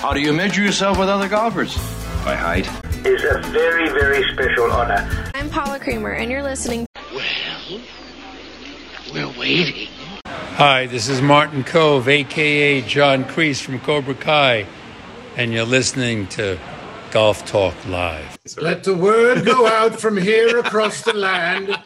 How 0.00 0.14
do 0.14 0.20
you 0.20 0.32
measure 0.32 0.62
yourself 0.62 0.98
with 0.98 1.10
other 1.10 1.28
golfers? 1.28 1.76
By 2.24 2.34
height. 2.34 2.66
Is 3.04 3.22
a 3.22 3.38
very, 3.50 3.86
very 3.90 4.26
special 4.32 4.72
honor. 4.72 5.06
I'm 5.34 5.50
Paula 5.50 5.78
Creamer, 5.78 6.12
and 6.12 6.30
you're 6.30 6.42
listening. 6.42 6.86
Well, 7.14 7.82
we're 9.12 9.38
waiting. 9.38 9.88
Hi, 10.24 10.86
this 10.86 11.10
is 11.10 11.20
Martin 11.20 11.64
Kove, 11.64 12.08
aka 12.08 12.80
John 12.80 13.24
Kreese 13.24 13.60
from 13.60 13.78
Cobra 13.78 14.14
Kai, 14.14 14.66
and 15.36 15.52
you're 15.52 15.66
listening 15.66 16.28
to 16.28 16.58
Golf 17.10 17.44
Talk 17.44 17.74
Live. 17.86 18.38
Let 18.56 18.84
the 18.84 18.94
word 18.94 19.44
go 19.44 19.66
out 19.66 20.00
from 20.00 20.16
here 20.16 20.60
across 20.60 21.02
the 21.02 21.12
land. 21.12 21.76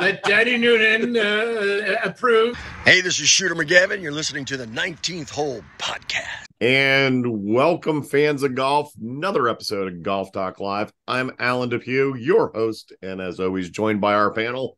Let 0.00 0.22
Daddy 0.22 0.56
Noonan 0.56 1.18
uh, 1.18 1.96
approve. 2.02 2.56
Hey, 2.86 3.02
this 3.02 3.20
is 3.20 3.28
Shooter 3.28 3.54
McGavin. 3.54 4.00
You're 4.00 4.10
listening 4.12 4.46
to 4.46 4.56
the 4.56 4.66
19th 4.66 5.28
Hole 5.28 5.62
Podcast. 5.78 6.47
And 6.60 7.24
welcome, 7.24 8.02
fans 8.02 8.42
of 8.42 8.56
golf. 8.56 8.92
Another 9.00 9.48
episode 9.48 9.92
of 9.92 10.02
Golf 10.02 10.32
Talk 10.32 10.58
Live. 10.58 10.92
I'm 11.06 11.30
Alan 11.38 11.68
Depew, 11.68 12.16
your 12.16 12.50
host, 12.52 12.92
and 13.00 13.20
as 13.20 13.38
always, 13.38 13.70
joined 13.70 14.00
by 14.00 14.14
our 14.14 14.32
panel. 14.32 14.76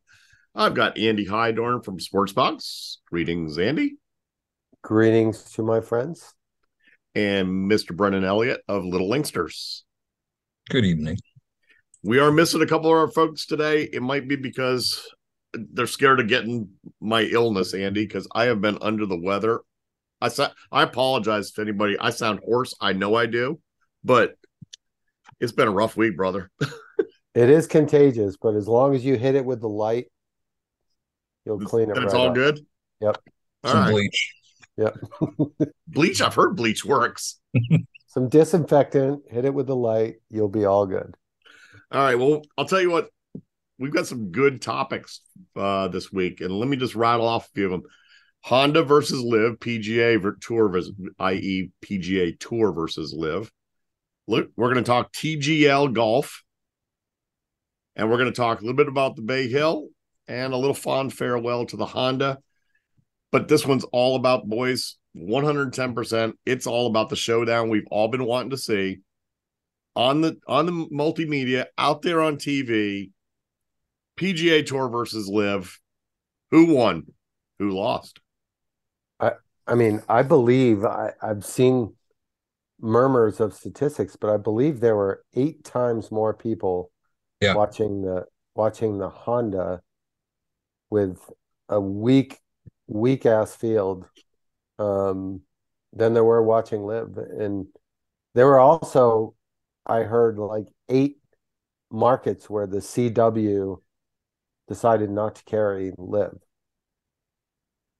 I've 0.53 0.75
got 0.75 0.99
Andy 0.99 1.25
Hydorn 1.25 1.83
from 1.83 1.97
Sportsbox. 1.97 2.97
Greetings, 3.09 3.57
Andy. 3.57 3.95
Greetings 4.83 5.43
to 5.53 5.63
my 5.63 5.81
friends. 5.81 6.35
And 7.15 7.67
Mr. 7.67 7.95
Brennan 7.95 8.25
Elliott 8.25 8.61
of 8.67 8.85
Little 8.85 9.09
Linksters. 9.09 9.81
Good 10.69 10.85
evening. 10.85 11.17
We 12.03 12.19
are 12.19 12.31
missing 12.31 12.61
a 12.61 12.67
couple 12.67 12.91
of 12.91 12.97
our 12.97 13.09
folks 13.09 13.47
today. 13.47 13.89
It 13.91 14.03
might 14.03 14.27
be 14.27 14.35
because 14.35 15.03
they're 15.53 15.87
scared 15.87 16.19
of 16.19 16.27
getting 16.27 16.69
my 16.99 17.23
illness, 17.23 17.73
Andy, 17.73 18.05
because 18.05 18.27
I 18.35 18.43
have 18.43 18.61
been 18.61 18.77
under 18.81 19.07
the 19.07 19.19
weather. 19.19 19.61
I 20.21 20.27
sa- 20.29 20.51
I 20.71 20.83
apologize 20.83 21.49
if 21.49 21.59
anybody 21.59 21.97
I 21.99 22.11
sound 22.11 22.39
hoarse. 22.45 22.75
I 22.79 22.93
know 22.93 23.15
I 23.15 23.25
do, 23.25 23.59
but 24.03 24.35
it's 25.39 25.51
been 25.51 25.67
a 25.67 25.71
rough 25.71 25.97
week, 25.97 26.15
brother. 26.15 26.49
It 27.33 27.49
is 27.49 27.65
contagious, 27.65 28.35
but 28.35 28.55
as 28.55 28.67
long 28.67 28.93
as 28.93 29.05
you 29.05 29.15
hit 29.15 29.35
it 29.35 29.45
with 29.45 29.61
the 29.61 29.69
light, 29.69 30.07
you'll 31.45 31.61
clean 31.61 31.89
it. 31.89 31.95
And 31.95 32.03
it's 32.03 32.13
right 32.13 32.19
all 32.19 32.27
up. 32.27 32.35
good. 32.35 32.59
Yep. 32.99 33.17
All 33.63 33.71
Some 33.71 33.79
right. 33.79 33.91
bleach. 33.91 34.33
Yep. 34.75 34.97
Bleach. 35.87 36.21
I've 36.21 36.35
heard 36.35 36.57
bleach 36.57 36.83
works. 36.83 37.39
Some 38.07 38.27
disinfectant, 38.27 39.23
hit 39.29 39.45
it 39.45 39.53
with 39.53 39.67
the 39.67 39.75
light, 39.77 40.15
you'll 40.29 40.49
be 40.49 40.65
all 40.65 40.85
good. 40.85 41.15
All 41.89 42.01
right. 42.01 42.15
Well, 42.15 42.41
I'll 42.57 42.65
tell 42.65 42.81
you 42.81 42.91
what. 42.91 43.09
We've 43.79 43.93
got 43.93 44.07
some 44.07 44.31
good 44.31 44.61
topics 44.61 45.21
uh, 45.55 45.87
this 45.87 46.11
week, 46.11 46.41
and 46.41 46.51
let 46.51 46.67
me 46.67 46.75
just 46.75 46.95
rattle 46.95 47.27
off 47.27 47.47
a 47.47 47.51
few 47.55 47.65
of 47.65 47.71
them. 47.71 47.83
Honda 48.43 48.83
versus 48.83 49.21
LIV, 49.21 49.59
PGA 49.59 50.39
Tour, 50.41 50.69
versus, 50.69 50.93
i.e., 51.19 51.71
PGA 51.83 52.39
Tour 52.39 52.71
versus 52.71 53.13
LIV. 53.15 53.51
Look, 54.27 54.49
we're 54.55 54.73
going 54.73 54.83
to 54.83 54.89
talk 54.89 55.13
TGL 55.13 55.93
golf, 55.93 56.43
and 57.95 58.09
we're 58.09 58.17
going 58.17 58.31
to 58.31 58.35
talk 58.35 58.59
a 58.59 58.61
little 58.61 58.75
bit 58.75 58.87
about 58.87 59.15
the 59.15 59.21
Bay 59.21 59.47
Hill 59.47 59.89
and 60.27 60.53
a 60.53 60.57
little 60.57 60.73
fond 60.73 61.13
farewell 61.13 61.65
to 61.67 61.77
the 61.77 61.85
Honda. 61.85 62.39
But 63.31 63.47
this 63.47 63.65
one's 63.65 63.85
all 63.85 64.15
about 64.15 64.47
boys, 64.47 64.97
110%. 65.15 66.33
It's 66.45 66.67
all 66.67 66.87
about 66.87 67.09
the 67.09 67.15
showdown 67.15 67.69
we've 67.69 67.87
all 67.91 68.07
been 68.07 68.25
wanting 68.25 68.51
to 68.51 68.57
see 68.57 68.99
on 69.95 70.21
the 70.21 70.37
on 70.47 70.65
the 70.65 70.71
multimedia 70.71 71.65
out 71.77 72.01
there 72.01 72.21
on 72.21 72.37
TV. 72.37 73.11
PGA 74.17 74.65
Tour 74.65 74.89
versus 74.89 75.27
LIV. 75.27 75.79
Who 76.51 76.73
won? 76.75 77.07
Who 77.59 77.71
lost? 77.71 78.19
I 79.67 79.75
mean, 79.75 80.01
I 80.09 80.23
believe 80.23 80.83
I, 80.85 81.13
I've 81.21 81.45
seen 81.45 81.93
murmurs 82.79 83.39
of 83.39 83.53
statistics, 83.53 84.15
but 84.15 84.31
I 84.31 84.37
believe 84.37 84.79
there 84.79 84.95
were 84.95 85.23
eight 85.35 85.63
times 85.63 86.11
more 86.11 86.33
people 86.33 86.91
Yeah. 87.41 87.53
watching 87.55 88.03
the 88.03 88.25
watching 88.55 88.97
the 88.99 89.09
Honda 89.09 89.81
with 90.89 91.19
a 91.69 91.79
weak, 91.79 92.39
weak 92.87 93.25
ass 93.25 93.55
field 93.55 94.05
um, 94.79 95.41
than 95.93 96.13
there 96.13 96.23
were 96.23 96.43
watching 96.43 96.81
LIV. 96.85 97.17
And 97.17 97.67
there 98.35 98.47
were 98.47 98.59
also, 98.59 99.35
I 99.85 100.01
heard 100.01 100.37
like 100.39 100.67
eight 100.89 101.17
markets 101.91 102.49
where 102.49 102.67
the 102.67 102.81
CW 102.81 103.81
decided 104.67 105.09
not 105.11 105.35
to 105.37 105.45
carry 105.45 105.93
LIV. 105.97 106.39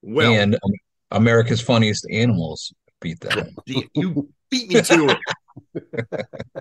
Well, 0.02 0.34
and 0.34 0.56
um, 0.56 0.72
America's 1.12 1.62
Funniest 1.62 2.08
Animals 2.10 2.74
beat 3.00 3.20
that. 3.22 3.50
you- 3.66 3.88
you 3.94 4.30
beat 4.50 4.70
me 4.70 4.82
to 4.82 5.18
it. 5.18 5.18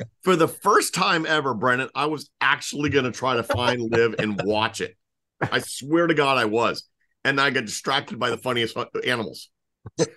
For 0.23 0.37
the 0.37 0.49
first 0.49 0.95
time 0.95 1.27
ever, 1.27 1.55
Brennan, 1.55 1.89
I 1.95 2.07
was 2.07 2.31
actually 2.41 2.91
going 2.91 3.05
to 3.05 3.11
try 3.13 3.35
to 3.37 3.43
find 3.43 3.81
LIV 3.91 4.17
and 4.19 4.41
watch 4.45 4.81
it. 4.81 4.97
I 5.41 5.59
swear 5.61 6.07
to 6.07 6.15
God, 6.15 6.39
I 6.39 6.45
was. 6.45 6.85
And 7.25 7.41
I 7.41 7.51
got 7.51 7.65
distracted 7.67 8.19
by 8.19 8.31
the 8.31 8.39
funniest 8.39 8.75
fu- 8.75 9.01
animals. 9.01 9.51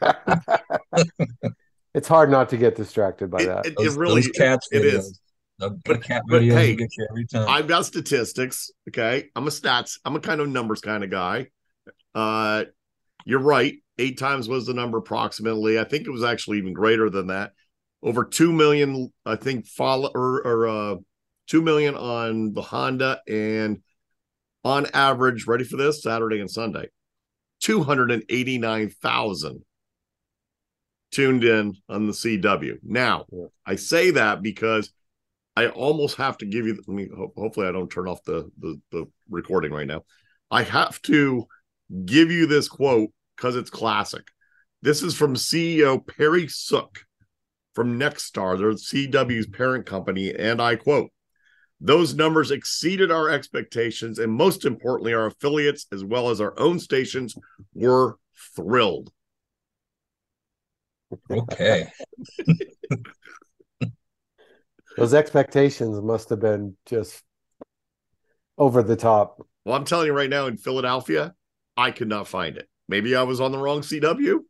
It's 1.95 2.07
hard 2.07 2.31
not 2.31 2.49
to 2.49 2.57
get 2.57 2.75
distracted 2.75 3.29
by 3.29 3.41
It, 3.41 3.45
that. 3.45 3.65
it- 3.67 3.75
it 3.77 3.91
really 3.95 4.23
cats 4.23 4.67
it 4.71 4.81
videos. 4.81 4.99
is. 4.99 5.19
The, 5.59 5.69
But- 5.85 6.01
cat 6.03 6.23
but 6.27 6.41
hey, 6.43 6.75
get 6.75 6.89
you 6.97 7.07
every 7.09 7.27
time. 7.27 7.47
I've 7.47 7.67
got 7.67 7.85
statistics. 7.85 8.71
Okay. 8.89 9.29
I'm 9.35 9.45
a 9.47 9.51
stats, 9.51 9.99
I'm 10.03 10.15
a 10.15 10.19
kind 10.19 10.41
of 10.41 10.49
numbers 10.49 10.81
kind 10.81 11.03
of 11.03 11.11
guy. 11.11 11.47
Uh 12.15 12.65
you're 13.25 13.39
right. 13.39 13.75
Eight 13.97 14.17
times 14.17 14.49
was 14.49 14.65
the 14.65 14.73
number 14.73 14.97
approximately. 14.97 15.79
I 15.79 15.83
think 15.83 16.07
it 16.07 16.11
was 16.11 16.23
actually 16.23 16.57
even 16.57 16.73
greater 16.73 17.09
than 17.09 17.27
that. 17.27 17.51
Over 18.01 18.25
two 18.25 18.51
million, 18.51 19.13
I 19.25 19.35
think, 19.35 19.67
follow 19.67 20.09
or, 20.13 20.45
or 20.45 20.67
uh 20.67 20.95
two 21.47 21.61
million 21.61 21.95
on 21.95 22.53
the 22.53 22.61
Honda 22.61 23.21
and 23.27 23.81
on 24.63 24.87
average, 24.93 25.45
ready 25.45 25.63
for 25.63 25.77
this 25.77 26.01
Saturday 26.01 26.39
and 26.39 26.49
Sunday, 26.49 26.87
289,000 27.61 29.63
tuned 31.11 31.43
in 31.43 31.75
on 31.89 32.07
the 32.07 32.13
CW. 32.13 32.77
Now, 32.83 33.25
Yeah. 33.31 33.45
I 33.65 33.75
say 33.75 34.11
that 34.11 34.41
because 34.41 34.91
I 35.55 35.67
almost 35.67 36.17
have 36.17 36.37
to 36.39 36.45
give 36.45 36.65
you. 36.65 36.81
Let 36.87 36.95
me. 36.95 37.09
Hopefully, 37.37 37.67
I 37.67 37.71
don't 37.71 37.89
turn 37.89 38.07
off 38.07 38.23
the, 38.23 38.49
the 38.57 38.81
the 38.91 39.05
recording 39.29 39.71
right 39.71 39.85
now. 39.85 40.01
I 40.49 40.63
have 40.63 40.99
to 41.03 41.45
give 42.05 42.31
you 42.31 42.47
this 42.47 42.67
quote 42.67 43.11
because 43.35 43.55
it's 43.55 43.69
classic. 43.69 44.27
This 44.81 45.01
is 45.01 45.15
from 45.15 45.35
CEO 45.35 46.05
Perry 46.05 46.47
Sook 46.47 47.05
from 47.73 47.99
Nexstar, 47.99 48.57
their 48.57 48.71
CW's 48.71 49.47
parent 49.47 49.85
company, 49.85 50.33
and 50.33 50.61
I 50.61 50.75
quote: 50.75 51.09
"Those 51.79 52.13
numbers 52.13 52.51
exceeded 52.51 53.11
our 53.11 53.29
expectations, 53.29 54.19
and 54.19 54.31
most 54.31 54.65
importantly, 54.65 55.13
our 55.13 55.27
affiliates 55.27 55.87
as 55.91 56.03
well 56.03 56.29
as 56.29 56.41
our 56.41 56.53
own 56.59 56.79
stations 56.79 57.35
were 57.73 58.17
thrilled." 58.55 59.11
okay. 61.29 61.91
Those 64.97 65.13
expectations 65.13 65.99
must 66.01 66.29
have 66.29 66.39
been 66.39 66.77
just 66.85 67.23
over 68.57 68.83
the 68.83 68.95
top. 68.95 69.37
Well, 69.65 69.75
I'm 69.75 69.85
telling 69.85 70.07
you 70.07 70.13
right 70.13 70.29
now, 70.29 70.45
in 70.47 70.57
Philadelphia, 70.57 71.33
I 71.75 71.91
could 71.91 72.07
not 72.07 72.27
find 72.27 72.57
it. 72.57 72.67
Maybe 72.93 73.15
I 73.15 73.23
was 73.23 73.41
on 73.41 73.51
the 73.51 73.57
wrong 73.57 73.81
CW. 73.81 74.41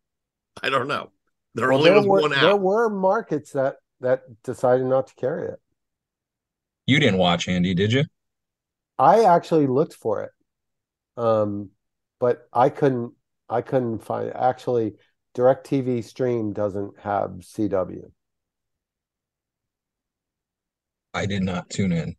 I 0.62 0.70
don't 0.70 0.90
know. 0.90 1.12
There 1.56 1.70
Well, 1.70 1.78
only 1.78 1.92
there 1.92 1.98
was 2.00 2.06
were 2.06 2.22
one 2.24 2.32
there 2.32 2.58
were 2.58 2.90
markets 2.90 3.54
that 3.54 3.78
that 4.02 4.24
decided 4.44 4.86
not 4.86 5.08
to 5.08 5.16
carry 5.16 5.48
it. 5.48 5.62
You 6.86 7.00
didn't 7.00 7.20
watch 7.20 7.48
Andy, 7.48 7.74
did 7.74 7.94
you? 7.94 8.04
I 9.00 9.24
actually 9.24 9.66
looked 9.68 9.94
for 9.94 10.24
it, 10.24 10.32
um, 11.16 11.70
but 12.20 12.50
I 12.52 12.68
couldn't. 12.68 13.14
I 13.48 13.62
couldn't 13.62 14.00
find 14.00 14.28
it. 14.28 14.36
Actually, 14.38 14.96
Directv 15.38 16.04
Stream 16.04 16.52
doesn't 16.52 17.00
have 17.00 17.46
CW. 17.46 18.12
I 21.14 21.28
did 21.28 21.44
not 21.44 21.70
tune 21.70 21.94
in, 21.94 22.18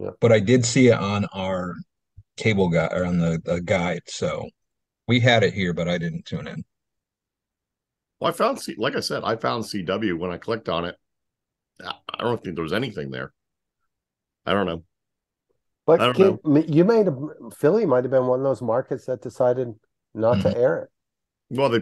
Yeah. 0.00 0.12
but 0.22 0.32
I 0.32 0.40
did 0.40 0.64
see 0.64 0.88
it 0.88 0.98
on 0.98 1.26
our 1.34 1.74
cable 2.38 2.70
guide 2.70 2.92
or 2.92 3.04
on 3.04 3.18
the, 3.18 3.42
the 3.44 3.60
guide. 3.60 4.04
So 4.06 4.48
we 5.08 5.20
had 5.20 5.42
it 5.42 5.54
here, 5.54 5.72
but 5.72 5.88
I 5.88 5.98
didn't 5.98 6.24
tune 6.26 6.46
in. 6.46 6.64
Well, 8.20 8.30
I 8.30 8.32
found, 8.34 8.60
C- 8.60 8.74
like 8.78 8.96
I 8.96 9.00
said, 9.00 9.22
I 9.24 9.36
found 9.36 9.64
CW 9.64 10.18
when 10.18 10.30
I 10.30 10.38
clicked 10.38 10.68
on 10.68 10.84
it. 10.84 10.96
I 11.84 11.92
I 12.14 12.22
don't 12.22 12.42
think 12.42 12.54
there 12.56 12.62
was 12.62 12.72
anything 12.72 13.10
there. 13.10 13.32
I 14.46 14.52
don't 14.52 14.66
know. 14.66 14.84
But 15.86 15.98
don't 15.98 16.14
can- 16.14 16.38
m- 16.56 16.64
you 16.68 16.84
made 16.84 17.08
a 17.08 17.16
Philly 17.56 17.86
might 17.86 18.04
have 18.04 18.10
been 18.10 18.26
one 18.26 18.40
of 18.40 18.44
those 18.44 18.62
markets 18.62 19.06
that 19.06 19.22
decided 19.22 19.74
not 20.14 20.38
Mm-hmm. 20.38 20.48
to 20.50 20.56
air 20.56 20.78
it. 20.84 20.88
Well, 21.58 21.68
they, 21.68 21.80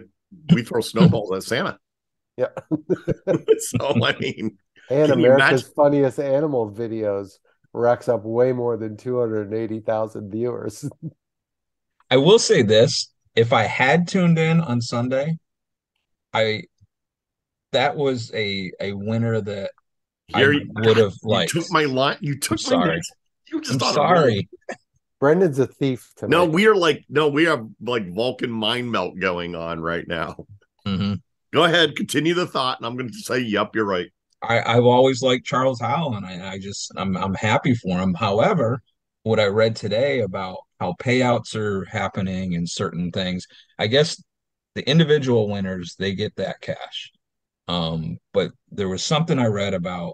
we 0.53 0.63
throw 0.63 0.81
snowballs 0.81 1.31
at 1.33 1.43
Santa. 1.43 1.79
Yeah. 2.37 2.47
so, 3.59 4.03
I 4.03 4.17
mean, 4.19 4.57
And 4.89 5.09
America's 5.09 5.63
funniest 5.73 6.19
animal 6.19 6.69
videos 6.69 7.37
racks 7.71 8.09
up 8.09 8.25
way 8.25 8.51
more 8.51 8.75
than 8.75 8.97
280,000 8.97 10.31
viewers. 10.31 10.83
I 12.11 12.17
will 12.17 12.37
say 12.37 12.61
this: 12.61 13.07
if 13.35 13.53
I 13.53 13.63
had 13.63 14.07
tuned 14.07 14.39
in 14.39 14.61
on 14.61 14.81
Sunday, 14.81 15.37
I 16.33 16.63
that 17.71 17.95
was 17.95 18.31
a 18.33 18.71
a 18.79 18.93
winner 18.93 19.41
that 19.41 19.71
Here 20.27 20.53
I 20.53 20.59
would 20.87 20.97
have 20.97 21.13
You 21.23 21.29
liked. 21.29 21.51
took 21.51 21.65
my 21.71 21.83
line. 21.85 22.17
You 22.21 22.37
took 22.39 22.59
I'm 22.59 22.79
my 22.79 22.85
sorry. 22.85 22.95
next- 22.95 23.13
You 23.51 23.61
just 23.61 23.81
I'm 23.81 23.87
on 23.89 23.93
sorry. 23.93 24.49
Brennan's 25.19 25.59
a 25.59 25.67
thief 25.67 26.11
tonight. 26.17 26.31
No, 26.31 26.45
we 26.45 26.67
are 26.67 26.75
like 26.75 27.03
no, 27.09 27.27
we 27.29 27.45
have 27.45 27.65
like 27.81 28.13
Vulcan 28.13 28.51
mind 28.51 28.91
meld 28.91 29.19
going 29.19 29.55
on 29.55 29.79
right 29.79 30.07
now. 30.07 30.45
Mhm. 30.85 31.21
Go 31.53 31.63
ahead, 31.63 31.95
continue 31.95 32.33
the 32.33 32.45
thought, 32.45 32.79
and 32.79 32.85
I'm 32.85 32.97
going 32.97 33.09
to 33.09 33.17
say, 33.19 33.39
"Yep, 33.39 33.75
you're 33.75 33.85
right." 33.85 34.07
I, 34.41 34.61
I've 34.61 34.83
always 34.83 35.21
liked 35.23 35.45
Charles 35.45 35.79
Howell, 35.79 36.15
and 36.15 36.25
I, 36.25 36.51
I 36.53 36.59
just 36.59 36.91
I'm 36.97 37.15
I'm 37.17 37.33
happy 37.33 37.73
for 37.73 37.97
him. 37.97 38.13
However, 38.13 38.81
what 39.25 39.39
I 39.39 39.45
read 39.45 39.75
today 39.75 40.19
about 40.19 40.59
how 40.79 40.93
payouts 41.01 41.55
are 41.55 41.83
happening 41.85 42.53
and 42.53 42.69
certain 42.69 43.09
things, 43.09 43.47
I 43.79 43.87
guess 43.87 44.21
the 44.75 44.87
individual 44.87 45.49
winners 45.49 45.95
they 45.97 46.13
get 46.13 46.35
that 46.35 46.61
cash. 46.61 47.11
Um, 47.67 48.19
but 48.33 48.51
there 48.69 48.87
was 48.87 49.03
something 49.03 49.39
I 49.39 49.47
read 49.47 49.73
about 49.73 50.13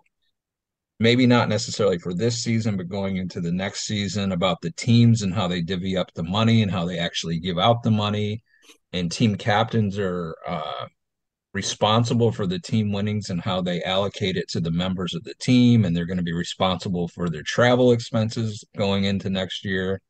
maybe 1.02 1.28
not 1.28 1.50
necessarily 1.50 1.98
for 1.98 2.14
this 2.14 2.42
season, 2.42 2.78
but 2.78 2.88
going 2.88 3.18
into 3.18 3.42
the 3.42 3.52
next 3.52 3.82
season 3.82 4.32
about 4.32 4.62
the 4.62 4.72
teams 4.72 5.24
and 5.24 5.34
how 5.34 5.50
they 5.50 5.62
divvy 5.62 5.98
up 5.98 6.14
the 6.14 6.24
money 6.24 6.62
and 6.62 6.72
how 6.72 6.86
they 6.86 6.98
actually 6.98 7.38
give 7.38 7.60
out 7.60 7.84
the 7.84 7.92
money. 7.92 8.42
And 8.94 9.12
team 9.12 9.36
captains 9.36 10.00
are 10.00 10.34
uh, 10.48 10.86
responsible 11.54 12.32
for 12.32 12.48
the 12.48 12.60
team 12.60 12.92
winnings 12.92 13.30
and 13.30 13.42
how 13.42 13.62
they 13.62 13.84
allocate 13.84 14.38
it 14.38 14.48
to 14.50 14.60
the 14.60 14.72
members 14.72 15.14
of 15.14 15.24
the 15.24 15.34
team. 15.36 15.86
And 15.86 15.96
they're 15.96 16.06
going 16.06 16.18
to 16.18 16.24
be 16.24 16.34
responsible 16.34 17.08
for 17.10 17.30
their 17.30 17.44
travel 17.44 17.92
expenses 17.92 18.64
going 18.78 19.04
into 19.04 19.30
next 19.30 19.66
year 19.66 20.02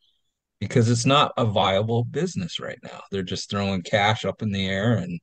because 0.60 0.90
it's 0.90 1.06
not 1.06 1.34
a 1.38 1.46
viable 1.46 2.04
business 2.04 2.60
right 2.60 2.78
now. 2.84 3.02
They're 3.12 3.24
just 3.24 3.50
throwing 3.50 3.82
cash 3.82 4.26
up 4.26 4.42
in 4.42 4.52
the 4.52 4.68
air. 4.68 4.94
And 4.98 5.20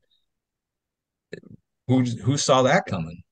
who, 1.87 2.03
who 2.03 2.37
saw 2.37 2.63
that 2.63 2.87
coming? 2.87 3.23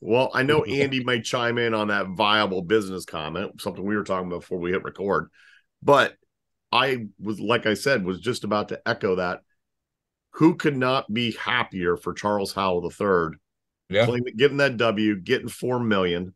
Well, 0.00 0.30
I 0.34 0.42
know 0.42 0.64
Andy 0.68 1.04
might 1.04 1.24
chime 1.24 1.58
in 1.58 1.74
on 1.74 1.88
that 1.88 2.08
viable 2.08 2.62
business 2.62 3.04
comment, 3.04 3.60
something 3.60 3.84
we 3.84 3.96
were 3.96 4.04
talking 4.04 4.26
about 4.26 4.40
before 4.40 4.58
we 4.58 4.72
hit 4.72 4.82
record. 4.82 5.30
But 5.82 6.16
I 6.72 7.06
was, 7.20 7.38
like 7.38 7.66
I 7.66 7.74
said, 7.74 8.04
was 8.04 8.20
just 8.20 8.42
about 8.44 8.68
to 8.70 8.80
echo 8.86 9.16
that. 9.16 9.42
Who 10.36 10.54
could 10.56 10.76
not 10.76 11.12
be 11.12 11.32
happier 11.32 11.96
for 11.96 12.12
Charles 12.12 12.52
Howell 12.52 12.84
III 12.90 13.38
Yeah. 13.88 14.06
getting 14.36 14.58
that 14.58 14.76
W, 14.76 15.16
getting 15.16 15.48
four 15.48 15.80
million, 15.80 16.34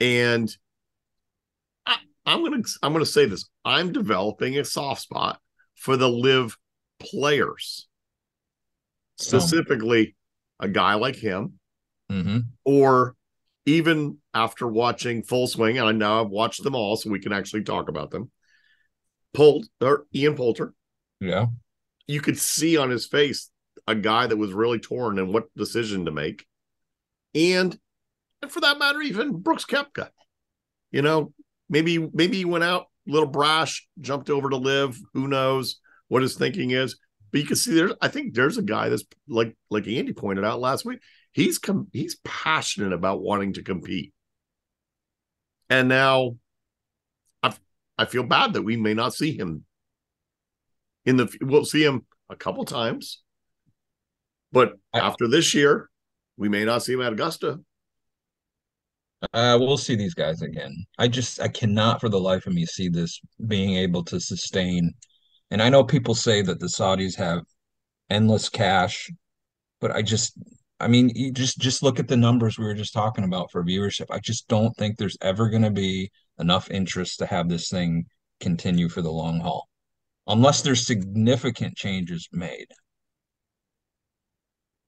and 0.00 0.54
I, 1.86 1.96
I'm 2.26 2.42
gonna 2.42 2.62
I'm 2.82 2.92
gonna 2.92 3.06
say 3.06 3.26
this: 3.26 3.48
I'm 3.64 3.92
developing 3.92 4.58
a 4.58 4.64
soft 4.64 5.02
spot 5.02 5.40
for 5.76 5.96
the 5.96 6.08
LIV 6.08 6.56
players, 6.98 7.86
So, 9.16 9.38
specifically 9.38 10.16
a 10.58 10.68
guy 10.68 10.94
like 10.94 11.14
him 11.16 11.60
mhm. 12.10 12.46
or 12.64 13.14
even 13.64 14.18
after 14.34 14.66
watching 14.66 15.22
Full 15.22 15.46
Swing, 15.46 15.78
and 15.78 15.86
I 15.86 15.92
know 15.92 16.22
I've 16.22 16.30
watched 16.30 16.64
them 16.64 16.74
all, 16.74 16.96
so 16.96 17.10
we 17.10 17.20
can 17.20 17.32
actually 17.32 17.62
talk 17.62 17.88
about 17.88 18.10
them. 18.10 18.30
Polt 19.34 19.68
or 19.80 20.06
Ian 20.14 20.34
Poulter, 20.34 20.72
yeah. 21.20 21.46
You 22.08 22.20
could 22.20 22.38
see 22.38 22.76
on 22.76 22.90
his 22.90 23.06
face 23.06 23.50
a 23.86 23.94
guy 23.94 24.26
that 24.26 24.36
was 24.36 24.52
really 24.52 24.78
torn 24.78 25.18
and 25.18 25.32
what 25.32 25.54
decision 25.56 26.06
to 26.06 26.10
make. 26.10 26.46
And, 27.34 27.78
and 28.42 28.50
for 28.50 28.60
that 28.60 28.78
matter, 28.78 29.00
even 29.00 29.40
Brooks 29.40 29.64
Koepka. 29.64 30.08
You 30.90 31.02
know, 31.02 31.32
maybe 31.68 31.98
maybe 31.98 32.38
he 32.38 32.44
went 32.44 32.64
out 32.64 32.86
a 33.06 33.12
little 33.12 33.28
brash, 33.28 33.86
jumped 34.00 34.30
over 34.30 34.48
to 34.50 34.56
LIV. 34.56 34.98
Who 35.14 35.28
knows 35.28 35.80
what 36.08 36.22
his 36.22 36.36
thinking 36.36 36.70
is? 36.70 36.98
But 37.30 37.40
you 37.40 37.46
can 37.46 37.56
see 37.56 37.74
there's 37.74 37.92
I 38.00 38.08
think 38.08 38.34
there's 38.34 38.58
a 38.58 38.62
guy 38.62 38.88
that's 38.88 39.04
like 39.28 39.56
like 39.70 39.86
Andy 39.86 40.12
pointed 40.12 40.44
out 40.44 40.60
last 40.60 40.84
week. 40.84 41.00
He's 41.32 41.58
com- 41.58 41.88
he's 41.92 42.16
passionate 42.24 42.92
about 42.92 43.22
wanting 43.22 43.54
to 43.54 43.62
compete. 43.62 44.12
And 45.68 45.88
now 45.88 46.36
I 47.42 47.54
I 47.98 48.06
feel 48.06 48.22
bad 48.22 48.54
that 48.54 48.62
we 48.62 48.76
may 48.76 48.94
not 48.94 49.14
see 49.14 49.36
him 49.36 49.64
in 51.08 51.16
the 51.16 51.38
we'll 51.40 51.64
see 51.64 51.82
him 51.82 52.04
a 52.28 52.36
couple 52.36 52.64
times. 52.64 53.22
But 54.52 54.74
after 54.94 55.26
this 55.26 55.54
year, 55.54 55.88
we 56.36 56.48
may 56.48 56.64
not 56.64 56.82
see 56.82 56.92
him 56.92 57.00
at 57.00 57.12
Augusta. 57.14 57.60
Uh, 59.32 59.56
we'll 59.58 59.78
see 59.78 59.96
these 59.96 60.14
guys 60.14 60.42
again. 60.42 60.74
I 60.98 61.08
just 61.08 61.40
I 61.40 61.48
cannot 61.48 62.00
for 62.00 62.10
the 62.10 62.20
life 62.20 62.46
of 62.46 62.52
me 62.52 62.66
see 62.66 62.88
this 62.88 63.20
being 63.46 63.76
able 63.76 64.04
to 64.04 64.20
sustain. 64.20 64.92
And 65.50 65.62
I 65.62 65.70
know 65.70 65.82
people 65.82 66.14
say 66.14 66.42
that 66.42 66.60
the 66.60 66.66
Saudis 66.66 67.16
have 67.16 67.40
endless 68.10 68.50
cash, 68.50 69.10
but 69.80 69.90
I 69.90 70.02
just 70.02 70.38
I 70.78 70.88
mean, 70.88 71.10
you 71.14 71.32
just 71.32 71.58
just 71.58 71.82
look 71.82 71.98
at 71.98 72.06
the 72.06 72.16
numbers 72.16 72.58
we 72.58 72.66
were 72.66 72.74
just 72.74 72.92
talking 72.92 73.24
about 73.24 73.50
for 73.50 73.64
viewership. 73.64 74.06
I 74.10 74.18
just 74.18 74.46
don't 74.46 74.76
think 74.76 74.96
there's 74.96 75.16
ever 75.22 75.48
going 75.48 75.62
to 75.62 75.70
be 75.70 76.10
enough 76.38 76.70
interest 76.70 77.18
to 77.18 77.26
have 77.26 77.48
this 77.48 77.70
thing 77.70 78.04
continue 78.40 78.88
for 78.90 79.02
the 79.02 79.10
long 79.10 79.40
haul, 79.40 79.68
unless 80.28 80.60
there's 80.60 80.86
significant 80.86 81.76
changes 81.76 82.28
made. 82.30 82.68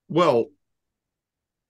Well, 0.08 0.46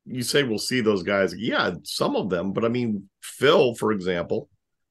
you 0.05 0.22
say 0.22 0.43
we'll 0.43 0.58
see 0.58 0.81
those 0.81 1.02
guys. 1.02 1.34
Yeah, 1.37 1.72
some 1.84 2.17
of 2.17 2.31
them, 2.31 2.52
but 2.52 2.64
I 2.64 2.69
mean, 2.69 3.08
Phil, 3.22 3.75
for 3.75 3.93
example, 3.93 4.49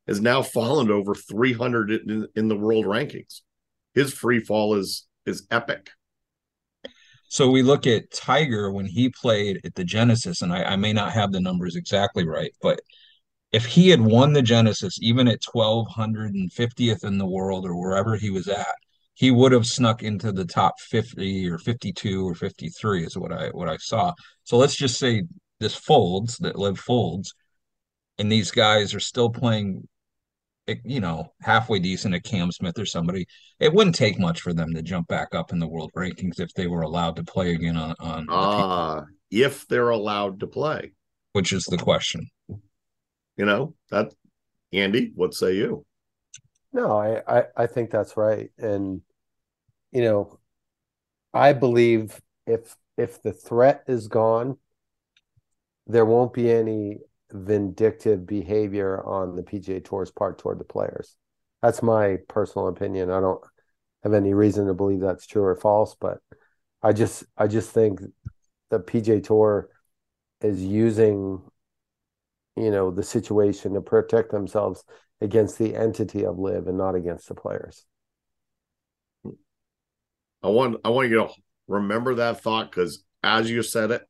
has 0.07 0.21
now 0.21 0.41
fallen 0.41 0.87
to 0.87 0.93
over 0.93 1.13
300 1.13 1.91
in, 1.91 2.27
in 2.35 2.47
the 2.47 2.55
world 2.55 2.85
rankings. 2.85 3.41
His 3.93 4.13
free 4.13 4.39
fall 4.39 4.75
is 4.75 5.07
is 5.25 5.45
epic. 5.51 5.89
So 7.27 7.51
we 7.51 7.61
look 7.61 7.85
at 7.85 8.11
Tiger 8.11 8.71
when 8.71 8.87
he 8.87 9.09
played 9.09 9.59
at 9.63 9.75
the 9.75 9.83
Genesis, 9.83 10.41
and 10.41 10.51
I, 10.51 10.63
I 10.63 10.75
may 10.77 10.93
not 10.93 11.11
have 11.11 11.31
the 11.31 11.39
numbers 11.39 11.75
exactly 11.75 12.27
right, 12.27 12.51
but 12.61 12.79
if 13.51 13.65
he 13.65 13.89
had 13.89 14.01
won 14.01 14.33
the 14.33 14.41
Genesis, 14.41 14.97
even 15.01 15.27
at 15.27 15.41
1250th 15.41 17.03
in 17.03 17.17
the 17.17 17.25
world 17.25 17.65
or 17.65 17.75
wherever 17.75 18.15
he 18.15 18.29
was 18.29 18.47
at, 18.47 18.75
he 19.15 19.31
would 19.31 19.51
have 19.51 19.65
snuck 19.65 20.03
into 20.03 20.31
the 20.31 20.45
top 20.45 20.79
50 20.79 21.49
or 21.49 21.57
52 21.57 22.27
or 22.27 22.35
53 22.35 23.03
is 23.05 23.17
what 23.17 23.33
I 23.33 23.49
what 23.49 23.67
I 23.67 23.77
saw. 23.77 24.13
So 24.43 24.57
let's 24.57 24.75
just 24.75 24.97
say 24.97 25.23
this 25.59 25.75
folds 25.75 26.37
that 26.37 26.57
LIV 26.57 26.79
folds, 26.79 27.33
and 28.17 28.31
these 28.31 28.51
guys 28.51 28.93
are 28.93 28.99
still 28.99 29.29
playing 29.29 29.87
eh, 30.67 30.75
you 30.85 31.01
know, 31.01 31.33
halfway 31.41 31.79
decent 31.79 32.15
at 32.15 32.23
Cam 32.23 32.51
Smith 32.51 32.79
or 32.79 32.85
somebody, 32.85 33.25
it 33.59 33.73
wouldn't 33.73 33.95
take 33.95 34.19
much 34.19 34.41
for 34.41 34.53
them 34.53 34.73
to 34.73 34.81
jump 34.81 35.07
back 35.07 35.35
up 35.35 35.51
in 35.51 35.59
the 35.59 35.67
world 35.67 35.91
rankings 35.97 36.39
if 36.39 36.53
they 36.53 36.67
were 36.67 36.83
allowed 36.83 37.15
to 37.17 37.23
play 37.23 37.53
again 37.53 37.75
on, 37.75 37.95
on 37.99 38.25
Ah, 38.29 39.03
if 39.31 39.67
they're 39.67 39.89
allowed 39.89 40.39
to 40.39 40.47
play, 40.47 40.93
which 41.33 41.51
is 41.51 41.63
the 41.65 41.77
question. 41.77 42.29
You 43.39 43.45
know 43.45 43.73
that. 43.89 44.13
Andy, 44.73 45.11
what 45.15 45.33
say 45.33 45.55
you? 45.55 45.85
No, 46.73 46.97
I, 46.97 47.39
I, 47.39 47.43
I 47.57 47.67
think 47.67 47.89
that's 47.89 48.17
right. 48.17 48.51
And, 48.59 49.01
you 49.91 50.01
know, 50.01 50.39
I 51.33 51.53
believe 51.53 52.19
if 52.45 52.75
if 52.97 53.21
the 53.23 53.31
threat 53.31 53.85
is 53.87 54.07
gone, 54.09 54.57
there 55.87 56.05
won't 56.05 56.33
be 56.33 56.51
any 56.51 56.97
vindictive 57.31 58.27
behavior 58.27 59.01
on 59.05 59.35
the 59.35 59.41
PGA 59.41 59.83
Tour's 59.83 60.11
part 60.11 60.37
toward 60.37 60.59
the 60.59 60.65
players. 60.65 61.15
That's 61.61 61.81
my 61.81 62.17
personal 62.27 62.67
opinion. 62.67 63.09
I 63.09 63.21
don't 63.21 63.41
have 64.03 64.13
any 64.13 64.33
reason 64.33 64.67
to 64.67 64.73
believe 64.73 64.99
that's 64.99 65.25
true 65.25 65.43
or 65.43 65.55
false, 65.55 65.95
but 65.99 66.19
I 66.83 66.91
just 66.91 67.23
I 67.37 67.47
just 67.47 67.71
think 67.71 68.01
the 68.69 68.79
PGA 68.79 69.23
Tour 69.23 69.69
is 70.41 70.63
using, 70.63 71.41
you 72.59 72.71
know, 72.71 72.91
the 72.91 73.03
situation 73.03 73.73
to 73.73 73.81
protect 73.81 74.31
themselves 74.31 74.83
against 75.21 75.57
the 75.57 75.75
entity 75.75 76.25
of 76.25 76.37
LIV 76.37 76.67
and 76.67 76.77
not 76.77 76.95
against 76.95 77.27
the 77.27 77.35
players. 77.35 77.85
I 80.41 80.47
want 80.47 80.77
I 80.85 80.89
want 80.89 81.09
you 81.09 81.15
to 81.15 81.29
remember 81.67 82.15
that 82.15 82.41
thought 82.41 82.71
because 82.71 83.03
as 83.23 83.49
you 83.49 83.61
said 83.63 83.91
it, 83.91 84.01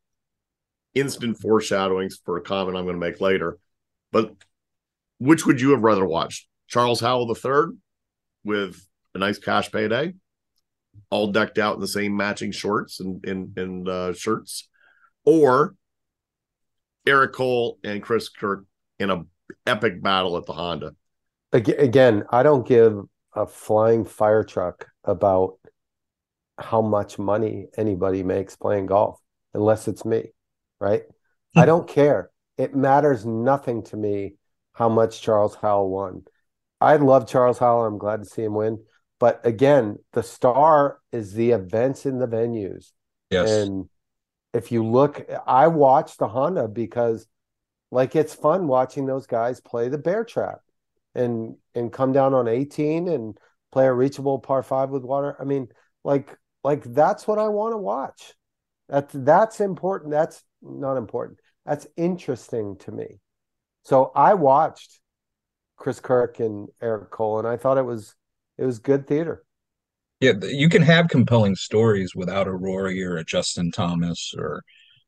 instant 0.94 1.40
foreshadowings 1.40 2.20
for 2.24 2.38
a 2.38 2.42
comment 2.42 2.78
I'm 2.78 2.86
going 2.86 2.96
to 2.96 3.00
make 3.00 3.22
later. 3.22 3.58
But 4.12 4.34
which 5.18 5.46
would 5.46 5.60
you 5.62 5.72
have 5.72 5.82
rather 5.82 6.06
watched? 6.06 6.48
Charles 6.68 7.00
Howell 7.00 7.36
III 7.36 7.78
with 8.44 8.88
a 9.16 9.18
nice 9.18 9.40
cash 9.40 9.72
payday, 9.72 10.14
all 11.10 11.32
decked 11.32 11.58
out 11.58 11.76
in 11.76 11.82
the 11.82 11.88
same 11.88 12.16
matching 12.16 12.52
shorts 12.52 13.00
and 13.00 13.26
and, 13.26 13.58
and 13.58 13.90
uh, 13.90 14.14
shirts, 14.14 14.70
or 15.26 15.76
Eric 17.06 17.34
Cole 17.34 17.80
and 17.84 18.02
Chris 18.02 18.30
Kirk 18.30 18.66
in 19.00 19.10
a 19.10 19.24
epic 19.66 20.02
battle 20.02 20.38
at 20.38 20.46
the 20.46 20.54
Honda. 20.54 20.96
Again, 21.52 22.26
I 22.30 22.44
don't 22.44 22.68
give 22.68 23.02
a 23.34 23.48
flying 23.48 24.06
fire 24.06 24.44
truck 24.44 24.88
about 25.04 25.58
how 26.60 26.82
much 26.82 27.18
money 27.18 27.68
anybody 27.78 28.22
makes 28.22 28.56
playing 28.56 28.86
golf 28.86 29.20
unless 29.54 29.88
it's 29.88 30.06
me, 30.06 30.26
right? 30.80 31.04
I 31.56 31.66
don't 31.66 31.88
care. 31.88 32.30
It 32.58 32.76
matters 32.76 33.26
nothing 33.26 33.84
to 33.86 33.98
me 33.98 34.36
how 34.74 34.90
much 34.90 35.22
Charles 35.22 35.56
Howell 35.56 35.90
won. 35.90 36.24
I 36.82 36.98
love 36.98 37.28
Charles 37.28 37.58
Howell. 37.58 37.86
I'm 37.86 37.98
glad 37.98 38.24
to 38.24 38.30
see 38.30 38.44
him 38.44 38.54
win. 38.54 38.84
But 39.20 39.46
again, 39.46 39.98
the 40.14 40.24
star 40.24 41.00
is 41.12 41.34
the 41.34 41.52
events 41.52 42.06
in 42.06 42.20
the 42.20 42.28
venues. 42.28 42.92
Yes. 43.30 43.50
And 43.50 43.90
if 44.54 44.72
you 44.72 44.86
look, 44.86 45.26
I 45.46 45.68
watch 45.68 46.18
the 46.18 46.28
Honda 46.28 46.68
because 46.68 47.28
like 47.92 48.16
it's 48.16 48.34
fun 48.34 48.68
watching 48.68 49.06
those 49.06 49.28
guys 49.28 49.62
play 49.62 49.90
the 49.90 49.98
bear 49.98 50.24
trap 50.24 50.60
and 51.16 51.56
and 51.76 51.92
come 51.92 52.12
down 52.12 52.34
on 52.34 52.48
18 52.48 53.08
and 53.08 53.38
play 53.72 53.86
a 53.86 53.94
reachable 53.94 54.40
par 54.40 54.64
five 54.64 54.90
with 54.90 55.04
water. 55.04 55.36
I 55.40 55.44
mean, 55.44 55.68
like 56.04 56.36
like 56.64 56.84
that's 56.84 57.28
what 57.28 57.40
I 57.40 57.48
want 57.48 57.74
to 57.74 57.78
watch. 57.78 58.34
That's 58.88 59.14
that's 59.14 59.62
important. 59.62 60.12
That's 60.12 60.44
not 60.62 60.98
important. 60.98 61.40
That's 61.66 61.88
interesting 61.96 62.78
to 62.80 62.92
me. 62.92 63.20
So 63.84 64.12
I 64.16 64.34
watched 64.34 65.00
Chris 65.78 66.00
Kirk 66.00 66.40
and 66.40 66.70
Eric 66.82 67.12
Cole, 67.12 67.40
and 67.40 67.48
I 67.48 67.58
thought 67.58 67.78
it 67.78 67.86
was 67.86 68.16
it 68.58 68.66
was 68.66 68.80
good 68.80 69.08
theater. 69.08 69.44
Yeah, 70.20 70.34
you 70.44 70.68
can 70.68 70.82
have 70.82 71.08
compelling 71.08 71.56
stories 71.56 72.14
without 72.14 72.48
a 72.48 72.52
Rory 72.52 73.04
or 73.04 73.18
a 73.18 73.24
Justin 73.24 73.72
Thomas 73.72 74.34
or 74.38 74.64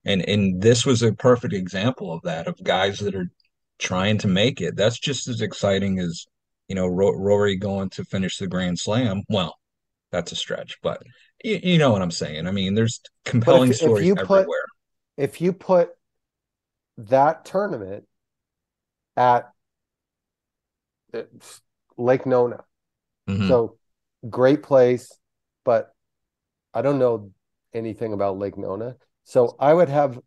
and 0.06 0.28
and 0.28 0.62
this 0.62 0.86
was 0.86 1.02
a 1.02 1.14
perfect 1.14 1.54
example 1.54 2.14
of 2.14 2.22
that 2.24 2.48
of 2.48 2.64
guys 2.64 3.00
that 3.00 3.16
are 3.16 3.30
trying 3.78 4.18
to 4.20 4.28
make 4.28 4.62
it. 4.62 4.76
That's 4.76 5.00
just 5.00 5.28
as 5.28 5.42
exciting 5.42 6.00
as 6.00 6.26
you 6.68 6.76
know 6.76 6.88
Rory 6.88 7.58
going 7.58 7.90
to 7.92 8.06
finish 8.06 8.38
the 8.38 8.48
Grand 8.48 8.80
Slam. 8.80 9.24
Well, 9.28 9.58
that's 10.12 10.32
a 10.32 10.36
stretch, 10.36 10.78
but 10.82 11.04
you, 11.44 11.60
you 11.62 11.78
know 11.78 11.92
what 11.92 12.02
I'm 12.02 12.12
saying. 12.12 12.48
I 12.48 12.52
mean, 12.52 12.74
there's 12.74 13.02
compelling 13.26 13.72
if, 13.72 13.78
stories 13.78 14.04
if 14.04 14.08
you 14.08 14.16
everywhere. 14.18 14.46
Put, 14.46 15.24
if 15.24 15.42
you 15.42 15.54
put 15.54 15.90
that 16.98 17.46
tournament 17.46 18.06
at 19.18 19.52
Lake 21.98 22.26
Nona, 22.26 22.64
mm-hmm. 23.28 23.48
so 23.48 23.78
great 24.30 24.64
place, 24.64 25.18
but 25.64 25.94
I 26.74 26.82
don't 26.82 27.00
know 27.00 27.32
anything 27.74 28.14
about 28.14 28.38
Lake 28.38 28.58
Nona. 28.58 28.96
So 29.24 29.56
I 29.60 29.74
would 29.74 29.90
have 29.90 30.20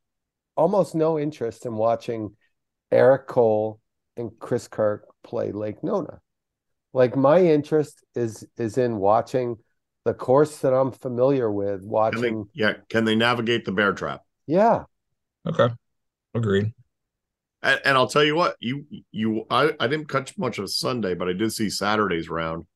almost 0.56 0.94
no 0.94 1.18
interest 1.18 1.66
in 1.66 1.74
watching 1.76 2.36
Eric 2.90 3.26
Cole 3.26 3.80
and 4.16 4.30
Chris 4.38 4.68
Kirk 4.68 5.06
play 5.22 5.52
Lake 5.52 5.82
Nona. 5.82 6.20
Like 6.92 7.16
my 7.16 7.40
interest 7.40 8.04
is 8.14 8.46
is 8.56 8.78
in 8.78 8.96
watching 8.98 9.56
the 10.04 10.14
course 10.14 10.58
that 10.58 10.72
I'm 10.72 10.92
familiar 10.92 11.50
with. 11.50 11.82
Watching, 11.82 12.22
can 12.22 12.38
they, 12.42 12.48
yeah, 12.54 12.72
can 12.88 13.04
they 13.04 13.16
navigate 13.16 13.64
the 13.64 13.72
bear 13.72 13.92
trap? 13.92 14.20
Yeah. 14.46 14.84
Okay. 15.46 15.68
Agreed. 16.34 16.72
And, 17.62 17.80
and 17.84 17.96
I'll 17.96 18.08
tell 18.08 18.22
you 18.22 18.36
what, 18.36 18.56
you 18.60 18.86
you 19.10 19.44
I, 19.50 19.72
I 19.80 19.88
didn't 19.88 20.08
catch 20.08 20.38
much 20.38 20.58
of 20.58 20.70
Sunday, 20.70 21.14
but 21.14 21.28
I 21.28 21.32
did 21.32 21.52
see 21.52 21.70
Saturday's 21.70 22.28
round. 22.28 22.66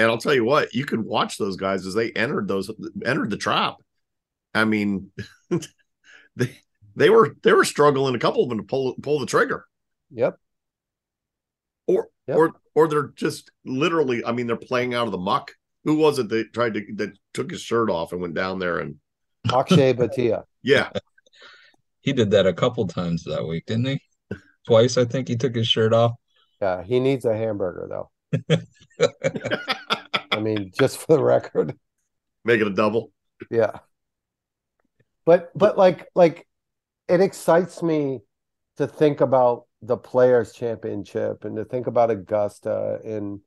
And 0.00 0.10
I'll 0.10 0.16
tell 0.16 0.32
you 0.32 0.46
what, 0.46 0.72
you 0.72 0.86
could 0.86 1.04
watch 1.04 1.36
those 1.36 1.56
guys 1.56 1.84
as 1.84 1.92
they 1.92 2.10
entered 2.12 2.48
those 2.48 2.70
entered 3.04 3.28
the 3.28 3.36
trap. 3.36 3.76
I 4.54 4.64
mean, 4.64 5.10
they 6.36 6.58
they 6.96 7.10
were 7.10 7.36
they 7.42 7.52
were 7.52 7.66
struggling 7.66 8.14
a 8.14 8.18
couple 8.18 8.42
of 8.42 8.48
them 8.48 8.56
to 8.56 8.64
pull 8.64 8.94
pull 9.02 9.20
the 9.20 9.26
trigger. 9.26 9.66
Yep. 10.10 10.38
Or 11.86 12.08
yep. 12.26 12.36
or 12.38 12.52
or 12.74 12.88
they're 12.88 13.08
just 13.08 13.50
literally. 13.66 14.24
I 14.24 14.32
mean, 14.32 14.46
they're 14.46 14.56
playing 14.56 14.94
out 14.94 15.04
of 15.04 15.12
the 15.12 15.18
muck. 15.18 15.52
Who 15.84 15.96
was 15.96 16.18
it 16.18 16.30
that 16.30 16.54
tried 16.54 16.72
to 16.74 16.86
that 16.94 17.18
took 17.34 17.50
his 17.50 17.60
shirt 17.60 17.90
off 17.90 18.12
and 18.12 18.22
went 18.22 18.34
down 18.34 18.58
there 18.58 18.78
and 18.78 18.96
Akshay 19.52 19.92
Bhatia. 19.92 20.44
Yeah. 20.62 20.90
he 22.00 22.14
did 22.14 22.30
that 22.30 22.46
a 22.46 22.54
couple 22.54 22.86
times 22.86 23.24
that 23.24 23.46
week, 23.46 23.66
didn't 23.66 23.86
he? 23.86 24.00
Twice, 24.66 24.96
I 24.96 25.04
think 25.04 25.28
he 25.28 25.36
took 25.36 25.54
his 25.54 25.68
shirt 25.68 25.92
off. 25.92 26.12
Yeah, 26.62 26.82
he 26.82 27.00
needs 27.00 27.26
a 27.26 27.36
hamburger 27.36 27.86
though. 27.90 28.56
I 30.30 30.40
mean, 30.40 30.70
just 30.78 30.98
for 30.98 31.16
the 31.16 31.22
record. 31.22 31.78
Make 32.44 32.60
it 32.60 32.66
a 32.66 32.74
double. 32.74 33.12
Yeah. 33.50 33.80
But 35.24 35.50
but 35.56 35.76
like 35.76 36.08
like 36.14 36.46
it 37.08 37.20
excites 37.20 37.82
me 37.82 38.20
to 38.76 38.86
think 38.86 39.20
about 39.20 39.66
the 39.82 39.96
players 39.96 40.52
championship 40.52 41.44
and 41.44 41.56
to 41.56 41.64
think 41.64 41.86
about 41.86 42.10
Augusta 42.10 42.98
and 43.04 43.40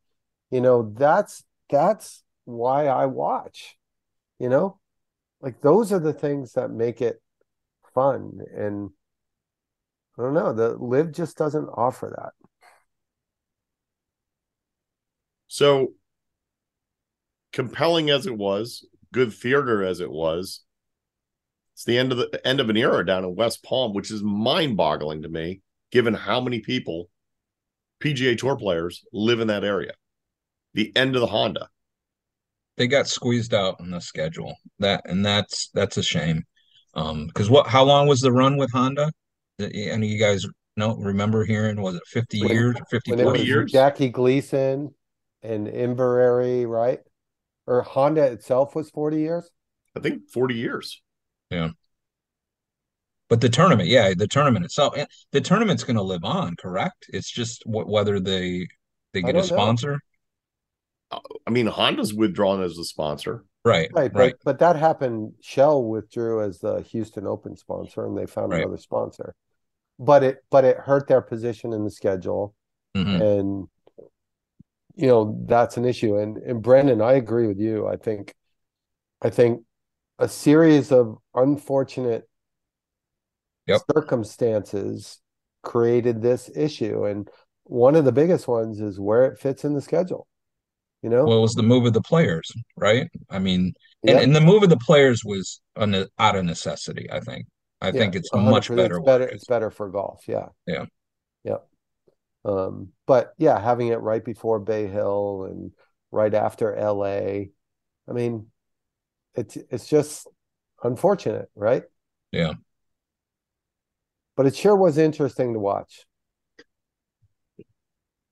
you 0.51 0.61
know 0.61 0.93
that's 0.95 1.43
that's 1.69 2.23
why 2.45 2.87
I 2.87 3.05
watch 3.05 3.77
you 4.39 4.49
know 4.49 4.79
like 5.41 5.61
those 5.61 5.91
are 5.91 5.99
the 5.99 6.13
things 6.13 6.53
that 6.53 6.71
make 6.71 7.01
it 7.01 7.21
fun 7.93 8.39
and 8.55 8.89
I 10.17 10.23
don't 10.23 10.33
know 10.33 10.53
the 10.53 10.75
LIV 10.77 11.11
just 11.11 11.37
doesn't 11.37 11.67
offer 11.67 12.13
that 12.17 12.33
so 15.47 15.93
compelling 17.53 18.09
as 18.09 18.25
it 18.25 18.35
was 18.35 18.85
good 19.13 19.31
theater 19.31 19.83
as 19.83 19.99
it 19.99 20.11
was 20.11 20.63
it's 21.73 21.85
the 21.85 21.97
end 21.97 22.11
of 22.11 22.19
the 22.19 22.41
end 22.45 22.59
of 22.59 22.69
an 22.69 22.77
era 22.77 23.05
down 23.05 23.23
in 23.23 23.35
West 23.35 23.63
Palm, 23.63 23.93
which 23.93 24.11
is 24.11 24.21
mind-boggling 24.21 25.23
to 25.23 25.29
me, 25.29 25.61
given 25.91 26.13
how 26.13 26.39
many 26.39 26.59
people, 26.59 27.09
PGA 28.01 28.37
Tour 28.37 28.55
players, 28.55 29.03
live 29.11 29.39
in 29.39 29.47
that 29.47 29.63
area. 29.63 29.93
The 30.75 30.95
end 30.95 31.15
of 31.15 31.21
the 31.21 31.27
Honda. 31.27 31.67
They 32.77 32.87
got 32.87 33.07
squeezed 33.07 33.53
out 33.53 33.79
in 33.79 33.91
the 33.91 34.01
schedule. 34.01 34.55
That 34.79 35.01
and 35.05 35.25
that's 35.25 35.69
that's 35.73 35.97
a 35.97 36.03
shame. 36.03 36.43
Um, 36.95 37.27
because 37.27 37.49
what? 37.49 37.67
How 37.67 37.83
long 37.83 38.07
was 38.07 38.21
the 38.21 38.31
run 38.31 38.57
with 38.57 38.71
Honda? 38.71 39.11
Any 39.59 39.93
of 39.93 40.11
you 40.11 40.19
guys 40.19 40.45
know? 40.77 40.95
Remember 40.95 41.43
hearing? 41.43 41.81
Was 41.81 41.95
it 41.95 42.03
fifty 42.07 42.41
when, 42.41 42.51
years? 42.51 42.75
50, 42.89 43.17
40 43.17 43.43
years? 43.43 43.71
Jackie 43.71 44.09
Gleason 44.09 44.93
and 45.43 45.67
Inverrary, 45.67 46.65
right? 46.65 46.99
Or 47.65 47.81
Honda 47.81 48.23
itself 48.23 48.75
was 48.75 48.89
forty 48.89 49.19
years. 49.19 49.49
I 49.95 49.99
think 49.99 50.29
forty 50.29 50.55
years. 50.55 51.01
Yeah. 51.49 51.69
But 53.29 53.41
the 53.41 53.49
tournament, 53.49 53.89
yeah, 53.89 54.13
the 54.15 54.27
tournament 54.27 54.65
itself, 54.65 54.95
the 55.31 55.41
tournament's 55.41 55.83
going 55.83 55.95
to 55.95 56.03
live 56.03 56.23
on, 56.23 56.55
correct? 56.55 57.05
It's 57.09 57.31
just 57.31 57.63
w- 57.65 57.87
whether 57.87 58.19
they 58.19 58.67
they 59.13 59.21
get 59.21 59.35
a 59.35 59.43
sponsor. 59.43 59.99
Know. 61.11 61.21
I 61.47 61.49
mean, 61.51 61.67
Honda's 61.67 62.13
withdrawn 62.13 62.61
as 62.61 62.77
a 62.77 62.83
sponsor, 62.83 63.45
right? 63.63 63.89
Right, 63.93 64.13
right. 64.13 64.33
But, 64.43 64.43
but 64.43 64.59
that 64.59 64.75
happened. 64.75 65.33
Shell 65.41 65.85
withdrew 65.85 66.43
as 66.43 66.59
the 66.59 66.81
Houston 66.81 67.25
Open 67.25 67.55
sponsor, 67.55 68.05
and 68.05 68.17
they 68.17 68.25
found 68.25 68.51
right. 68.51 68.61
another 68.61 68.77
sponsor. 68.77 69.33
But 69.99 70.23
it 70.23 70.37
but 70.51 70.65
it 70.65 70.77
hurt 70.77 71.07
their 71.07 71.21
position 71.21 71.71
in 71.71 71.83
the 71.83 71.91
schedule, 71.91 72.55
mm-hmm. 72.95 73.21
and 73.21 73.67
you 74.95 75.07
know 75.07 75.37
that's 75.45 75.77
an 75.77 75.85
issue. 75.85 76.17
And 76.17 76.37
and 76.37 76.61
Brennan, 76.61 77.01
I 77.01 77.13
agree 77.13 77.47
with 77.47 77.59
you. 77.59 77.87
I 77.87 77.97
think, 77.97 78.33
I 79.21 79.29
think 79.29 79.63
a 80.19 80.27
series 80.27 80.91
of 80.91 81.17
unfortunate 81.33 82.29
yep. 83.67 83.81
circumstances 83.91 85.19
created 85.63 86.21
this 86.21 86.49
issue. 86.55 87.05
And 87.05 87.29
one 87.63 87.95
of 87.95 88.05
the 88.05 88.11
biggest 88.11 88.47
ones 88.47 88.79
is 88.79 88.99
where 88.99 89.25
it 89.25 89.39
fits 89.39 89.63
in 89.63 89.73
the 89.73 89.81
schedule 89.81 90.27
you 91.03 91.09
know? 91.09 91.25
Well 91.25 91.37
it 91.37 91.41
was 91.41 91.53
the 91.53 91.63
move 91.63 91.85
of 91.85 91.93
the 91.93 92.01
players 92.01 92.51
right? 92.77 93.07
I 93.29 93.37
mean 93.37 93.73
yep. 94.01 94.15
and, 94.15 94.23
and 94.23 94.35
the 94.35 94.41
move 94.41 94.63
of 94.63 94.69
the 94.69 94.77
players 94.77 95.23
was 95.23 95.61
an, 95.75 96.07
out 96.17 96.35
of 96.35 96.45
necessity 96.45 97.07
i 97.11 97.19
think. 97.19 97.45
I 97.81 97.87
yeah, 97.87 97.91
think 97.91 98.15
it's 98.15 98.33
much 98.33 98.69
better 98.69 98.97
it's 98.97 99.05
better 99.05 99.27
it's 99.27 99.45
better 99.45 99.69
for 99.69 99.89
golf 99.89 100.23
yeah. 100.27 100.47
Yeah. 100.65 100.85
Yeah 101.43 101.57
um 102.45 102.89
but 103.07 103.33
yeah 103.37 103.59
having 103.59 103.87
it 103.87 104.01
right 104.01 104.25
before 104.25 104.59
bay 104.59 104.87
hill 104.87 105.47
and 105.49 105.71
right 106.11 106.33
after 106.33 106.75
la 106.77 107.05
i 107.05 107.47
mean 108.07 108.47
it's 109.35 109.57
it's 109.69 109.87
just 109.87 110.27
unfortunate, 110.83 111.49
right? 111.55 111.83
Yeah. 112.31 112.53
But 114.35 114.45
it 114.45 114.55
sure 114.55 114.75
was 114.75 114.97
interesting 114.97 115.53
to 115.53 115.59
watch. 115.59 116.05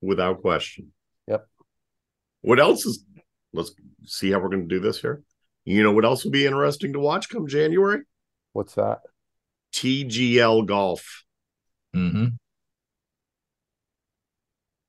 Without 0.00 0.40
question. 0.40 0.92
Yep. 1.28 1.46
What 2.40 2.58
else 2.58 2.84
is 2.84 3.04
let's 3.52 3.72
see 4.04 4.32
how 4.32 4.40
we're 4.40 4.48
going 4.48 4.68
to 4.68 4.74
do 4.74 4.80
this 4.80 5.00
here. 5.00 5.22
You 5.64 5.82
know 5.82 5.92
what 5.92 6.04
else 6.04 6.24
will 6.24 6.32
be 6.32 6.46
interesting 6.46 6.92
to 6.94 6.98
watch 6.98 7.28
come 7.28 7.46
January? 7.46 8.00
What's 8.52 8.74
that? 8.74 9.00
TGL 9.74 10.66
golf. 10.66 11.24
Mm-hmm. 11.94 12.26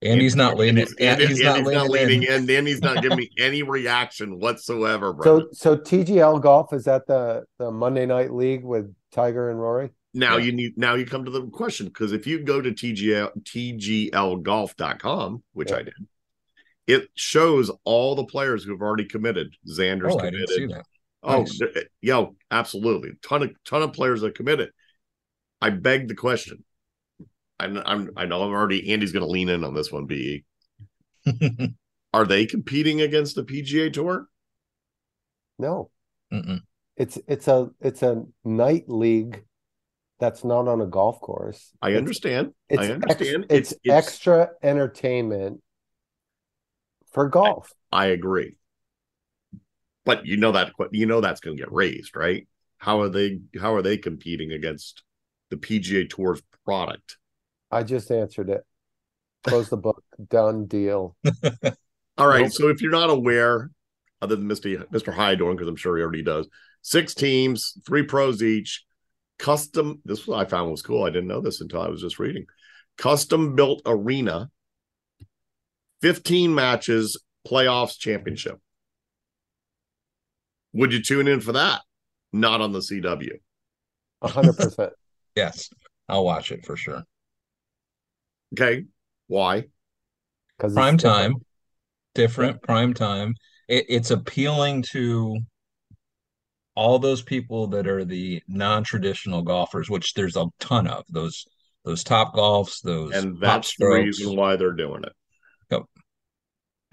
And 0.03 0.21
he's 0.21 0.35
not 0.35 0.57
leaning. 0.57 0.87
And, 0.99 1.21
he's, 1.21 1.41
not, 1.41 1.59
he's 1.59 1.67
not 1.67 1.89
leaning 1.89 2.23
in. 2.23 2.49
And 2.49 2.67
he's 2.67 2.81
not 2.81 3.01
giving 3.01 3.17
me 3.17 3.29
any 3.37 3.63
reaction 3.63 4.39
whatsoever. 4.39 5.13
Bro. 5.13 5.23
So, 5.23 5.47
so 5.53 5.77
TGL 5.77 6.41
golf 6.41 6.73
is 6.73 6.85
that 6.85 7.07
the 7.07 7.45
the 7.59 7.71
Monday 7.71 8.05
Night 8.05 8.33
League 8.33 8.63
with 8.63 8.93
Tiger 9.11 9.49
and 9.49 9.59
Rory? 9.59 9.91
Now 10.13 10.37
yeah. 10.37 10.45
you 10.45 10.51
need. 10.51 10.77
Now 10.77 10.95
you 10.95 11.05
come 11.05 11.25
to 11.25 11.31
the 11.31 11.47
question 11.47 11.87
because 11.87 12.11
if 12.11 12.27
you 12.27 12.43
go 12.43 12.61
to 12.61 12.71
TGL 12.71 13.43
TGLGolf.com, 13.43 15.43
which 15.53 15.71
yeah. 15.71 15.75
I 15.75 15.83
did, 15.83 15.93
it 16.85 17.09
shows 17.15 17.71
all 17.83 18.15
the 18.15 18.25
players 18.25 18.63
who 18.63 18.71
have 18.71 18.81
already 18.81 19.05
committed. 19.05 19.55
Xander's 19.67 20.13
oh, 20.13 20.17
committed. 20.17 20.43
I 20.43 20.45
didn't 20.45 20.49
see 20.49 20.65
that. 20.67 20.85
Oh, 21.23 21.39
nice. 21.39 21.59
yo, 22.01 22.35
absolutely, 22.51 23.11
ton 23.23 23.43
of 23.43 23.63
ton 23.63 23.81
of 23.81 23.93
players 23.93 24.21
that 24.21 24.35
committed. 24.35 24.71
I 25.61 25.69
beg 25.69 26.09
the 26.09 26.15
question: 26.15 26.63
I'm, 27.63 27.77
I'm 27.85 28.09
I 28.17 28.25
know 28.25 28.43
I'm 28.43 28.51
already 28.51 28.91
Andy's 28.91 29.11
going 29.11 29.25
to 29.25 29.31
lean 29.31 29.49
in 29.49 29.63
on 29.63 29.73
this 29.73 29.91
one. 29.91 30.05
Be 30.05 30.43
are 32.13 32.25
they 32.25 32.45
competing 32.45 33.01
against 33.01 33.35
the 33.35 33.43
PGA 33.43 33.91
Tour? 33.91 34.27
No. 35.59 35.89
Mm-mm. 36.31 36.61
it's 36.97 37.19
it's 37.27 37.47
a 37.47 37.69
it's 37.79 38.01
a 38.01 38.23
night 38.43 38.85
league 38.87 39.43
that's 40.19 40.43
not 40.43 40.67
on 40.67 40.81
a 40.81 40.85
golf 40.87 41.19
course. 41.21 41.71
I 41.81 41.89
It's- 41.89 41.99
understand. 41.99 42.53
It's 42.69 42.81
I 42.81 42.85
ex- 42.85 42.93
understand. 42.93 43.45
it's, 43.49 43.73
extra 43.87 44.49
entertainment 44.63 45.61
for 47.11 47.27
golf. 47.29 47.71
I 47.91 48.07
agree. 48.07 48.55
But 50.05 50.25
you 50.25 50.37
know 50.37 50.51
that 50.53 50.71
you 50.91 51.05
know 51.05 51.21
that's 51.21 51.39
going 51.39 51.55
to 51.55 51.61
get 51.61 51.71
raised, 51.71 52.15
right? 52.15 52.47
How 52.77 53.01
are 53.01 53.09
they 53.09 53.39
how 53.59 53.75
are 53.75 53.81
they 53.81 53.97
competing 53.97 54.51
against 54.51 55.03
the 55.49 55.55
PGA 55.57 56.09
Tour's 56.09 56.41
product? 56.65 57.17
I 57.73 57.83
just 57.83 58.11
answered 58.11 58.49
it. 58.49 58.63
Close 59.43 59.69
the 59.69 59.77
book. 59.77 60.03
Done 60.29 60.65
deal. 60.67 61.15
All 62.17 62.27
right. 62.27 62.43
Nope. 62.43 62.51
So 62.51 62.67
if 62.69 62.81
you're 62.81 62.91
not 62.91 63.09
aware, 63.09 63.71
other 64.21 64.35
than 64.35 64.47
Mr. 64.47 64.85
Mr. 64.89 65.13
Hydorn, 65.13 65.55
because 65.55 65.67
I'm 65.67 65.75
sure 65.75 65.97
he 65.97 66.03
already 66.03 66.23
does, 66.23 66.47
six 66.81 67.13
teams, 67.13 67.73
three 67.85 68.03
pros 68.03 68.43
each, 68.43 68.83
custom. 69.39 70.01
This 70.05 70.27
was 70.27 70.37
I 70.37 70.47
found 70.47 70.71
was 70.71 70.81
cool. 70.81 71.03
I 71.03 71.09
didn't 71.09 71.27
know 71.27 71.41
this 71.41 71.61
until 71.61 71.81
I 71.81 71.89
was 71.89 72.01
just 72.01 72.19
reading. 72.19 72.45
Custom 72.97 73.55
built 73.55 73.81
arena, 73.85 74.49
15 76.01 76.53
matches, 76.53 77.21
playoffs, 77.47 77.97
championship. 77.97 78.59
Would 80.73 80.93
you 80.93 81.01
tune 81.01 81.27
in 81.27 81.41
for 81.41 81.53
that? 81.53 81.81
Not 82.31 82.61
on 82.61 82.71
the 82.71 82.79
CW. 82.79 83.39
hundred 84.23 84.57
percent. 84.57 84.93
Yes, 85.35 85.71
I'll 86.07 86.23
watch 86.23 86.51
it 86.51 86.63
for 86.63 86.75
sure. 86.75 87.01
Okay. 88.53 88.85
Why? 89.27 89.65
Because 90.57 90.73
Prime 90.73 90.97
time, 90.97 91.35
different 92.13 92.61
prime 92.61 92.93
time. 92.93 93.35
It, 93.67 93.85
it's 93.89 94.11
appealing 94.11 94.83
to 94.91 95.39
all 96.75 96.99
those 96.99 97.21
people 97.21 97.67
that 97.67 97.87
are 97.87 98.03
the 98.03 98.41
non-traditional 98.47 99.43
golfers, 99.43 99.89
which 99.89 100.13
there's 100.13 100.35
a 100.35 100.45
ton 100.59 100.87
of 100.87 101.03
those 101.09 101.45
those 101.83 102.03
top 102.03 102.33
golfs, 102.33 102.81
those 102.81 103.13
And 103.13 103.37
that's 103.39 103.75
the 103.77 103.87
reason 103.87 104.35
why 104.35 104.55
they're 104.55 104.71
doing 104.71 105.03
it. 105.03 105.11
Yep. 105.69 105.83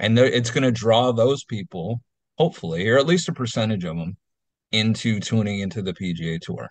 and 0.01 0.19
it's 0.19 0.51
going 0.51 0.65
to 0.65 0.73
draw 0.73 1.13
those 1.13 1.45
people, 1.45 2.03
hopefully, 2.39 2.89
or 2.89 2.99
at 2.99 3.07
least 3.07 3.29
a 3.29 3.33
percentage 3.33 3.85
of 3.85 3.97
them, 3.97 4.17
into 4.73 5.21
tuning 5.21 5.61
into 5.61 5.81
the 5.83 5.93
PGA 5.93 6.41
Tour. 6.41 6.69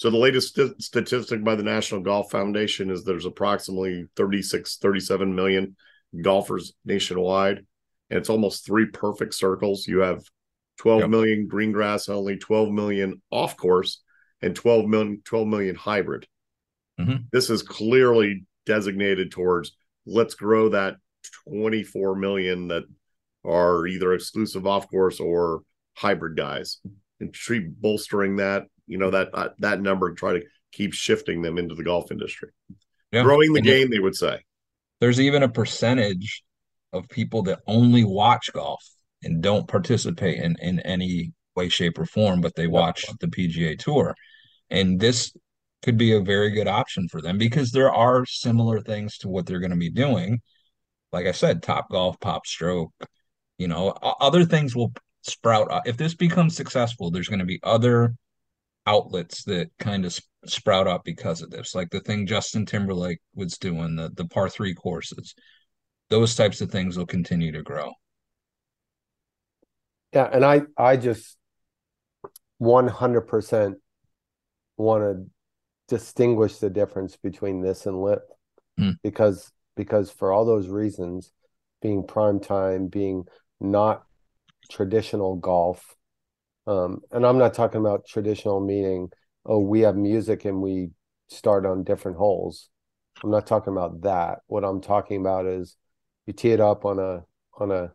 So 0.00 0.08
the 0.08 0.16
latest 0.16 0.54
st- 0.54 0.82
statistic 0.82 1.44
by 1.44 1.56
the 1.56 1.62
National 1.62 2.00
Golf 2.00 2.30
Foundation 2.30 2.88
is 2.88 3.04
there's 3.04 3.26
approximately 3.26 4.06
36, 4.16 4.78
37 4.78 5.34
million 5.34 5.76
golfers 6.22 6.72
nationwide. 6.86 7.58
And 8.08 8.18
it's 8.18 8.30
almost 8.30 8.64
three 8.64 8.86
perfect 8.86 9.34
circles. 9.34 9.86
You 9.86 9.98
have 9.98 10.22
twelve 10.78 11.00
Yep. 11.00 11.10
million 11.10 11.48
green 11.48 11.70
grass 11.70 12.08
only, 12.08 12.38
12 12.38 12.70
million 12.70 13.20
off 13.30 13.58
course, 13.58 14.00
and 14.40 14.56
12 14.56 14.86
million, 14.88 15.20
12 15.22 15.46
million 15.46 15.76
hybrid. 15.76 16.26
Mhm. 16.98 17.26
This 17.30 17.50
is 17.50 17.62
clearly 17.62 18.46
designated 18.64 19.30
towards 19.30 19.76
let's 20.06 20.34
grow 20.34 20.70
that 20.70 20.96
24 21.46 22.16
million 22.16 22.68
that 22.68 22.84
are 23.44 23.86
either 23.86 24.14
exclusive 24.14 24.66
off 24.66 24.88
course 24.88 25.20
or 25.20 25.60
hybrid 25.92 26.38
guys 26.38 26.78
and 27.20 27.34
treat 27.34 27.78
bolstering 27.82 28.36
that 28.36 28.66
you 28.90 28.98
know 28.98 29.10
that 29.10 29.28
uh, 29.32 29.48
that 29.60 29.80
number 29.80 30.08
and 30.08 30.16
try 30.18 30.32
to 30.34 30.42
keep 30.72 30.92
shifting 30.92 31.42
them 31.42 31.58
into 31.58 31.74
the 31.74 31.84
golf 31.84 32.10
industry 32.10 32.50
Yeah. 33.12 33.22
growing 33.22 33.52
the 33.52 33.58
And 33.60 33.66
game 33.66 33.90
they 33.90 33.98
would 34.00 34.16
say 34.16 34.40
There's 35.00 35.20
even 35.20 35.42
a 35.42 35.48
percentage 35.48 36.42
of 36.92 37.08
people 37.08 37.42
that 37.44 37.60
only 37.66 38.04
watch 38.04 38.50
golf 38.52 38.84
and 39.22 39.42
don't 39.42 39.68
participate 39.68 40.38
in, 40.42 40.56
in 40.60 40.80
any 40.80 41.32
way, 41.54 41.68
shape, 41.68 41.98
or 41.98 42.06
form, 42.06 42.40
but 42.40 42.54
they 42.56 42.66
watch 42.66 43.04
the 43.20 43.28
PGA 43.28 43.78
Tour. 43.78 44.14
And 44.70 44.98
this 44.98 45.32
could 45.82 45.96
be 45.96 46.12
a 46.14 46.20
very 46.20 46.50
good 46.50 46.68
option 46.68 47.08
for 47.08 47.20
them 47.22 47.38
because 47.38 47.70
there 47.70 47.92
are 47.92 48.26
similar 48.26 48.80
things 48.80 49.18
to 49.18 49.28
what 49.28 49.46
they're 49.46 49.60
going 49.60 49.70
to 49.70 49.76
be 49.88 49.90
doing. 49.90 50.40
Like 51.12 51.26
I 51.26 51.32
said, 51.32 51.62
Top 51.62 51.90
Golf, 51.90 52.18
Pop 52.20 52.46
Stroke, 52.46 52.92
you 53.58 53.68
know, 53.68 53.90
other 54.20 54.44
things 54.44 54.74
will 54.76 54.92
sprout. 55.22 55.68
If 55.86 55.96
this 55.96 56.14
becomes 56.14 56.56
successful, 56.56 57.10
there's 57.10 57.28
going 57.28 57.40
to 57.40 57.44
be 57.54 57.60
other 57.62 58.14
outlets 58.90 59.44
that 59.44 59.70
kind 59.78 60.04
of 60.04 60.18
sprout 60.46 60.86
up 60.88 61.04
because 61.04 61.42
of 61.42 61.50
this, 61.50 61.74
like 61.74 61.90
the 61.90 62.00
thing 62.00 62.26
Justin 62.26 62.66
Timberlake 62.66 63.20
was 63.34 63.58
doing, 63.58 63.96
the 63.96 64.10
the 64.10 64.26
par 64.26 64.48
three 64.48 64.74
courses. 64.74 65.34
Those 66.08 66.34
types 66.34 66.60
of 66.60 66.70
things 66.70 66.98
will 66.98 67.06
continue 67.06 67.52
to 67.52 67.62
grow. 67.62 67.92
Yeah, 70.12 70.28
and 70.32 70.44
I 70.44 70.62
I 70.76 70.96
just 70.96 71.36
one 72.58 72.88
hundred 72.88 73.22
percent 73.22 73.78
want 74.76 75.02
to 75.04 75.26
distinguish 75.88 76.58
the 76.58 76.70
difference 76.70 77.16
between 77.16 77.62
this 77.62 77.86
and 77.86 78.02
LIV 78.02 78.20
Hmm. 78.78 78.92
because 79.02 79.52
because 79.76 80.10
for 80.10 80.32
all 80.32 80.44
those 80.44 80.68
reasons, 80.68 81.32
being 81.82 82.06
prime 82.06 82.40
time, 82.40 82.88
being 82.88 83.24
not 83.60 84.02
traditional 84.70 85.36
golf, 85.36 85.96
um, 86.70 87.00
and 87.10 87.26
I'm 87.26 87.38
not 87.38 87.54
talking 87.54 87.80
about 87.80 88.06
traditional 88.06 88.60
meaning, 88.60 89.10
oh, 89.44 89.58
we 89.58 89.80
have 89.80 89.96
music 89.96 90.44
and 90.44 90.62
we 90.62 90.90
start 91.28 91.66
on 91.66 91.82
different 91.84 92.16
holes. 92.16 92.68
I'm 93.22 93.30
not 93.30 93.46
talking 93.46 93.72
about 93.72 94.02
that. 94.02 94.38
What 94.46 94.64
I'm 94.64 94.80
talking 94.80 95.20
about 95.20 95.46
is 95.46 95.76
you 96.26 96.32
tee 96.32 96.52
it 96.52 96.60
up 96.60 96.84
on 96.84 96.98
a 96.98 97.24
on 97.58 97.70
a 97.72 97.92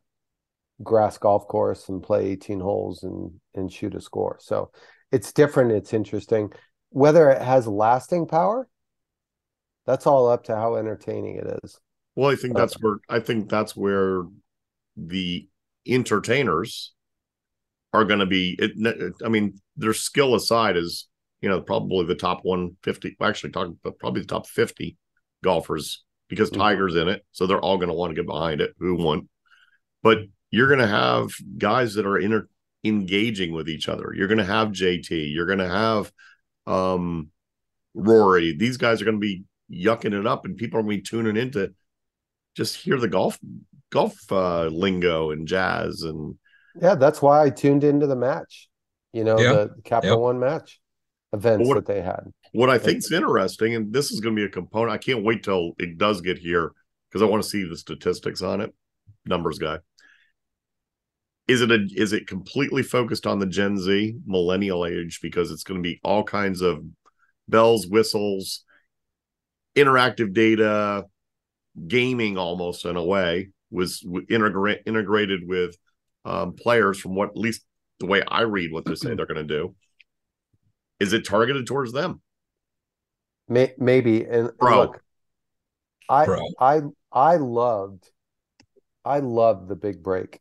grass 0.83 1.17
golf 1.17 1.47
course 1.47 1.88
and 1.88 2.03
play 2.03 2.27
18 2.31 2.59
holes 2.59 3.03
and 3.03 3.31
and 3.53 3.71
shoot 3.71 3.95
a 3.95 4.01
score. 4.01 4.38
So 4.41 4.71
it's 5.11 5.31
different, 5.31 5.71
it's 5.71 5.93
interesting. 5.93 6.51
Whether 6.89 7.29
it 7.29 7.41
has 7.41 7.67
lasting 7.67 8.27
power, 8.27 8.67
that's 9.85 10.05
all 10.05 10.27
up 10.29 10.43
to 10.45 10.55
how 10.55 10.75
entertaining 10.75 11.38
it 11.38 11.59
is. 11.63 11.79
well 12.15 12.31
i 12.31 12.35
think 12.35 12.55
Uh, 12.55 12.59
that's 12.61 12.73
where 12.81 12.97
i 13.09 13.19
think 13.19 13.49
that's 13.49 13.75
where 13.75 14.23
the 14.97 15.47
entertainers 15.88 16.94
are 17.95 18.05
going 18.05 18.19
to 18.19 18.25
be 18.25 18.55
it, 18.60 19.13
i 19.23 19.29
mean 19.29 19.60
their 19.77 19.93
skill 19.93 20.36
aside 20.36 20.77
is 20.77 21.08
you 21.41 21.49
know 21.49 21.62
probably 21.62 22.05
the 22.05 22.15
top 22.15 22.39
150 22.43 23.15
actually 23.21 23.51
talking 23.51 23.77
about 23.84 23.99
probably 23.99 24.21
the 24.21 24.27
top 24.27 24.47
50 24.47 24.97
golfers 25.43 26.03
because 26.27 26.49
Mhm. 26.49 26.58
tiger's 26.58 26.95
in 26.95 27.08
it 27.08 27.23
so 27.31 27.45
they're 27.45 27.60
all 27.60 27.77
going 27.77 27.89
to 27.89 27.95
want 27.95 28.12
to 28.12 28.15
get 28.15 28.25
behind 28.25 28.62
it. 28.62 28.73
Who 28.79 28.95
won? 28.95 29.29
But 30.01 30.19
you're 30.51 30.67
going 30.67 30.79
to 30.79 30.88
have 30.88 31.29
guys 31.58 31.95
that 31.95 32.05
are 32.05 32.17
inter- 32.17 32.49
engaging 32.84 33.53
with 33.53 33.67
each 33.69 33.89
other. 33.89 34.13
You're 34.15 34.27
going 34.27 34.39
to 34.39 34.45
have 34.45 34.69
jt 34.69 35.10
you're 35.34 35.45
going 35.45 35.60
to 35.60 35.67
have 35.67 36.12
um 36.65 37.29
rory. 37.93 38.55
These 38.58 38.77
guys 38.77 39.01
are 39.01 39.05
going 39.05 39.19
to 39.21 39.27
be 39.31 39.43
yucking 39.71 40.17
it 40.19 40.27
up 40.27 40.45
and 40.45 40.58
people 40.58 40.79
are 40.79 40.84
going 40.84 40.97
to 40.97 41.01
be 41.01 41.08
tuning 41.08 41.38
into 41.38 41.73
just 42.55 42.75
hear 42.77 42.97
the 42.99 43.08
golf 43.08 43.38
golf 43.91 44.15
uh 44.31 44.65
lingo 44.67 45.31
and 45.31 45.47
jazz 45.47 46.01
and 46.01 46.36
Yeah, 46.81 46.95
that's 46.95 47.21
why 47.21 47.43
I 47.43 47.49
tuned 47.49 47.83
into 47.83 48.07
the 48.07 48.15
match. 48.15 48.67
You 49.13 49.23
know, 49.23 49.39
Yeah. 49.39 49.53
the 49.53 49.81
Capital 49.83 50.17
Yep. 50.17 50.21
One 50.23 50.39
match 50.39 50.79
events 51.33 51.67
What- 51.67 51.75
that 51.75 51.85
they 51.85 52.01
had. 52.01 52.31
what 52.53 52.69
i 52.69 52.77
think's 52.77 53.11
interesting 53.11 53.75
and 53.75 53.91
this 53.91 54.09
is 54.09 54.21
going 54.21 54.33
to 54.33 54.39
be 54.39 54.45
a 54.45 54.49
component 54.49 54.89
i 54.91 54.97
can't 54.97 55.21
wait 55.25 55.43
till 55.43 55.73
it 55.77 55.97
does 55.97 56.21
get 56.21 56.38
here 56.38 56.71
because 57.09 57.21
i 57.21 57.25
want 57.25 57.43
to 57.43 57.49
see 57.49 57.67
the 57.67 57.75
statistics 57.75 58.41
on 58.41 58.61
it 58.61 58.73
numbers 59.25 59.59
guy 59.59 59.77
is 61.49 61.59
it 61.61 61.69
a 61.71 61.85
is 61.93 62.13
it 62.13 62.27
completely 62.27 62.81
focused 62.83 63.27
on 63.27 63.39
the 63.39 63.45
gen 63.45 63.77
z 63.77 64.15
millennial 64.25 64.85
age 64.85 65.19
because 65.21 65.51
it's 65.51 65.63
going 65.65 65.81
to 65.83 65.85
be 65.89 65.99
all 66.05 66.23
kinds 66.23 66.61
of 66.61 66.81
bells 67.49 67.85
whistles 67.88 68.63
interactive 69.75 70.31
data 70.31 71.03
gaming 71.89 72.38
almost 72.38 72.85
in 72.85 72.95
a 72.95 73.03
way 73.03 73.49
was 73.69 73.99
w- 73.99 74.25
integra- 74.27 74.79
integrated 74.85 75.41
with 75.45 75.75
um, 76.25 76.53
players 76.53 76.99
from 76.99 77.15
what 77.15 77.29
at 77.29 77.38
least 77.38 77.63
the 77.99 78.05
way 78.05 78.21
i 78.27 78.41
read 78.41 78.71
what 78.71 78.85
they 78.85 78.95
say 78.95 79.13
they're 79.15 79.25
going 79.25 79.35
to 79.35 79.43
do 79.43 79.75
is 80.99 81.13
it 81.13 81.25
targeted 81.25 81.65
towards 81.65 81.91
them 81.93 82.21
May, 83.47 83.73
maybe 83.77 84.23
and, 84.23 84.33
and 84.33 84.51
Bro. 84.59 84.79
look, 84.79 85.01
I 86.09 86.25
Bro. 86.25 86.47
I 86.59 86.81
I 87.11 87.35
loved 87.35 88.09
I 89.03 89.19
loved 89.19 89.67
the 89.67 89.75
big 89.75 90.01
break 90.01 90.39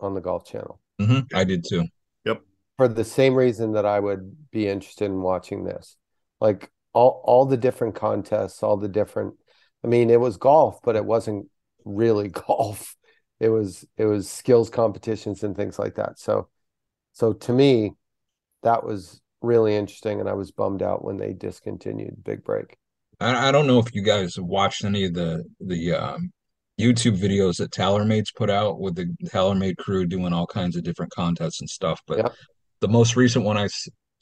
on 0.00 0.14
the 0.14 0.20
Golf 0.20 0.46
Channel 0.46 0.80
Mhm, 1.00 1.26
I 1.34 1.44
did 1.44 1.64
too. 1.68 1.84
Yep. 2.24 2.42
For 2.78 2.88
the 2.88 3.04
same 3.04 3.34
reason 3.34 3.72
that 3.72 3.84
I 3.86 4.00
would 4.00 4.50
be 4.50 4.68
interested 4.68 5.06
in 5.06 5.20
watching 5.20 5.64
this. 5.64 5.96
Like 6.40 6.70
all 6.92 7.20
all 7.24 7.44
the 7.44 7.56
different 7.56 7.94
contests, 7.94 8.62
all 8.62 8.76
the 8.76 8.88
different 8.88 9.34
I 9.84 9.88
mean, 9.88 10.10
it 10.10 10.20
was 10.20 10.36
golf, 10.36 10.80
but 10.82 10.96
it 10.96 11.04
wasn't 11.04 11.48
really 11.84 12.28
golf. 12.46 12.96
It 13.40 13.48
was 13.48 13.86
it 13.96 14.06
was 14.06 14.28
skills 14.28 14.70
competitions 14.70 15.42
and 15.42 15.56
things 15.56 15.78
like 15.78 15.94
that. 15.96 16.18
So 16.18 16.48
so 17.12 17.32
to 17.32 17.52
me, 17.52 17.94
that 18.62 18.84
was 18.84 19.20
really 19.42 19.76
interesting 19.76 20.20
and 20.20 20.28
I 20.28 20.32
was 20.32 20.50
bummed 20.50 20.82
out 20.82 21.04
when 21.04 21.16
they 21.16 21.32
discontinued 21.32 22.24
Big 22.24 22.44
Break. 22.44 22.76
I, 23.20 23.48
I 23.48 23.52
don't 23.52 23.66
know 23.66 23.78
if 23.78 23.94
you 23.94 24.02
guys 24.02 24.36
have 24.36 24.44
watched 24.44 24.84
any 24.84 25.04
of 25.04 25.14
the 25.14 25.44
the 25.60 25.92
um, 25.92 26.32
YouTube 26.78 27.18
videos 27.18 27.58
that 27.58 27.70
TaylorMade's 27.70 28.32
put 28.32 28.50
out 28.50 28.80
with 28.80 28.94
the 28.94 29.06
TaylorMade 29.24 29.76
crew 29.78 30.06
doing 30.06 30.32
all 30.32 30.46
kinds 30.46 30.76
of 30.76 30.84
different 30.84 31.12
contests 31.12 31.60
and 31.60 31.70
stuff. 31.70 32.00
But 32.06 32.34
the 32.80 32.88
most 32.88 33.16
recent 33.16 33.44
one 33.44 33.56
I 33.56 33.68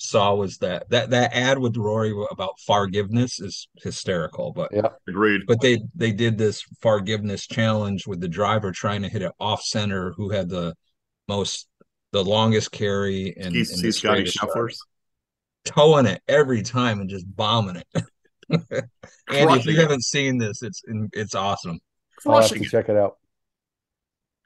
saw 0.04 0.34
was 0.34 0.58
that 0.58 0.88
that 0.90 1.10
that 1.10 1.34
ad 1.34 1.58
with 1.58 1.76
Rory 1.76 2.12
about 2.30 2.58
forgiveness 2.66 3.40
is 3.40 3.68
hysterical. 3.82 4.52
But 4.52 4.70
Yeah. 4.72 4.88
Agreed. 5.08 5.42
but 5.46 5.60
they 5.60 5.82
they 5.94 6.12
did 6.12 6.38
this 6.38 6.62
forgiveness 6.80 7.46
challenge 7.46 8.06
with 8.06 8.20
the 8.20 8.28
driver 8.28 8.72
trying 8.72 9.02
to 9.02 9.08
hit 9.08 9.22
it 9.22 9.32
off 9.40 9.62
center 9.62 10.12
who 10.12 10.30
had 10.30 10.48
the 10.48 10.74
most 11.28 11.68
the 12.12 12.24
longest 12.24 12.70
carry 12.70 13.34
and, 13.36 13.52
You 13.54 13.60
and 13.60 13.66
see 13.68 13.86
the 13.88 13.92
Scottie. 13.92 14.24
Scheffler's? 14.24 14.78
towing 15.64 16.04
it 16.06 16.22
every 16.28 16.62
time 16.62 17.00
and 17.00 17.08
just 17.08 17.24
bombing 17.34 17.76
it. 17.76 18.04
Andy, 19.30 19.54
if 19.54 19.66
you 19.66 19.72
it. 19.72 19.80
haven't 19.80 20.04
seen 20.04 20.36
this, 20.38 20.62
it's 20.62 20.82
it's 20.86 21.34
awesome. 21.34 21.80
I'll 22.26 22.40
have 22.42 22.50
to 22.50 22.56
it. 22.60 22.68
check 22.68 22.88
it 22.90 22.96
out. 22.96 23.16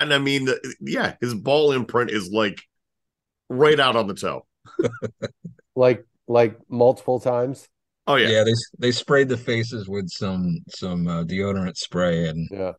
And 0.01 0.14
I 0.14 0.18
mean, 0.18 0.44
the, 0.44 0.75
yeah, 0.81 1.16
his 1.21 1.35
ball 1.35 1.73
imprint 1.73 2.11
is 2.12 2.31
like 2.31 2.62
right 3.49 3.79
out 3.81 3.97
on 3.97 4.07
the 4.07 4.14
toe. 4.14 4.47
Like 5.77 6.05
like 6.27 6.59
multiple 6.69 7.21
times. 7.21 7.69
Oh 8.07 8.17
Yeah, 8.17 8.29
yeah, 8.29 8.45
they 8.45 8.53
they 8.79 8.91
sprayed 8.93 9.29
the 9.29 9.37
faces 9.37 9.88
with 9.88 10.09
some 10.09 10.61
some 10.69 11.07
uh, 11.07 11.25
deodorant 11.25 11.77
spray 11.77 12.29
and 12.29 12.49
Yeah. 12.51 12.73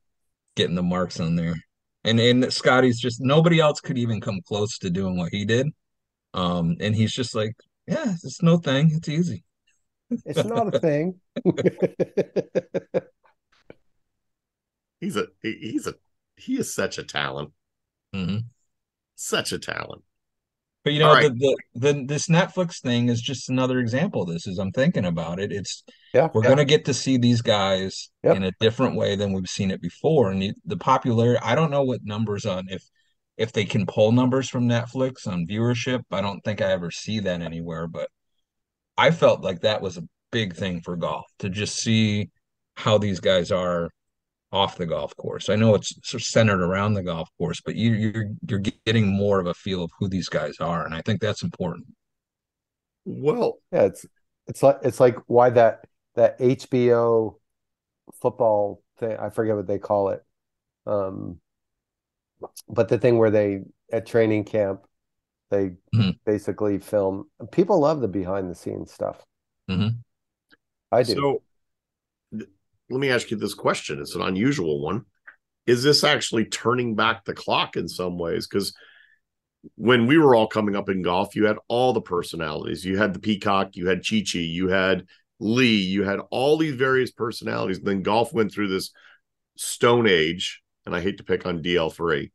getting 0.56 0.76
the 0.76 0.84
marks 0.84 1.20
on 1.20 1.36
there. 1.36 1.56
And 2.04 2.20
and 2.20 2.52
Scottie's 2.54 3.00
just 3.00 3.22
nobody 3.22 3.60
else 3.60 3.80
could 3.82 3.98
even 3.98 4.22
come 4.22 4.40
close 4.48 4.78
to 4.80 4.90
doing 4.90 5.18
what 5.18 5.32
he 5.32 5.46
did. 5.46 5.68
Um, 6.34 6.76
and 6.80 6.96
he's 6.96 7.14
just 7.14 7.36
like, 7.36 7.54
yeah, 7.88 8.12
it's 8.24 8.42
no 8.42 8.58
thing. 8.58 8.92
It's 8.94 9.10
easy. 9.10 9.44
It's 10.26 10.46
not 10.46 10.74
a 10.76 10.80
thing. 10.80 11.20
he's 15.00 15.16
a 15.16 15.28
he- 15.42 15.58
he's 15.72 15.88
a 15.88 15.96
he 16.36 16.58
is 16.58 16.74
such 16.74 16.98
a 16.98 17.04
talent, 17.04 17.52
Mm-hmm. 18.16 18.40
such 19.16 19.52
a 19.52 19.60
talent. 19.60 20.04
But 20.84 20.94
you 20.94 21.00
know, 21.00 21.14
right. 21.14 21.32
the, 21.38 21.58
the 21.76 21.94
the 21.94 22.06
this 22.06 22.28
Netflix 22.28 22.82
thing 22.82 23.10
is 23.10 23.22
just 23.22 23.50
another 23.50 23.80
example 23.80 24.24
of 24.24 24.30
this. 24.30 24.48
As 24.48 24.58
I'm 24.60 24.72
thinking 24.72 25.06
about 25.06 25.40
it, 25.40 25.52
it's 25.52 25.84
Yeah. 26.14 26.30
we're 26.34 26.42
gonna 26.44 26.66
get 26.66 26.86
to 26.86 26.94
see 26.94 27.18
these 27.18 27.42
guys 27.42 28.10
Yep. 28.24 28.38
in 28.38 28.44
a 28.44 28.52
different 28.60 28.96
way 28.96 29.16
than 29.16 29.34
we've 29.34 29.50
seen 29.50 29.72
it 29.72 29.82
before. 29.82 30.32
And 30.32 30.42
the, 30.42 30.54
the 30.66 30.78
popularity, 30.78 31.40
I 31.44 31.56
don't 31.56 31.72
know 31.72 31.84
what 31.84 32.04
numbers 32.04 32.46
on 32.46 32.68
if 32.70 32.84
if 33.38 33.52
they 33.54 33.66
can 33.66 33.86
pull 33.86 34.12
numbers 34.12 34.50
from 34.50 34.68
Netflix 34.68 35.28
on 35.28 35.48
viewership. 35.48 36.02
I 36.12 36.22
don't 36.22 36.42
think 36.44 36.62
I 36.62 36.72
ever 36.72 36.92
see 36.92 37.20
that 37.22 37.42
anywhere, 37.42 37.88
but 37.88 38.10
I 38.98 39.12
felt 39.12 39.42
like 39.42 39.62
that 39.62 39.82
was 39.82 39.98
a 39.98 40.04
big 40.32 40.56
thing 40.56 40.82
for 40.82 40.96
golf 40.96 41.26
to 41.40 41.50
just 41.50 41.78
see 41.78 42.30
how 42.76 42.98
these 42.98 43.20
guys 43.20 43.52
are 43.52 43.90
off 44.52 44.78
the 44.78 44.86
golf 44.86 45.16
course. 45.18 45.50
I 45.50 45.56
know 45.56 45.76
it's 45.76 45.90
sort 46.04 46.22
of 46.22 46.26
centered 46.28 46.62
around 46.62 46.94
the 46.94 47.04
golf 47.04 47.30
course, 47.38 47.62
but 47.62 47.76
you, 47.76 47.92
you're 47.94 48.26
you're 48.48 48.64
getting 48.86 49.08
more 49.08 49.40
of 49.40 49.48
a 49.48 49.54
feel 49.54 49.84
of 49.84 49.92
who 50.00 50.08
these 50.08 50.30
guys 50.30 50.58
are, 50.60 50.86
and 50.86 50.94
I 50.96 51.02
think 51.02 51.22
that's 51.22 51.44
important. 51.44 51.88
Well, 53.06 53.60
Yeah, 53.72 53.84
it's 53.84 54.06
it's 54.48 54.64
like 54.64 54.80
it's 54.84 55.00
like 55.00 55.18
why 55.28 55.50
that 55.52 55.86
that 56.16 56.38
HBO 56.40 57.40
football 58.22 58.82
thing, 58.98 59.18
I 59.18 59.30
forget 59.30 59.56
what 59.56 59.68
they 59.68 59.80
call 59.80 60.10
it. 60.10 60.24
Um 60.86 61.40
but 62.68 62.90
the 62.90 62.98
thing 62.98 63.18
where 63.18 63.32
they 63.32 63.62
at 63.92 64.06
training 64.06 64.44
camp 64.46 64.86
they 65.50 65.74
Mhm. 65.96 66.20
basically 66.26 66.80
film 66.80 67.30
people 67.52 67.80
love 67.80 68.02
the 68.02 68.08
behind 68.08 68.50
the 68.50 68.56
scenes 68.56 68.92
stuff. 68.94 69.26
Mhm. 69.70 70.04
I 70.92 71.04
do. 71.04 71.14
so 71.16 71.22
th- 71.22 71.42
let 72.90 73.00
me 73.00 73.10
ask 73.10 73.32
you 73.32 73.38
this 73.38 73.54
question. 73.54 74.00
It's 74.00 74.16
an 74.16 74.22
unusual 74.22 74.82
one. 74.82 75.06
Is 75.68 75.84
this 75.84 76.04
actually 76.04 76.46
turning 76.46 76.96
back 76.96 77.26
the 77.26 77.34
clock 77.34 77.76
in 77.76 77.88
some 77.88 78.18
ways? 78.18 78.48
Because 78.48 78.74
when 79.76 80.08
we 80.08 80.18
were 80.18 80.36
all 80.36 80.48
coming 80.48 80.76
up 80.76 80.90
in 80.90 81.02
golf, 81.02 81.36
you 81.36 81.46
had 81.46 81.58
all 81.68 81.94
the 81.94 82.02
personalities. 82.02 82.84
You 82.84 82.98
had 82.98 83.14
the 83.14 83.20
Peacock, 83.20 83.76
you 83.76 83.88
had 83.88 84.08
Chi 84.08 84.24
Chi, 84.32 84.40
you 84.40 84.70
had 84.70 85.06
Lee, 85.40 85.78
you 85.78 86.04
had 86.04 86.20
all 86.32 86.58
these 86.58 86.76
various 86.76 87.12
personalities. 87.12 87.80
then 87.80 88.02
golf 88.02 88.34
went 88.34 88.52
through 88.52 88.70
this 88.70 88.92
stone 89.58 90.08
age, 90.08 90.62
and 90.86 90.96
I 90.96 91.02
hate 91.02 91.18
to 91.18 91.24
pick 91.24 91.46
on 91.46 91.62
DL3, 91.62 92.32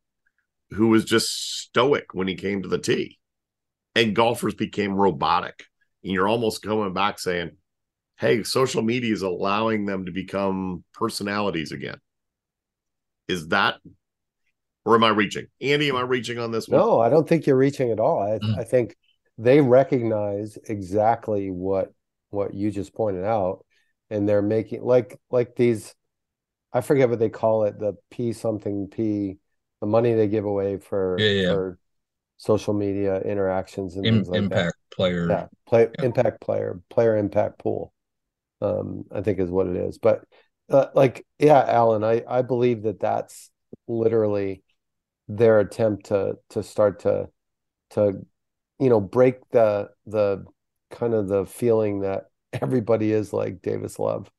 who 0.71 0.89
was 0.89 1.05
just 1.05 1.61
stoic 1.63 2.15
when 2.15 2.29
he 2.29 2.35
came 2.35 2.63
to 2.63 2.69
the 2.69 2.79
tee. 2.79 3.19
And 3.95 4.15
golfers 4.15 4.55
became 4.55 4.95
robotic. 4.95 5.65
And 6.03 6.13
you're 6.13 6.29
almost 6.29 6.63
coming 6.63 6.93
back 6.93 7.19
saying, 7.19 7.53
hey, 8.19 8.43
social 8.43 8.83
media 8.83 9.13
is 9.13 9.23
allowing 9.23 9.87
them 9.87 10.07
to 10.07 10.13
become 10.13 10.85
personalities 10.93 11.73
again. 11.73 11.99
Is 13.29 13.49
that, 13.49 13.77
or 14.85 14.95
am 14.95 15.05
I 15.05 15.09
reaching? 15.09 15.47
Andy, 15.61 15.89
am 15.89 15.97
I 15.97 16.03
reaching 16.03 16.39
on 16.39 16.51
this 16.51 16.69
one? 16.69 16.79
No, 16.81 17.01
I 17.01 17.09
don't 17.09 17.29
think 17.29 17.47
you're 17.47 17.57
reaching 17.57 17.91
at 17.91 18.01
all. 18.01 18.21
I, 18.23 18.39
Mm. 18.39 18.59
I 18.59 18.65
think 18.65 18.97
they 19.39 19.61
recognize 19.61 20.59
exactly 20.69 21.51
what 21.51 21.93
what 22.31 22.53
you 22.55 22.71
just 22.71 22.93
pointed 22.95 23.25
out, 23.25 23.65
and 24.11 24.29
they're 24.29 24.43
making 24.43 24.83
like 24.85 25.19
like 25.31 25.57
these. 25.57 25.95
I 26.73 26.81
forget 26.83 27.09
what 27.09 27.19
they 27.21 27.31
call 27.31 27.65
it, 27.65 27.79
the 27.79 27.95
P 28.11 28.33
something 28.33 28.89
P, 28.89 29.39
the 29.81 29.87
money 29.87 30.13
they 30.15 30.29
give 30.29 30.45
away 30.45 30.79
for 30.79 31.17
Yeah, 31.19 31.29
yeah. 31.31 31.49
for 31.53 31.79
social 32.37 32.75
media 32.75 33.21
interactions 33.23 33.97
and 33.97 34.05
Im- 34.05 34.17
things 34.17 34.29
like 34.29 34.41
that. 34.43 34.45
impact 34.45 34.77
player. 34.93 35.31
Yeah, 35.31 35.47
play 35.67 35.89
Yeah. 35.99 36.05
impact 36.05 36.41
player, 36.43 36.81
player 36.91 37.17
impact 37.17 37.61
pool. 37.61 37.94
Um, 38.61 39.05
I 39.13 39.21
think 39.21 39.39
is 39.41 39.51
what 39.51 39.67
it 39.67 39.77
is. 39.77 39.99
But 39.99 40.25
uh, 40.71 40.87
like, 40.95 41.27
yeah, 41.39 41.65
Alan, 41.67 42.05
I 42.05 42.23
I 42.29 42.43
believe 42.43 42.83
that 42.83 43.01
that's 43.01 43.51
literally 43.89 44.63
their 45.29 45.61
attempt 45.61 46.07
to 46.07 46.37
to 46.51 46.63
start 46.63 47.01
to 47.01 47.29
to 47.91 48.25
you 48.79 48.89
know 48.89 49.01
break 49.01 49.49
the 49.51 49.91
the 50.07 50.45
kind 50.91 51.15
of 51.15 51.29
the 51.29 51.47
feeling 51.47 52.01
that 52.01 52.25
everybody 52.53 53.13
is 53.13 53.33
like 53.33 53.63
Davis 53.63 53.99
Love, 53.99 54.31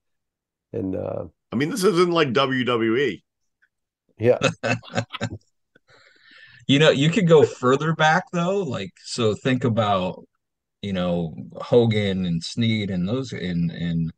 and 0.74 0.96
uh, 0.96 1.26
I 1.52 1.56
mean, 1.56 1.70
this 1.70 1.84
isn't 1.84 2.12
like. 2.12 2.34
WWE. 2.34 3.24
yeah, 4.18 4.40
You 6.68 6.80
know, 6.80 6.90
you 6.90 7.10
could 7.10 7.28
go 7.28 7.44
further 7.44 7.94
back 7.94 8.26
though. 8.32 8.64
Like, 8.64 8.94
so 9.04 9.36
think 9.36 9.64
about, 9.64 10.28
you 10.86 10.94
know, 10.94 11.34
Hogan 11.56 12.26
and 12.26 12.44
Snead 12.44 12.90
and 12.92 13.08
those 13.08 13.32
and 13.34 13.72
and 13.72 14.12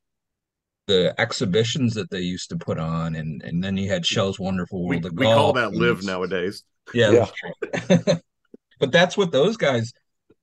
the 0.88 1.14
exhibitions 1.20 1.94
that 1.96 2.10
they 2.12 2.22
used 2.22 2.50
to 2.50 2.58
put 2.58 2.78
on, 2.80 3.16
and 3.16 3.42
and 3.44 3.64
then 3.64 3.78
you 3.78 3.90
had 3.90 4.06
Shell's 4.06 4.40
Wonderful 4.40 4.86
We, 4.88 4.96
World 4.98 5.06
of 5.06 5.14
we 5.14 5.26
call 5.26 5.54
that 5.54 5.74
live 5.74 6.00
it's- 6.00 6.06
nowadays. 6.06 6.64
Yeah, 6.94 7.12
Yeah. 7.12 7.26
that's 7.26 7.96
true. 8.06 8.16
but 8.80 8.92
that's 8.92 9.18
what 9.18 9.32
those 9.32 9.58
guys. 9.58 9.92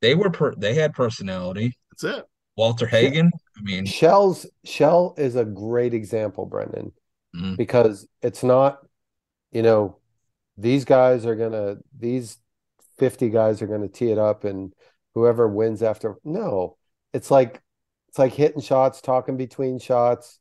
They 0.02 0.14
were 0.14 0.30
per, 0.30 0.54
they 0.56 0.74
had 0.74 0.92
personality. 0.92 1.76
That's 1.90 2.04
it. 2.18 2.24
Walter 2.56 2.86
Hagen. 2.86 3.30
I 3.56 3.60
mean, 3.62 3.86
Shell's 3.86 4.46
Shell 4.64 5.14
is 5.16 5.34
a 5.36 5.44
great 5.44 5.94
example, 5.94 6.44
Brennan. 6.46 6.92
mhm. 7.34 7.56
because 7.56 8.06
it's 8.22 8.42
not, 8.42 8.80
you 9.50 9.62
know, 9.62 9.96
these 10.56 10.84
guys 10.84 11.24
are 11.26 11.34
gonna 11.36 11.76
these 11.98 12.36
50 12.98 13.30
guys 13.30 13.60
are 13.62 13.66
gonna 13.66 13.88
tee 13.88 14.10
it 14.12 14.18
up 14.18 14.44
and 14.44 14.72
whoever 15.14 15.48
wins 15.48 15.82
after 15.82 16.16
no, 16.24 16.76
it's 17.12 17.30
like 17.30 17.62
it's 18.08 18.18
like 18.18 18.34
hitting 18.34 18.60
shots, 18.60 19.00
talking 19.00 19.36
between 19.36 19.78
shots, 19.78 20.38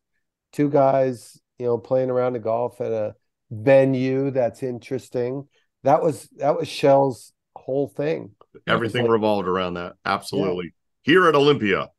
two 0.51 0.69
guys, 0.69 1.39
you 1.57 1.65
know, 1.65 1.77
playing 1.77 2.09
around 2.09 2.33
the 2.33 2.39
golf 2.39 2.81
at 2.81 2.91
a 2.91 3.15
venue 3.49 4.31
that's 4.31 4.63
interesting. 4.63 5.47
That 5.83 6.01
was 6.01 6.27
that 6.37 6.57
was 6.57 6.67
Shell's 6.67 7.33
whole 7.55 7.87
thing. 7.87 8.31
Everything 8.67 9.03
like- 9.03 9.11
revolved 9.11 9.47
around 9.47 9.75
that. 9.75 9.93
Absolutely. 10.05 10.73
Here 11.03 11.27
at 11.27 11.35
Olympia. 11.35 11.89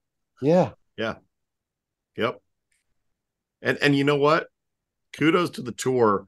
Yeah. 0.41 0.71
Yeah. 0.97 1.17
Yep. 2.17 2.41
And 3.63 3.79
and 3.83 3.97
you 3.97 4.05
know 4.05 4.17
what? 4.17 4.49
Kudos 5.13 5.51
to 5.51 5.63
the 5.63 5.73
tour 5.73 6.27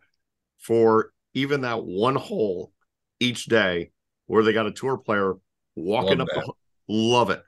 for 0.59 1.13
even 1.35 1.63
that 1.63 1.85
one 1.85 2.17
hole 2.17 2.73
each 3.21 3.47
day 3.47 3.91
where 4.27 4.43
they 4.43 4.53
got 4.53 4.67
a 4.67 4.73
tour 4.73 4.97
player 4.97 5.35
walking 5.77 6.19
Love 6.19 6.29
up 6.29 6.35
the 6.35 6.53
love 6.89 7.31
it. 7.31 7.43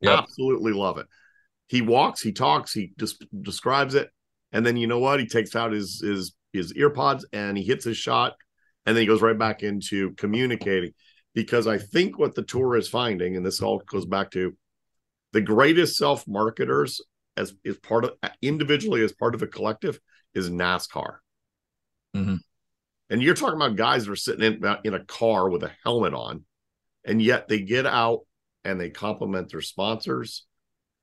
Yep. 0.00 0.18
Absolutely 0.18 0.72
love 0.72 0.98
it. 0.98 1.06
He 1.68 1.82
walks, 1.82 2.20
he 2.20 2.32
talks, 2.32 2.72
he 2.72 2.92
just 2.98 3.24
describes 3.42 3.94
it, 3.94 4.10
and 4.52 4.64
then 4.66 4.76
you 4.76 4.86
know 4.86 4.98
what? 4.98 5.20
He 5.20 5.26
takes 5.26 5.54
out 5.54 5.72
his 5.72 6.00
his 6.00 6.34
his 6.52 6.72
ear 6.74 6.90
pods 6.90 7.26
and 7.32 7.56
he 7.56 7.64
hits 7.64 7.84
his 7.84 7.96
shot, 7.96 8.34
and 8.86 8.96
then 8.96 9.02
he 9.02 9.06
goes 9.06 9.22
right 9.22 9.38
back 9.38 9.62
into 9.62 10.12
communicating. 10.12 10.92
Because 11.34 11.66
I 11.66 11.78
think 11.78 12.18
what 12.18 12.34
the 12.34 12.44
tour 12.44 12.76
is 12.76 12.88
finding, 12.88 13.36
and 13.36 13.44
this 13.44 13.60
all 13.60 13.78
goes 13.78 14.06
back 14.06 14.30
to 14.32 14.56
the 15.32 15.40
greatest 15.40 15.96
self 15.96 16.26
marketers 16.28 17.00
as 17.36 17.54
is 17.64 17.76
part 17.78 18.04
of 18.04 18.12
individually 18.40 19.02
as 19.02 19.12
part 19.12 19.34
of 19.34 19.42
a 19.42 19.46
collective 19.46 19.98
is 20.34 20.50
NASCAR. 20.50 21.16
Mhm. 22.14 22.38
And 23.10 23.22
you're 23.22 23.34
talking 23.34 23.56
about 23.56 23.76
guys 23.76 24.04
that 24.04 24.12
are 24.12 24.16
sitting 24.16 24.44
in 24.44 24.76
in 24.84 24.94
a 24.94 25.04
car 25.04 25.48
with 25.48 25.62
a 25.64 25.72
helmet 25.82 26.14
on, 26.14 26.44
and 27.04 27.20
yet 27.20 27.48
they 27.48 27.60
get 27.60 27.86
out 27.86 28.20
and 28.64 28.80
they 28.80 28.90
compliment 28.90 29.50
their 29.50 29.60
sponsors. 29.60 30.46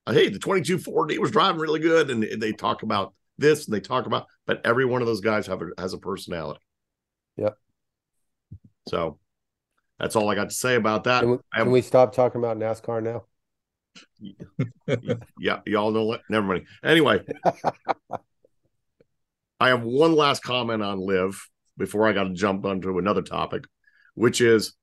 Uh, 0.07 0.13
hey, 0.13 0.29
the 0.29 0.39
22 0.39 0.79
Ford 0.79 1.11
he 1.11 1.19
was 1.19 1.31
driving 1.31 1.61
really 1.61 1.79
good, 1.79 2.09
and 2.09 2.23
they 2.23 2.51
talk 2.51 2.83
about 2.83 3.13
this 3.37 3.65
and 3.65 3.73
they 3.73 3.79
talk 3.79 4.05
about, 4.05 4.27
but 4.45 4.65
every 4.65 4.85
one 4.85 5.01
of 5.01 5.07
those 5.07 5.21
guys 5.21 5.47
have 5.47 5.61
a, 5.61 5.69
has 5.77 5.93
a 5.93 5.97
personality. 5.97 6.59
Yep. 7.37 7.57
So 8.87 9.19
that's 9.99 10.15
all 10.15 10.29
I 10.29 10.35
got 10.35 10.49
to 10.49 10.55
say 10.55 10.75
about 10.75 11.03
that. 11.05 11.21
Can 11.21 11.31
we, 11.31 11.37
can 11.53 11.71
we 11.71 11.81
stop 11.81 12.13
talking 12.15 12.39
about 12.39 12.57
NASCAR 12.57 13.03
now? 13.03 13.25
yeah, 15.39 15.59
y'all 15.65 15.91
know 15.91 16.05
what? 16.05 16.21
Never 16.29 16.47
mind. 16.47 16.65
Anyway, 16.83 17.21
I 19.59 19.69
have 19.69 19.83
one 19.83 20.15
last 20.15 20.43
comment 20.43 20.81
on 20.81 20.99
LIV 20.99 21.39
before 21.77 22.07
I 22.07 22.13
got 22.13 22.23
to 22.23 22.33
jump 22.33 22.65
onto 22.65 22.97
another 22.97 23.21
topic, 23.21 23.65
which 24.15 24.41
is 24.41 24.73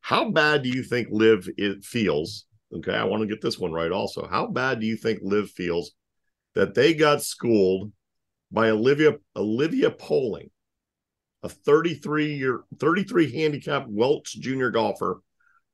how 0.00 0.30
bad 0.30 0.62
do 0.62 0.68
you 0.68 0.82
think 0.82 1.08
LIV 1.10 1.48
it 1.56 1.84
feels? 1.84 2.46
Okay, 2.72 2.94
I 2.94 3.04
want 3.04 3.22
to 3.22 3.28
get 3.28 3.40
this 3.40 3.58
one 3.58 3.72
right. 3.72 3.90
Also, 3.90 4.26
how 4.26 4.46
bad 4.46 4.80
do 4.80 4.86
you 4.86 4.96
think 4.96 5.20
LIV 5.22 5.50
feels 5.50 5.92
that 6.54 6.74
they 6.74 6.94
got 6.94 7.22
schooled 7.22 7.92
by 8.50 8.70
Olivia 8.70 9.16
Olivia 9.36 9.90
Poling, 9.90 10.50
a 11.42 11.48
33 11.48 12.34
year 12.34 12.62
33 12.78 13.32
handicap 13.32 13.86
Welch 13.88 14.34
junior 14.40 14.70
golfer 14.70 15.20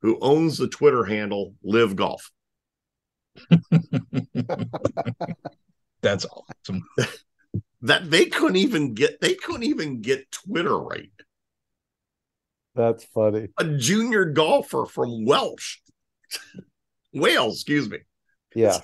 who 0.02 0.18
owns 0.20 0.58
the 0.58 0.68
Twitter 0.68 1.04
handle 1.04 1.54
LIV 1.62 1.96
Golf. 1.96 2.30
That's 6.02 6.26
awesome. 6.26 6.82
that 7.82 8.10
they 8.10 8.26
couldn't 8.26 8.56
even 8.56 8.94
get 8.94 9.20
they 9.20 9.34
couldn't 9.34 9.64
even 9.64 10.00
get 10.00 10.30
Twitter 10.30 10.78
right. 10.78 11.10
That's 12.76 13.04
funny. 13.04 13.48
A 13.58 13.64
junior 13.64 14.26
golfer 14.26 14.84
from 14.84 15.24
Welsh. 15.24 15.78
Wales, 17.14 17.54
excuse 17.54 17.88
me. 17.88 17.98
Yeah. 18.54 18.78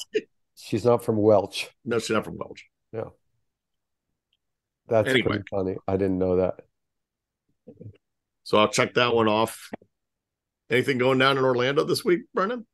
She's 0.57 0.85
not 0.85 1.05
from 1.05 1.19
Welch. 1.19 1.69
No, 1.85 1.99
she's 1.99 2.11
not 2.11 2.25
from 2.25 2.39
Welsh. 2.39 2.63
Yeah. 2.93 3.11
That's 4.89 5.09
Anyway. 5.11 5.29
pretty 5.29 5.45
funny. 5.51 5.77
I 5.87 5.97
didn't 5.97 6.19
know 6.19 6.37
that. 6.37 6.55
So 8.45 8.59
I'll 8.59 8.69
check 8.69 8.95
that 8.95 9.15
one 9.15 9.29
off. 9.29 9.71
Anything 10.71 10.99
going 10.99 11.19
down 11.19 11.37
in 11.39 11.45
Orlando 11.45 11.85
this 11.85 12.05
week, 12.05 12.23
Brennan? 12.33 12.67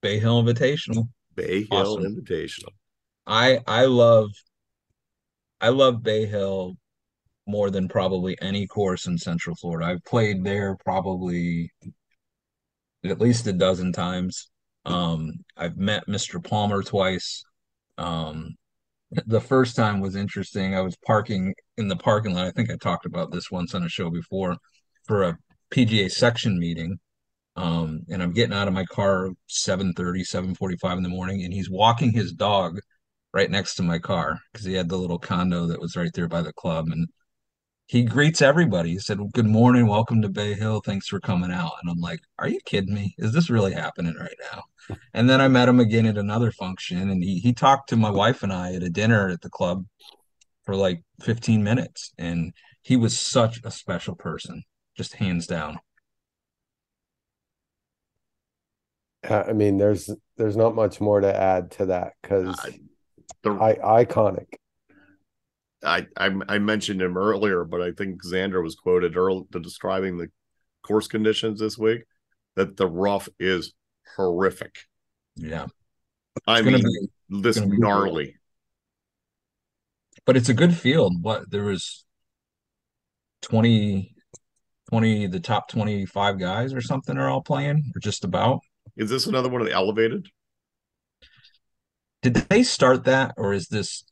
Bay 0.00 0.18
Hill 0.20 0.42
Invitational. 0.42 1.08
Bay 1.34 1.66
Hill 1.70 1.98
Awesome. 1.98 2.04
Invitational. 2.04 2.70
I 3.26 3.60
I 3.66 3.86
love 3.86 4.30
I 5.60 5.70
love 5.70 6.02
Bay 6.02 6.26
Hill 6.26 6.76
more 7.46 7.70
than 7.70 7.88
probably 7.88 8.36
any 8.40 8.66
course 8.66 9.06
in 9.06 9.18
Central 9.18 9.56
Florida. 9.56 9.90
I've 9.90 10.04
played 10.04 10.44
there 10.44 10.76
probably 10.84 11.70
at 13.04 13.20
least 13.20 13.46
a 13.46 13.52
dozen 13.52 13.92
times. 13.92 14.50
Um, 14.86 15.32
I've 15.56 15.76
met 15.76 16.06
Mr. 16.08 16.42
Palmer 16.42 16.82
twice. 16.82 17.44
Um, 17.98 18.54
the 19.26 19.40
first 19.40 19.76
time 19.76 20.00
was 20.00 20.16
interesting. 20.16 20.74
I 20.74 20.80
was 20.80 20.96
parking 21.06 21.54
in 21.76 21.88
the 21.88 21.96
parking 21.96 22.34
lot. 22.34 22.46
I 22.46 22.50
think 22.50 22.70
I 22.70 22.76
talked 22.76 23.06
about 23.06 23.30
this 23.30 23.50
once 23.50 23.74
on 23.74 23.84
a 23.84 23.88
show 23.88 24.10
before 24.10 24.56
for 25.06 25.22
a 25.22 25.38
PGA 25.70 26.10
section 26.10 26.58
meeting. 26.58 26.98
Um, 27.56 28.00
and 28.10 28.22
I'm 28.22 28.32
getting 28.32 28.54
out 28.54 28.66
of 28.66 28.74
my 28.74 28.84
car 28.86 29.30
7:30, 29.46 30.24
7:45 30.24 30.96
in 30.96 31.02
the 31.04 31.08
morning, 31.08 31.44
and 31.44 31.52
he's 31.52 31.70
walking 31.70 32.12
his 32.12 32.32
dog 32.32 32.80
right 33.32 33.50
next 33.50 33.76
to 33.76 33.82
my 33.82 33.98
car 33.98 34.40
because 34.52 34.66
he 34.66 34.74
had 34.74 34.88
the 34.88 34.98
little 34.98 35.18
condo 35.18 35.66
that 35.66 35.80
was 35.80 35.96
right 35.96 36.12
there 36.14 36.28
by 36.28 36.42
the 36.42 36.52
club. 36.54 36.88
And 36.90 37.08
he 37.86 38.02
greets 38.02 38.40
everybody. 38.40 38.90
He 38.90 38.98
said, 38.98 39.18
Good 39.32 39.46
morning, 39.46 39.86
welcome 39.86 40.22
to 40.22 40.28
Bay 40.28 40.54
Hill. 40.54 40.80
Thanks 40.80 41.06
for 41.06 41.20
coming 41.20 41.50
out. 41.52 41.72
And 41.82 41.90
I'm 41.90 42.00
like, 42.00 42.20
Are 42.38 42.48
you 42.48 42.60
kidding 42.64 42.94
me? 42.94 43.14
Is 43.18 43.32
this 43.32 43.50
really 43.50 43.72
happening 43.72 44.14
right 44.18 44.36
now? 44.52 44.62
And 45.12 45.28
then 45.28 45.40
I 45.40 45.48
met 45.48 45.68
him 45.68 45.80
again 45.80 46.06
at 46.06 46.18
another 46.18 46.50
function, 46.50 47.10
and 47.10 47.22
he 47.22 47.38
he 47.38 47.52
talked 47.52 47.88
to 47.90 47.96
my 47.96 48.10
wife 48.10 48.42
and 48.42 48.52
I 48.52 48.74
at 48.74 48.82
a 48.82 48.90
dinner 48.90 49.28
at 49.28 49.40
the 49.42 49.50
club 49.50 49.84
for 50.64 50.74
like 50.76 51.02
15 51.22 51.62
minutes. 51.62 52.12
And 52.18 52.52
he 52.82 52.96
was 52.96 53.18
such 53.18 53.60
a 53.64 53.70
special 53.70 54.14
person, 54.14 54.62
just 54.96 55.14
hands 55.14 55.46
down. 55.46 55.78
Uh, 59.28 59.44
I 59.48 59.52
mean, 59.52 59.78
there's 59.78 60.10
there's 60.36 60.56
not 60.56 60.74
much 60.74 61.00
more 61.00 61.20
to 61.20 61.34
add 61.34 61.70
to 61.72 61.86
that 61.86 62.12
because 62.22 62.58
I- 62.62 62.80
The, 63.42 63.52
I 63.52 64.04
iconic. 64.04 64.54
I, 65.84 66.06
I 66.16 66.30
I 66.48 66.58
mentioned 66.58 67.02
him 67.02 67.16
earlier, 67.16 67.64
but 67.64 67.80
I 67.80 67.92
think 67.92 68.22
Xander 68.24 68.62
was 68.62 68.74
quoted 68.74 69.16
early 69.16 69.44
describing 69.50 70.16
the 70.16 70.28
course 70.82 71.06
conditions 71.06 71.60
this 71.60 71.78
week 71.78 72.04
that 72.56 72.76
the 72.76 72.86
rough 72.86 73.28
is 73.38 73.72
horrific. 74.16 74.76
Yeah. 75.36 75.66
I 76.46 76.62
mean, 76.62 76.82
be 76.82 77.08
this 77.42 77.60
gnarly. 77.60 78.36
but 80.24 80.36
it's 80.36 80.48
a 80.48 80.54
good 80.54 80.76
field. 80.76 81.22
What 81.22 81.50
there 81.50 81.64
was 81.64 82.04
20, 83.42 84.14
20 84.90 85.26
the 85.26 85.40
top 85.40 85.68
25 85.68 86.38
guys 86.38 86.72
or 86.72 86.80
something 86.80 87.16
are 87.16 87.28
all 87.28 87.42
playing, 87.42 87.92
or 87.94 88.00
just 88.00 88.24
about. 88.24 88.60
Is 88.96 89.10
this 89.10 89.26
another 89.26 89.48
one 89.48 89.60
of 89.60 89.66
the 89.66 89.72
elevated? 89.72 90.28
Did 92.22 92.34
they 92.34 92.62
start 92.62 93.04
that, 93.04 93.34
or 93.36 93.52
is 93.52 93.68
this 93.68 94.04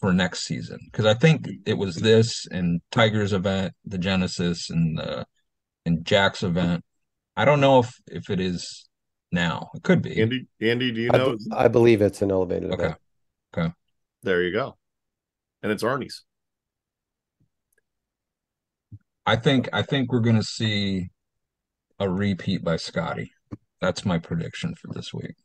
for 0.00 0.12
next 0.12 0.44
season? 0.44 0.78
Because 0.90 1.06
I 1.06 1.14
think 1.14 1.48
it 1.64 1.78
was 1.78 1.96
this 1.96 2.46
and 2.50 2.80
Tiger's 2.90 3.32
event, 3.32 3.74
the 3.84 3.98
Genesis, 3.98 4.70
and 4.70 4.98
the 4.98 5.26
and 5.84 6.04
Jack's 6.04 6.42
event. 6.42 6.84
I 7.36 7.44
don't 7.44 7.60
know 7.60 7.80
if 7.80 7.94
if 8.06 8.30
it 8.30 8.40
is 8.40 8.88
now. 9.32 9.70
It 9.74 9.82
could 9.82 10.02
be. 10.02 10.20
Andy, 10.20 10.46
Andy, 10.60 10.92
do 10.92 11.00
you 11.00 11.10
I, 11.12 11.16
know? 11.16 11.36
be- 11.36 11.44
I 11.52 11.68
believe 11.68 12.02
it's 12.02 12.22
an 12.22 12.30
elevated 12.30 12.70
Okay. 12.72 12.84
event. 12.84 12.96
There 14.22 14.42
you 14.42 14.52
go. 14.52 14.76
And 15.62 15.70
it's 15.70 15.84
Arnie's. 15.84 16.24
I 19.24 19.36
think 19.36 19.68
I 19.72 19.82
think 19.82 20.10
we're 20.10 20.18
gonna 20.20 20.42
see 20.42 21.10
a 22.00 22.10
repeat 22.10 22.64
by 22.64 22.76
Scottie. 22.76 23.30
That's 23.80 24.04
my 24.04 24.18
prediction 24.18 24.74
for 24.74 24.92
this 24.92 25.14
week. 25.14 25.36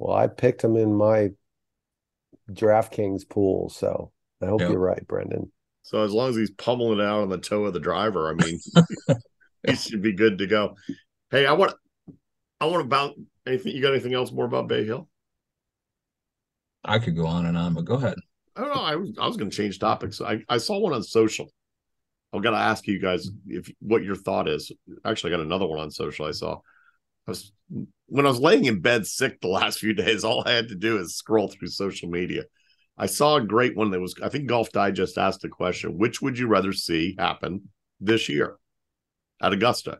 Well, 0.00 0.16
I 0.16 0.26
picked 0.26 0.64
him 0.64 0.76
in 0.76 0.92
my 0.92 1.30
DraftKings 2.50 3.28
pool, 3.28 3.68
so 3.68 4.12
I 4.42 4.46
hope 4.46 4.60
Yeah. 4.60 4.70
you're 4.70 4.78
right, 4.78 5.06
Brendan. 5.06 5.50
So 5.82 6.02
as 6.02 6.12
long 6.12 6.30
as 6.30 6.36
he's 6.36 6.50
pummeling 6.50 7.00
out 7.00 7.20
on 7.20 7.28
the 7.28 7.38
toe 7.38 7.64
of 7.64 7.72
the 7.72 7.80
driver, 7.80 8.28
I 8.28 8.34
mean, 8.34 8.58
he 9.66 9.74
should 9.76 10.02
be 10.02 10.12
good 10.12 10.38
to 10.38 10.46
go. 10.46 10.76
Hey, 11.30 11.46
I 11.46 11.52
want, 11.52 11.74
I 12.60 12.66
want 12.66 12.84
about 12.84 13.14
anything. 13.46 13.74
You 13.74 13.82
got 13.82 13.92
anything 13.92 14.14
else 14.14 14.32
more 14.32 14.44
about 14.46 14.68
Bay 14.68 14.84
Hill? 14.84 15.08
I 16.84 16.98
could 16.98 17.16
go 17.16 17.26
on 17.26 17.46
and 17.46 17.56
on, 17.56 17.74
but 17.74 17.84
go 17.84 17.94
ahead. 17.94 18.16
I 18.54 18.60
don't 18.62 18.74
know. 18.74 18.80
I 18.82 18.96
was, 18.96 19.10
I 19.20 19.26
was 19.26 19.36
going 19.36 19.50
to 19.50 19.56
change 19.56 19.78
topics. 19.78 20.20
I, 20.20 20.42
I 20.48 20.58
saw 20.58 20.78
one 20.78 20.92
on 20.92 21.02
social. 21.02 21.50
I've 22.32 22.42
got 22.42 22.50
to 22.52 22.56
ask 22.58 22.86
you 22.86 22.98
guys 23.00 23.28
if 23.46 23.70
what 23.80 24.02
your 24.02 24.16
thought 24.16 24.48
is. 24.48 24.72
Actually, 25.04 25.32
I 25.32 25.36
got 25.36 25.44
another 25.46 25.66
one 25.66 25.78
on 25.80 25.90
social. 25.90 26.26
I 26.26 26.32
saw. 26.32 26.56
I 27.26 27.30
was 27.30 27.52
when 28.08 28.26
I 28.26 28.28
was 28.28 28.40
laying 28.40 28.64
in 28.64 28.80
bed 28.80 29.06
sick 29.06 29.40
the 29.40 29.48
last 29.48 29.78
few 29.78 29.92
days. 29.94 30.24
All 30.24 30.42
I 30.46 30.52
had 30.52 30.68
to 30.68 30.74
do 30.74 30.98
is 30.98 31.16
scroll 31.16 31.48
through 31.48 31.68
social 31.68 32.08
media. 32.08 32.44
I 32.98 33.06
saw 33.06 33.36
a 33.36 33.44
great 33.44 33.76
one 33.76 33.90
that 33.90 34.00
was. 34.00 34.14
I 34.22 34.28
think 34.28 34.46
Golf 34.46 34.70
Digest 34.72 35.18
asked 35.18 35.42
the 35.42 35.48
question: 35.48 35.98
Which 35.98 36.22
would 36.22 36.38
you 36.38 36.46
rather 36.46 36.72
see 36.72 37.14
happen 37.18 37.68
this 38.00 38.28
year 38.28 38.56
at 39.42 39.52
Augusta? 39.52 39.98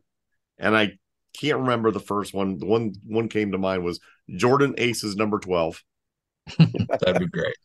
And 0.59 0.77
I 0.77 0.93
can't 1.39 1.61
remember 1.61 1.91
the 1.91 2.01
first 2.01 2.33
one. 2.33 2.59
The 2.59 2.67
one 2.67 2.95
one 3.05 3.29
came 3.29 3.53
to 3.53 3.59
mind 3.59 3.85
was 3.85 4.01
Jordan 4.35 4.75
Aces 4.79 5.17
number 5.17 5.39
twelve. 5.39 5.83
That'd 6.59 7.19
be 7.19 7.27
great. 7.27 7.57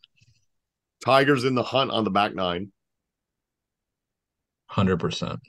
Tigers 1.02 1.44
in 1.44 1.54
the 1.54 1.62
hunt 1.62 1.90
on 1.90 2.04
the 2.04 2.10
back 2.10 2.34
nine. 2.34 2.72
Hundred 4.66 4.98
percent. 4.98 5.40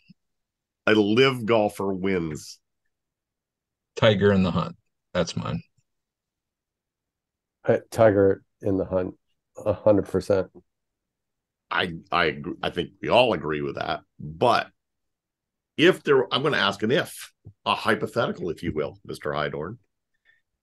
A 0.88 0.94
LIV 0.94 1.46
golfer 1.46 1.94
wins. 1.94 2.60
Tiger 3.96 4.32
in 4.32 4.44
the 4.44 4.52
hunt. 4.52 4.76
That's 5.14 5.36
mine. 5.38 5.62
Tiger 7.92 8.44
in 8.62 8.78
the 8.78 8.86
hunt, 8.86 9.16
a 9.66 9.74
hundred 9.74 10.08
percent. 10.08 10.48
I 11.72 11.94
I 12.12 12.26
agree, 12.26 12.56
I 12.62 12.70
think 12.70 12.92
we 13.02 13.10
all 13.10 13.34
agree 13.34 13.62
with 13.62 13.76
that. 13.76 14.02
But 14.20 14.68
if 15.78 16.04
there, 16.04 16.32
I'm 16.34 16.42
going 16.42 16.54
to 16.54 16.60
ask 16.60 16.84
an 16.84 16.92
if, 16.92 17.32
a 17.66 17.74
hypothetical, 17.74 18.50
if 18.50 18.64
you 18.64 18.74
will, 18.74 19.00
Mister 19.06 19.32
Hydorn. 19.32 19.78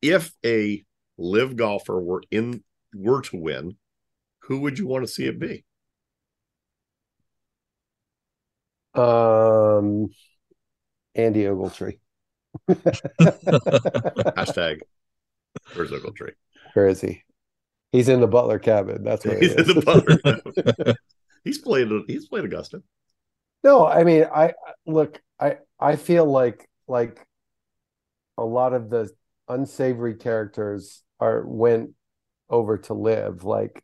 If 0.03 0.33
a 0.45 0.85
LIV 1.19 1.57
golfer 1.57 2.01
were 2.01 2.23
in 2.31 2.63
were 2.95 3.23
to 3.23 3.37
win, 3.37 3.77
who 4.41 4.61
would 4.61 4.79
you 4.79 4.87
want 4.87 5.05
to 5.05 5.13
see 5.13 5.27
it 5.27 5.39
be? 5.39 5.65
Um, 8.95 10.11
Andy 11.15 11.45
Ogletree. 11.45 11.99
Hashtag 12.69 14.81
where's 15.75 15.91
Ogletree? 15.91 16.33
Where 16.75 16.89
is 16.89 17.01
he? 17.01 17.23
He's 17.93 18.09
in 18.09 18.21
the 18.21 18.29
Butler 18.29 18.59
cabin. 18.59 19.03
That's 19.03 19.25
where 19.25 19.39
he 19.39 19.49
He's 19.49 19.55
in 19.55 19.69
is. 19.69 19.75
the 19.75 19.83
Butler. 19.83 20.95
he's 21.45 21.59
played. 21.59 21.89
He's 22.07 22.29
played 22.29 22.45
Augusta. 22.45 22.83
No, 23.65 23.87
I 23.87 24.05
mean, 24.05 24.25
I 24.33 24.55
look, 24.87 25.21
I 25.39 25.59
I 25.79 25.97
feel 25.97 26.25
like 26.25 26.69
like 26.87 27.25
a 28.39 28.45
lot 28.45 28.73
of 28.73 28.91
the 28.91 29.11
unsavory 29.49 30.15
characters 30.15 31.03
are 31.19 31.45
went 31.47 31.91
over 32.49 32.79
to 32.79 32.95
LIV, 32.95 33.45
like 33.45 33.83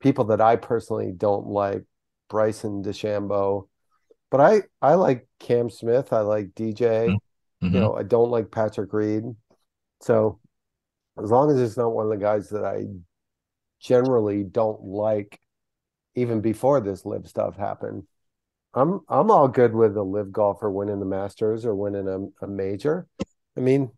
people 0.00 0.24
that 0.26 0.40
I 0.40 0.56
personally 0.56 1.12
don't 1.16 1.46
like, 1.46 1.84
Bryson 2.28 2.82
DeChambeau. 2.82 3.68
But 4.30 4.40
I 4.40 4.62
I 4.82 4.94
like 4.94 5.26
Cam 5.38 5.70
Smith. 5.70 6.12
I 6.12 6.20
like 6.20 6.48
DJ. 6.48 7.06
Mm-hmm. 7.06 7.16
Mhm. 7.62 7.72
You 7.74 7.80
know, 7.80 7.94
I 7.96 8.02
don't 8.02 8.30
like 8.30 8.50
Patrick 8.50 8.92
Reed. 8.92 9.24
So 10.00 10.40
as 11.22 11.30
long 11.30 11.50
as 11.50 11.60
it's 11.60 11.76
not 11.76 11.92
one 11.92 12.06
of 12.06 12.10
the 12.10 12.18
guys 12.24 12.50
that 12.50 12.64
I 12.64 12.86
generally 13.80 14.44
don't 14.44 14.82
like, 14.82 15.40
even 16.14 16.40
before 16.40 16.80
this 16.80 17.04
LIV 17.04 17.28
stuff 17.28 17.56
happened, 17.56 18.06
I'm 18.74 19.00
I'm 19.08 19.30
all 19.30 19.48
good 19.48 19.74
with 19.74 19.96
a 19.96 20.02
LIV 20.02 20.32
golfer 20.32 20.70
winning 20.70 21.00
the 21.00 21.06
Masters 21.06 21.64
or 21.64 21.74
winning 21.74 22.08
a, 22.08 22.44
a 22.44 22.48
major. 22.48 23.06
I 23.56 23.60
mean, 23.60 23.90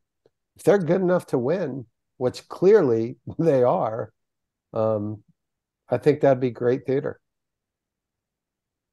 if 0.57 0.63
they're 0.63 0.79
good 0.79 1.01
enough 1.01 1.27
to 1.27 1.39
win, 1.39 1.87
which 2.17 2.49
clearly 2.49 3.17
they 3.39 3.63
are, 3.63 4.13
um, 4.73 5.23
I 5.89 5.99
think 5.99 6.21
that'd 6.21 6.41
be 6.41 6.51
great 6.51 6.87
theater. 6.87 7.21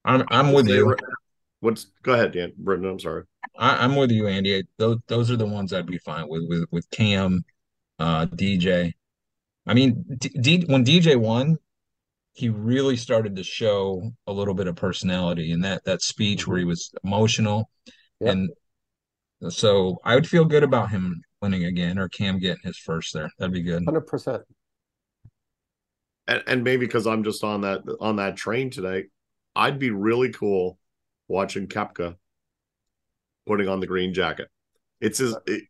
I'm 0.06 0.24
I'm 0.30 0.54
with 0.54 0.68
you. 0.68 0.96
What's 1.66 1.88
go 2.04 2.14
ahead, 2.14 2.34
Dan 2.34 2.54
Brendan? 2.60 2.92
I'm 2.92 3.00
sorry. 3.00 3.24
I, 3.58 3.84
I'm 3.84 3.96
with 3.96 4.12
you, 4.12 4.28
Andy. 4.28 4.64
Those 4.78 5.00
those 5.08 5.32
are 5.32 5.36
the 5.36 5.48
ones 5.48 5.74
I'd 5.74 5.88
be 5.88 5.98
fine 5.98 6.30
with 6.30 6.44
with 6.48 6.66
with 6.70 6.88
Cam, 6.92 7.44
uh, 7.98 8.28
DJ. 8.28 8.94
I 9.66 9.74
mean, 9.74 10.06
D, 10.20 10.30
D, 10.30 10.66
when 10.68 10.86
DJ 10.86 11.16
won, 11.16 11.58
he 12.34 12.50
really 12.50 12.96
started 12.96 13.36
to 13.36 13.44
show 13.44 14.12
a 14.28 14.32
little 14.32 14.54
bit 14.54 14.68
of 14.68 14.76
personality 14.76 15.52
in 15.52 15.62
that 15.62 15.84
that 15.86 16.04
speech 16.04 16.46
where 16.46 16.60
he 16.60 16.66
was 16.66 16.92
emotional, 17.04 17.68
Yep. 18.20 18.32
and 18.32 19.52
so 19.52 19.98
I 20.06 20.14
would 20.14 20.28
feel 20.28 20.46
good 20.46 20.64
about 20.64 20.92
him 20.92 21.20
winning 21.42 21.66
again 21.66 21.98
or 21.98 22.10
Cam 22.10 22.38
getting 22.38 22.62
his 22.64 22.78
first 22.78 23.12
there. 23.12 23.32
That'd 23.40 23.54
be 23.54 23.64
good. 23.64 23.86
Hundred 23.86 24.06
percent. 24.06 24.44
And, 26.28 26.44
and 26.46 26.64
maybe 26.64 26.86
because 26.86 27.08
I'm 27.08 27.24
just 27.24 27.44
on 27.44 27.62
that 27.62 27.82
on 28.00 28.18
that 28.18 28.36
train 28.36 28.70
today, 28.70 29.06
I'd 29.56 29.80
be 29.80 29.90
really 29.90 30.32
cool 30.32 30.78
watching 31.28 31.68
Koepka 31.68 32.16
putting 33.46 33.68
on 33.68 33.80
the 33.80 33.88
green 33.88 34.14
jacket. 34.14 34.48
It's 35.02 35.20
his 35.20 35.36
it, 35.46 35.64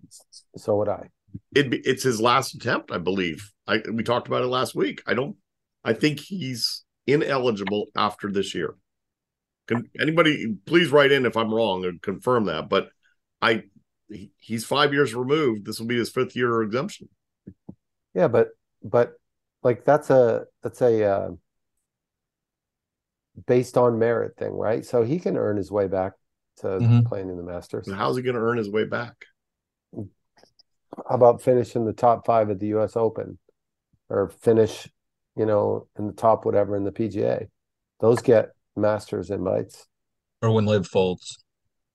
So 0.55 0.77
would 0.77 0.89
I. 0.89 1.09
it 1.53 1.69
be 1.69 1.77
it's 1.79 2.03
his 2.03 2.21
last 2.21 2.55
attempt, 2.55 2.91
I 2.91 2.97
believe. 2.97 3.51
I 3.67 3.81
we 3.91 4.03
talked 4.03 4.27
about 4.27 4.43
it 4.43 4.47
last 4.47 4.75
week. 4.75 5.01
I 5.05 5.13
don't 5.13 5.35
I 5.83 5.93
think 5.93 6.19
he's 6.19 6.83
ineligible 7.07 7.87
after 7.95 8.31
this 8.31 8.55
year. 8.55 8.75
Can 9.67 9.89
anybody 9.99 10.55
please 10.65 10.91
write 10.91 11.11
in 11.11 11.25
if 11.25 11.35
I'm 11.35 11.53
wrong 11.53 11.85
and 11.85 12.01
confirm 12.01 12.45
that? 12.45 12.69
But 12.69 12.89
I 13.41 13.63
he, 14.09 14.31
he's 14.37 14.63
five 14.65 14.93
years 14.93 15.15
removed. 15.15 15.65
This 15.65 15.79
will 15.79 15.87
be 15.87 15.97
his 15.97 16.09
fifth 16.11 16.35
year 16.35 16.61
exemption. 16.61 17.09
Yeah, 18.13 18.27
but 18.27 18.49
but 18.83 19.13
like 19.63 19.83
that's 19.83 20.09
a 20.09 20.45
that's 20.61 20.81
a 20.81 21.03
uh, 21.03 21.29
based 23.47 23.77
on 23.77 23.99
merit 23.99 24.35
thing, 24.37 24.53
right? 24.53 24.85
So 24.85 25.03
he 25.03 25.19
can 25.19 25.37
earn 25.37 25.57
his 25.57 25.71
way 25.71 25.87
back 25.87 26.13
to 26.57 26.67
Mhm. 26.67 27.05
playing 27.05 27.29
in 27.29 27.37
the 27.37 27.43
Masters. 27.43 27.87
And 27.87 27.95
how's 27.95 28.15
he 28.15 28.23
going 28.23 28.35
to 28.35 28.41
earn 28.41 28.57
his 28.57 28.69
way 28.69 28.85
back? 28.85 29.25
How 29.93 30.05
about 31.15 31.41
finishing 31.41 31.85
the 31.85 31.93
top 31.93 32.25
five 32.25 32.49
at 32.49 32.59
the 32.59 32.67
U.S. 32.67 32.95
Open, 32.95 33.37
or 34.09 34.29
finish, 34.29 34.89
you 35.35 35.45
know, 35.45 35.87
in 35.99 36.07
the 36.07 36.13
top 36.13 36.45
whatever 36.45 36.75
in 36.77 36.83
the 36.85 36.91
PGA? 36.91 37.47
Those 37.99 38.21
get 38.21 38.51
Masters 38.75 39.29
invites. 39.29 39.87
Or 40.41 40.51
when 40.51 40.65
LIV 40.65 40.87
folds. 40.87 41.37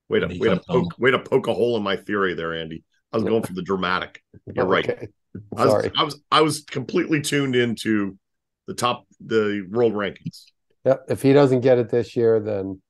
Wait 0.08 0.22
a 0.22 0.26
When 0.26 0.34
he 0.36 0.40
way 0.40 0.48
to 0.48 0.60
home. 0.68 0.84
poke 0.88 0.98
way 0.98 1.10
to 1.10 1.18
poke 1.18 1.46
a 1.46 1.54
hole 1.54 1.76
in 1.76 1.82
my 1.82 1.96
theory 1.96 2.34
there, 2.34 2.52
Andy. 2.54 2.84
I 3.12 3.16
was 3.16 3.24
going 3.24 3.42
for 3.42 3.52
the 3.54 3.62
dramatic. 3.62 4.22
You're 4.54 4.66
right. 4.66 5.08
I 5.56 5.64
was, 5.64 5.72
Sorry. 5.72 5.92
I 5.96 6.02
was 6.02 6.20
I 6.30 6.40
was 6.42 6.60
completely 6.62 7.20
tuned 7.20 7.54
into 7.56 8.18
the 8.66 8.74
top 8.74 9.06
the 9.24 9.66
world 9.70 9.92
rankings. 9.94 10.46
Yep. 10.84 11.04
If 11.08 11.22
he 11.22 11.32
doesn't 11.32 11.60
get 11.60 11.78
it 11.78 11.90
this 11.90 12.16
year, 12.16 12.40
then 12.40 12.80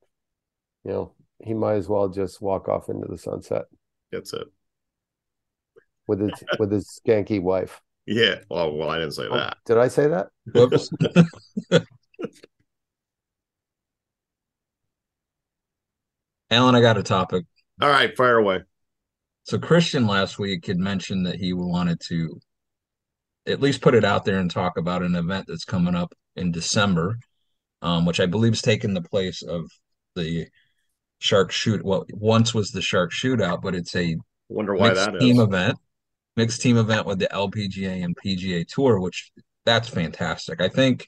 you 0.85 0.91
know 0.93 1.15
he 1.45 1.55
might 1.55 1.75
as 1.75 1.89
well 1.89 2.09
just 2.09 2.41
walk 2.41 2.69
off 2.69 2.89
into 2.89 3.07
the 3.09 3.19
sunset 3.19 3.65
That's 4.13 4.33
it. 4.33 4.47
with 6.07 6.21
his 6.21 6.33
with 6.59 6.71
his 6.73 7.01
skanky 7.07 7.41
wife. 7.43 7.81
Yeah. 8.07 8.37
Well, 8.49 8.73
well, 8.77 8.91
I 8.91 8.99
didn't 8.99 9.13
say 9.15 9.27
Oh, 9.31 9.37
that. 9.37 9.57
did 9.67 9.79
I 9.79 9.89
say 9.89 10.09
that? 10.09 10.29
Whoops. 10.53 10.91
Alan, 16.51 16.75
I 16.75 16.81
got 16.81 16.99
a 16.99 17.03
topic. 17.03 17.45
All 17.81 17.89
right, 17.89 18.17
fire 18.17 18.37
away. 18.39 18.61
So 19.45 19.59
Christian 19.59 20.07
last 20.07 20.39
week 20.39 20.67
had 20.67 20.79
mentioned 20.79 21.27
that 21.27 21.37
he 21.37 21.53
wanted 21.53 22.01
to 22.09 22.41
at 23.47 23.61
least 23.61 23.81
put 23.81 23.95
it 23.95 24.05
out 24.05 24.25
there 24.25 24.39
and 24.39 24.51
talk 24.51 24.77
about 24.77 25.03
an 25.03 25.15
event 25.15 25.47
that's 25.49 25.65
coming 25.65 25.95
up 25.95 26.13
in 26.37 26.53
December, 26.53 27.19
um, 27.83 28.05
which 28.07 28.21
I 28.21 28.27
believe 28.27 28.53
is 28.55 28.63
taking 28.63 28.95
the 28.95 29.03
place 29.03 29.43
of 29.43 29.71
the 30.17 30.47
shark 31.19 31.53
shoot. 31.53 31.85
Well, 31.85 32.05
once 32.13 32.55
was 32.55 32.71
the 32.71 32.83
shark 32.83 33.13
shootout, 33.13 33.63
but 33.63 33.75
it's 33.75 33.95
a 33.97 34.17
Wonder 34.49 34.75
why 34.75 34.93
mixed 34.93 34.95
that 34.95 35.15
is. 35.15 35.21
team 35.21 35.41
event, 35.41 35.79
mixed 36.37 36.63
team 36.63 36.77
event 36.79 37.07
with 37.07 37.19
the 37.19 37.29
LPGA 37.33 38.03
and 38.05 38.17
PGA 38.17 38.65
Tour, 38.65 39.01
which 39.01 39.31
that's 39.65 39.89
fantastic. 39.89 40.61
I 40.61 40.69
think 40.69 41.07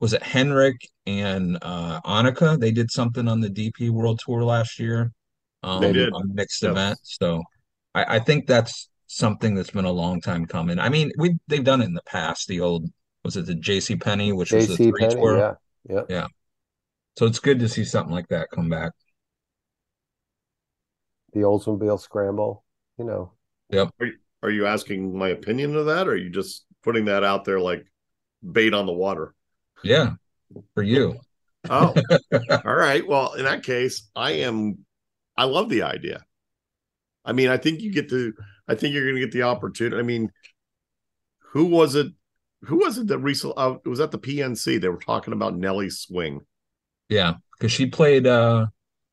was 0.00 0.12
it 0.12 0.22
Henrik 0.22 0.76
and 1.06 1.58
uh 1.62 2.00
Annika? 2.02 2.58
They 2.58 2.72
did 2.72 2.90
something 2.90 3.28
on 3.28 3.40
the 3.40 3.50
DP 3.50 3.90
World 3.90 4.20
Tour 4.24 4.44
last 4.44 4.78
year. 4.78 5.12
Um, 5.62 5.80
They 5.80 5.92
did. 5.92 6.12
a 6.12 6.24
mixed 6.26 6.62
Yep. 6.62 6.72
event. 6.72 6.98
So 7.02 7.42
I, 7.94 8.16
I 8.16 8.18
think 8.20 8.46
that's 8.46 8.88
something 9.06 9.54
that's 9.54 9.70
been 9.70 9.84
a 9.84 9.92
long 9.92 10.20
time 10.20 10.46
coming. 10.46 10.78
I 10.78 10.88
mean, 10.88 11.12
we 11.18 11.38
they've 11.48 11.64
done 11.64 11.82
it 11.82 11.86
in 11.86 11.94
the 11.94 12.02
past. 12.06 12.48
The 12.48 12.60
old 12.60 12.90
was 13.24 13.36
it 13.36 13.46
the 13.46 13.54
JC 13.54 13.96
Penney, 13.96 14.32
which 14.32 14.54
was 14.54 14.66
the 14.66 14.78
JC 14.78 14.90
three 14.90 15.06
Penny, 15.06 15.14
tour. 15.18 15.36
yeah, 15.36 15.54
yeah. 15.88 16.02
Yeah. 16.08 16.26
So 17.16 17.26
it's 17.26 17.38
good 17.38 17.60
to 17.60 17.68
see 17.68 17.84
something 17.84 18.12
like 18.12 18.28
that 18.28 18.50
come 18.50 18.68
back. 18.68 18.92
The 21.32 21.40
Oldsmobile 21.40 22.00
Scramble, 22.00 22.64
you 22.98 23.04
know. 23.04 23.32
Yep. 23.70 23.90
Are 24.42 24.50
you 24.50 24.66
asking 24.66 25.16
my 25.16 25.28
opinion 25.28 25.74
of 25.76 25.86
that, 25.86 26.06
or 26.06 26.12
are 26.12 26.16
you 26.16 26.30
just 26.30 26.64
putting 26.82 27.06
that 27.06 27.24
out 27.24 27.44
there 27.44 27.60
like 27.60 27.86
bait 28.52 28.74
on 28.74 28.86
the 28.86 28.92
water? 28.92 29.34
Yeah, 29.82 30.12
for 30.74 30.82
you. 30.82 31.18
Oh, 31.68 31.94
all 32.32 32.60
right. 32.74 33.06
Well, 33.06 33.32
in 33.34 33.44
that 33.44 33.62
case, 33.62 34.08
I 34.14 34.32
am. 34.32 34.84
I 35.36 35.44
love 35.44 35.68
the 35.68 35.82
idea. 35.82 36.24
I 37.24 37.32
mean, 37.32 37.48
I 37.48 37.56
think 37.56 37.80
you 37.80 37.90
get 37.92 38.10
to. 38.10 38.32
I 38.68 38.74
think 38.74 38.94
you're 38.94 39.04
going 39.04 39.16
to 39.16 39.26
get 39.26 39.32
the 39.32 39.42
opportunity. 39.42 39.98
I 39.98 40.02
mean, 40.02 40.30
who 41.52 41.66
was 41.66 41.94
it? 41.94 42.08
Who 42.66 42.76
was 42.78 42.98
it 42.98 43.06
that 43.08 43.18
recently? 43.18 43.54
Uh, 43.56 43.74
it 43.84 43.88
was 43.88 44.00
at 44.00 44.10
the 44.10 44.18
PNC. 44.18 44.80
They 44.80 44.88
were 44.88 44.96
talking 44.96 45.32
about 45.32 45.56
Nelly 45.56 45.90
Swing. 45.90 46.40
Yeah, 47.08 47.34
because 47.58 47.72
she 47.72 47.86
played. 47.86 48.26
uh 48.26 48.66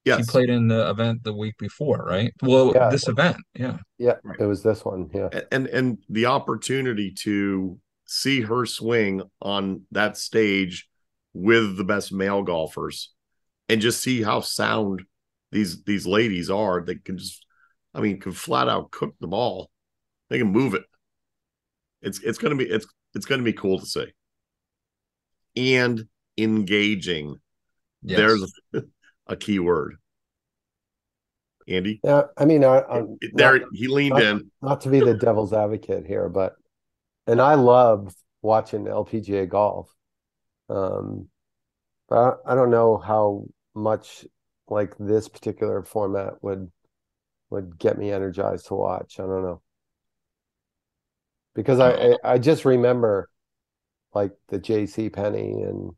Yes, 0.03 0.21
She 0.21 0.31
played 0.31 0.49
in 0.49 0.67
the 0.67 0.89
event 0.89 1.23
the 1.23 1.31
week 1.33 1.55
before, 1.59 2.03
right? 2.03 2.33
Well, 2.41 2.71
Yeah. 2.73 2.89
this 2.89 3.07
event, 3.07 3.37
yeah. 3.53 3.77
Yeah, 3.99 4.15
Right. 4.23 4.39
it 4.39 4.45
was 4.47 4.63
this 4.63 4.83
one. 4.83 5.11
Yeah. 5.13 5.29
and 5.51 5.67
and 5.67 5.99
the 6.09 6.25
opportunity 6.25 7.11
to 7.19 7.77
see 8.07 8.41
her 8.41 8.65
swing 8.65 9.21
on 9.43 9.85
that 9.91 10.17
stage 10.17 10.89
with 11.33 11.77
the 11.77 11.83
best 11.83 12.11
male 12.11 12.41
golfers 12.41 13.13
and 13.69 13.79
just 13.79 14.01
see 14.01 14.23
how 14.23 14.39
sound 14.41 15.03
these 15.51 15.83
these 15.83 16.07
ladies 16.07 16.49
are 16.49 16.83
they 16.83 16.95
can 16.95 17.17
just 17.17 17.45
i 17.93 18.01
mean 18.01 18.19
can 18.19 18.31
flat 18.33 18.67
out 18.67 18.91
cook 18.91 19.13
the 19.21 19.27
ball 19.27 19.69
they 20.29 20.37
can 20.39 20.47
move 20.51 20.73
it 20.73 20.83
it's 22.01 22.19
it's 22.21 22.37
gonna 22.37 22.55
be 22.55 22.65
it's 22.65 22.85
it's 23.15 23.25
gonna 23.25 23.43
be 23.43 23.53
cool 23.53 23.79
to 23.79 23.85
see 23.85 24.07
and 25.55 26.05
engaging 26.37 27.35
Yes. 28.03 28.17
there's 28.17 28.83
a 29.27 29.35
key 29.35 29.59
word 29.59 29.95
andy 31.67 31.99
Yeah, 32.03 32.23
I 32.37 32.45
mean, 32.45 32.63
I, 32.63 32.81
I'm 32.81 33.17
there 33.33 33.59
not, 33.59 33.69
he 33.73 33.87
leaned 33.87 34.11
not- 34.15 34.23
in 34.23 34.51
not 34.61 34.81
to 34.81 34.89
be 34.89 34.99
the 34.99 35.13
devil's 35.13 35.53
advocate 35.53 36.05
here, 36.05 36.29
but 36.29 36.55
and 37.27 37.39
I 37.39 37.53
love 37.55 38.13
watching 38.41 38.85
LPGA 38.85 39.47
golf. 39.47 39.93
Um, 40.69 41.27
but 42.09 42.17
I, 42.17 42.53
I 42.53 42.55
don't 42.55 42.71
know 42.71 42.97
how 42.97 43.45
much 43.75 44.25
like 44.67 44.95
this 44.99 45.27
particular 45.29 45.83
format 45.83 46.41
would 46.43 46.71
would 47.51 47.77
get 47.77 47.97
me 47.99 48.11
energized 48.11 48.67
to 48.67 48.73
watch. 48.73 49.19
I 49.19 49.23
don't 49.23 49.43
know. 49.43 49.61
Because 51.55 51.79
I, 51.79 51.91
I, 51.91 52.15
I 52.23 52.37
just 52.37 52.65
remember 52.65 53.29
like 54.13 54.31
the 54.49 54.59
JC 54.59 55.11
Penney 55.11 55.61
and 55.63 55.91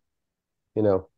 you 0.75 0.81
know, 0.81 1.09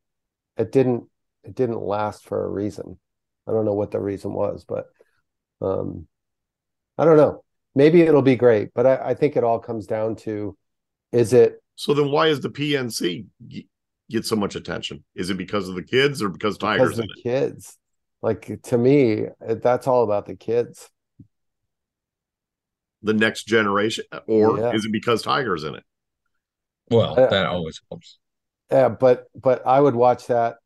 it 0.57 0.71
didn't 0.71 1.05
it 1.43 1.55
didn't 1.55 1.81
last 1.81 2.25
for 2.25 2.43
a 2.43 2.49
reason. 2.49 2.99
I 3.47 3.51
don't 3.51 3.65
know 3.65 3.73
what 3.73 3.91
the 3.91 3.99
reason 3.99 4.33
was, 4.33 4.65
but 4.65 4.85
um 5.61 6.07
I 6.97 7.05
don't 7.05 7.17
know. 7.17 7.43
Maybe 7.75 8.01
it'll 8.01 8.21
be 8.21 8.37
great, 8.37 8.69
but 8.73 8.85
I, 8.85 8.95
I 9.09 9.13
think 9.13 9.35
it 9.35 9.43
all 9.43 9.59
comes 9.59 9.85
down 9.85 10.15
to 10.17 10.57
is 11.11 11.33
it 11.33 11.61
So 11.75 11.93
then, 11.93 12.11
why 12.11 12.27
is 12.27 12.41
the 12.41 12.49
PNC 12.49 13.25
get 14.09 14.25
so 14.25 14.35
much 14.35 14.55
attention? 14.55 15.03
Is 15.15 15.29
it 15.29 15.37
because 15.37 15.69
of 15.69 15.75
the 15.75 15.83
kids 15.83 16.21
or 16.21 16.29
because 16.29 16.57
Tigers 16.57 16.97
because 16.97 16.99
in 16.99 17.07
the 17.07 17.21
kids? 17.21 17.77
Like 18.21 18.59
to 18.63 18.77
me, 18.77 19.25
that's 19.39 19.87
all 19.87 20.03
about 20.03 20.25
the 20.25 20.35
kids. 20.35 20.89
The 23.05 23.13
next 23.13 23.45
generation, 23.45 24.05
or 24.27 24.59
Yeah. 24.59 24.73
is 24.73 24.85
it 24.85 24.91
because 24.91 25.21
Tigers 25.21 25.63
in 25.63 25.75
it? 25.75 25.83
Well, 26.89 27.15
Uh, 27.15 27.27
that 27.29 27.47
always 27.47 27.79
helps. 27.89 28.17
Yeah, 28.71 28.89
but 28.89 29.27
but 29.35 29.65
I 29.65 29.79
would 29.79 29.95
watch 29.95 30.27
that 30.27 30.57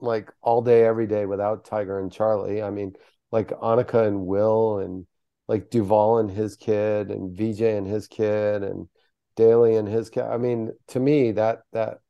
like 0.00 0.32
all 0.42 0.62
day, 0.62 0.84
every 0.84 1.06
day 1.06 1.26
without 1.26 1.64
Tiger 1.64 1.98
and 2.00 2.12
Charlie. 2.12 2.62
I 2.62 2.70
mean, 2.70 2.94
like 3.32 3.48
Annika 3.50 4.06
and 4.06 4.26
Will 4.26 4.78
and 4.80 5.06
like 5.48 5.70
Duval 5.70 6.18
and 6.18 6.30
his 6.30 6.56
kid 6.56 7.10
and 7.10 7.36
VJ 7.36 7.76
and 7.76 7.86
his 7.86 8.08
kid 8.08 8.62
and 8.62 8.88
Daly 9.36 9.76
and 9.76 9.88
his 9.88 10.10
kid. 10.10 10.24
I 10.24 10.38
mean, 10.38 10.72
to 10.88 11.00
me, 11.00 11.32
that 11.32 11.62
that 11.72 12.00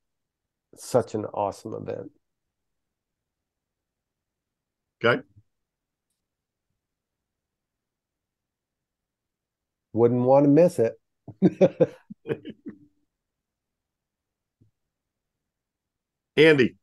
such 0.76 1.14
an 1.14 1.26
awesome 1.26 1.74
event. 1.74 2.12
Okay. 5.04 5.22
Wouldn't 9.96 10.20
want 10.20 10.44
to 10.44 10.50
miss 10.50 10.78
it. 10.78 11.00
Andy, 16.36 16.76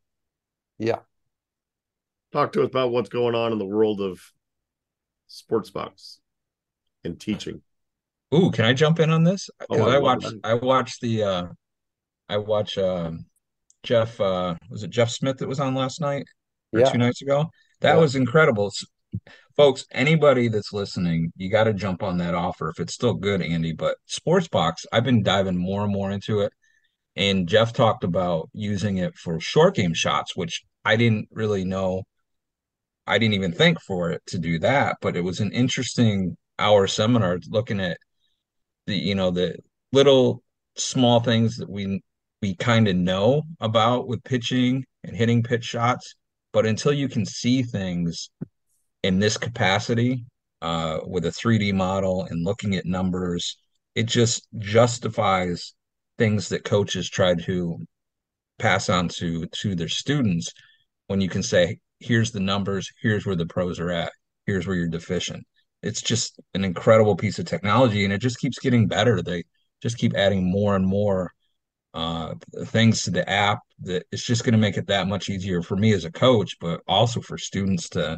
Yeah. 0.80 0.99
talk 2.32 2.51
to 2.53 2.61
us 2.64 2.68
about 2.70 2.91
what's 2.91 3.09
going 3.09 3.36
on 3.36 3.51
in 3.51 3.59
the 3.59 3.66
world 3.66 4.01
of 4.01 4.20
Sportsbox 5.30 6.18
and 7.03 7.20
teaching. 7.20 7.61
Ooh, 8.34 8.49
can 8.51 8.66
I 8.66 8.74
jump 8.74 8.99
in 8.99 9.11
on 9.11 9.24
this? 9.24 9.49
Oh, 9.70 9.76
Because 9.76 9.88
I 9.88 9.91
I 9.95 9.97
love 9.97 10.03
watched 10.03 10.24
that. 10.24 10.39
I 10.43 10.53
watched 10.55 11.01
the 11.01 11.24
uh 11.24 11.47
I 12.30 12.38
watch 12.38 12.78
um 12.78 13.26
Jeff 13.84 14.20
uh 14.22 14.55
was 14.70 14.84
it 14.84 14.91
Jeff 14.91 15.09
Smith 15.09 15.38
that 15.38 15.47
was 15.49 15.59
on 15.59 15.76
last 15.76 16.01
night 16.01 16.26
or 16.74 16.82
Yeah. 16.82 16.91
two 16.91 16.97
nights 16.97 17.22
ago? 17.22 17.49
That 17.82 17.95
Yeah. 17.95 18.01
was 18.01 18.16
incredible. 18.16 18.72
Folks, 19.56 19.86
anybody 19.91 20.47
that's 20.47 20.74
listening, 20.74 21.32
you 21.38 21.49
got 21.49 21.66
to 21.66 21.74
jump 21.74 22.01
on 22.01 22.18
that 22.18 22.34
offer 22.34 22.70
if 22.70 22.80
it's 22.80 22.95
still 22.95 23.14
good, 23.14 23.41
Andy. 23.41 23.72
But 23.72 23.97
Sportsbox, 24.10 24.86
I've 24.91 25.04
been 25.04 25.22
diving 25.22 25.58
more 25.58 25.84
and 25.84 25.93
more 25.93 26.10
into 26.10 26.39
it. 26.39 26.51
And 27.16 27.47
Jeff 27.47 27.72
talked 27.72 28.04
about 28.04 28.49
using 28.54 28.97
it 28.97 29.16
for 29.16 29.39
short 29.39 29.76
game 29.76 29.93
shots, 29.93 30.36
which 30.36 30.64
I 30.84 30.95
didn't 30.95 31.28
really 31.32 31.66
know. 31.66 32.04
I 33.06 33.20
didn't 33.20 33.36
even 33.36 33.51
think 33.51 33.80
for 33.82 34.10
it 34.10 34.24
to 34.28 34.39
do 34.39 34.58
that, 34.60 34.97
but 35.01 35.16
it 35.16 35.24
was 35.24 35.39
an 35.39 35.51
interesting 35.51 36.36
hour 36.58 36.88
seminar 36.88 37.38
looking 37.47 37.80
at 37.80 37.97
the, 38.88 38.95
you 38.95 39.14
know, 39.14 39.30
the 39.30 39.58
little 39.91 40.41
small 40.76 41.20
things 41.20 41.58
that 41.58 41.70
we 41.70 42.01
we 42.41 42.56
kind 42.56 42.88
of 42.88 42.95
know 42.95 43.43
about 43.62 44.08
with 44.08 44.24
pitching 44.24 44.84
and 45.04 45.16
hitting 45.16 45.43
pitch 45.43 45.64
shots, 45.64 46.16
but 46.51 46.66
until 46.66 46.91
you 46.91 47.08
can 47.08 47.26
see 47.26 47.64
things 47.64 48.30
in 49.04 49.20
this 49.20 49.38
capacity, 49.38 50.26
uh, 50.62 50.99
with 51.06 51.26
a 51.26 51.32
3D 51.32 51.74
model 51.74 52.24
and 52.24 52.45
looking 52.45 52.76
at 52.76 52.86
numbers, 52.86 53.58
it 53.95 54.08
just 54.08 54.47
justifies 54.58 55.74
things 56.18 56.49
that 56.49 56.64
coaches 56.64 57.10
try 57.10 57.36
to 57.36 57.78
pass 58.60 58.88
on 58.89 59.08
to 59.10 59.45
to 59.47 59.76
their 59.76 59.89
students 59.89 60.54
when 61.08 61.20
you 61.20 61.28
can 61.28 61.43
say 61.43 61.78
here's 61.99 62.32
the 62.32 62.39
numbers 62.39 62.88
here's 63.01 63.26
where 63.26 63.36
the 63.36 63.47
pros 63.47 63.80
are 63.80 63.91
at 63.91 64.12
here's 64.45 64.68
where 64.68 64.76
you're 64.76 64.88
deficient. 64.88 65.45
It's 65.82 66.01
just 66.01 66.39
an 66.54 66.64
incredible 66.64 67.16
piece 67.16 67.39
of 67.39 67.45
technology 67.45 68.04
and 68.04 68.14
it 68.14 68.22
just 68.22 68.39
keeps 68.39 68.60
getting 68.60 68.88
better. 68.88 69.22
They 69.22 69.43
just 69.82 69.97
keep 69.97 70.16
adding 70.16 70.49
more 70.49 70.76
and 70.76 70.86
more 70.86 71.32
uh 71.93 72.34
things 72.66 73.04
to 73.04 73.12
the 73.12 73.28
app 73.30 73.60
that 73.82 74.06
it's 74.12 74.26
just 74.26 74.43
going 74.43 74.54
to 74.54 74.58
make 74.58 74.78
it 74.78 74.88
that 74.88 75.08
much 75.08 75.30
easier 75.30 75.62
for 75.62 75.76
me 75.76 75.93
as 75.93 76.06
a 76.06 76.12
coach 76.12 76.58
but 76.60 76.82
also 76.88 77.22
for 77.22 77.38
students 77.38 77.88
to 77.89 78.18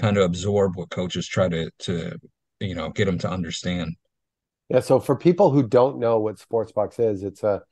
kind 0.00 0.16
of 0.16 0.24
absorb 0.24 0.76
what 0.76 0.90
coaches 0.90 1.26
try 1.28 1.48
to 1.48 1.70
to 1.80 2.18
you 2.60 2.74
know 2.74 2.90
get 2.90 3.06
them 3.06 3.18
to 3.18 3.30
understand 3.30 3.94
Yeah, 4.68 4.80
so 4.80 5.00
for 5.00 5.16
people 5.16 5.50
who 5.50 5.66
don't 5.66 5.98
know 5.98 6.18
what 6.20 6.36
Sportsbox 6.36 7.00
is, 7.00 7.22
it's 7.22 7.42
a 7.42 7.62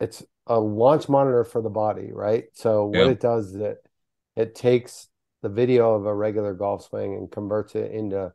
it's 0.00 0.22
a 0.46 0.58
launch 0.58 1.08
monitor 1.08 1.44
for 1.44 1.62
the 1.62 1.70
body, 1.70 2.10
right? 2.12 2.44
So 2.54 2.84
what 2.86 3.06
Yeah. 3.06 3.12
it 3.12 3.20
does 3.20 3.54
is 3.54 3.56
it 3.60 3.78
it 4.36 4.54
takes 4.54 5.08
the 5.42 5.48
video 5.48 5.94
of 5.94 6.06
a 6.06 6.14
regular 6.14 6.54
golf 6.54 6.84
swing 6.84 7.14
and 7.14 7.30
converts 7.30 7.74
it 7.74 7.92
into 7.92 8.32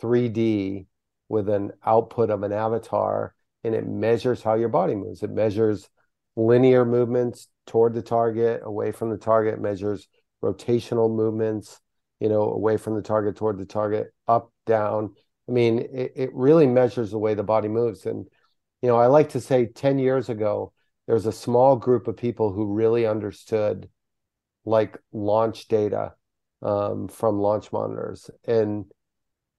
3D 0.00 0.86
with 1.28 1.48
an 1.48 1.72
output 1.84 2.30
of 2.30 2.42
an 2.42 2.52
avatar, 2.52 3.34
and 3.64 3.74
it 3.74 3.86
measures 3.86 4.42
how 4.42 4.54
your 4.54 4.70
body 4.70 4.94
moves. 4.94 5.22
It 5.22 5.30
measures 5.30 5.88
linear 6.36 6.84
movements 6.84 7.48
toward 7.66 7.94
the 7.94 8.02
target, 8.02 8.62
away 8.64 8.92
from 8.92 9.10
the 9.10 9.18
target, 9.18 9.60
measures 9.60 10.08
rotational 10.42 11.14
movements, 11.14 11.80
you 12.20 12.28
know, 12.28 12.42
away 12.42 12.76
from 12.76 12.94
the 12.94 13.02
target 13.02 13.36
toward 13.36 13.58
the 13.58 13.66
target, 13.66 14.12
up, 14.26 14.52
down. 14.66 15.14
I 15.48 15.52
mean, 15.52 15.78
it, 15.78 16.12
it 16.16 16.34
really 16.34 16.66
measures 16.66 17.10
the 17.10 17.18
way 17.18 17.34
the 17.34 17.42
body 17.42 17.68
moves. 17.68 18.06
And, 18.06 18.26
you 18.82 18.88
know, 18.88 18.96
I 18.96 19.06
like 19.06 19.30
to 19.30 19.40
say 19.40 19.66
10 19.66 19.98
years 19.98 20.28
ago, 20.28 20.72
there 21.06 21.14
was 21.14 21.26
a 21.26 21.32
small 21.32 21.76
group 21.76 22.06
of 22.06 22.16
people 22.16 22.52
who 22.52 22.74
really 22.74 23.06
understood 23.06 23.88
like 24.64 24.98
launch 25.12 25.68
data 25.68 26.14
um, 26.62 27.08
from 27.08 27.38
launch 27.38 27.72
monitors. 27.72 28.30
And 28.46 28.86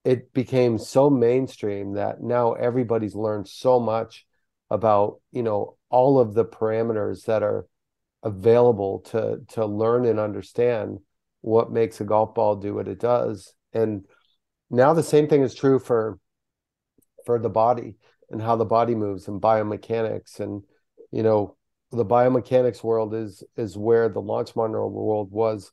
it 0.04 0.32
became 0.32 0.78
so 0.78 1.10
mainstream 1.10 1.94
that 1.94 2.22
now 2.22 2.52
everybody's 2.52 3.14
learned 3.14 3.48
so 3.48 3.80
much 3.80 4.26
about, 4.70 5.20
you 5.32 5.42
know, 5.42 5.76
all 5.90 6.20
of 6.20 6.34
the 6.34 6.44
parameters 6.44 7.24
that 7.24 7.42
are 7.42 7.66
available 8.22 9.00
to 9.00 9.40
to 9.48 9.64
learn 9.64 10.04
and 10.04 10.20
understand 10.20 10.98
what 11.40 11.72
makes 11.72 12.00
a 12.00 12.04
golf 12.04 12.34
ball 12.34 12.56
do 12.56 12.74
what 12.74 12.88
it 12.88 13.00
does. 13.00 13.54
And 13.72 14.04
now 14.70 14.94
the 14.94 15.02
same 15.02 15.28
thing 15.28 15.42
is 15.42 15.54
true 15.54 15.78
for 15.78 16.18
for 17.26 17.38
the 17.38 17.50
body 17.50 17.96
and 18.30 18.40
how 18.40 18.56
the 18.56 18.64
body 18.64 18.94
moves 18.94 19.28
and 19.28 19.40
biomechanics 19.40 20.40
and 20.40 20.62
you 21.10 21.22
know 21.22 21.56
the 21.92 22.04
biomechanics 22.04 22.82
world 22.82 23.14
is 23.14 23.42
is 23.56 23.76
where 23.76 24.08
the 24.08 24.20
launch 24.20 24.54
monitor 24.56 24.86
world 24.86 25.30
was 25.30 25.72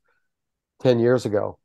10 0.82 0.99
years 0.99 1.26
ago 1.26 1.59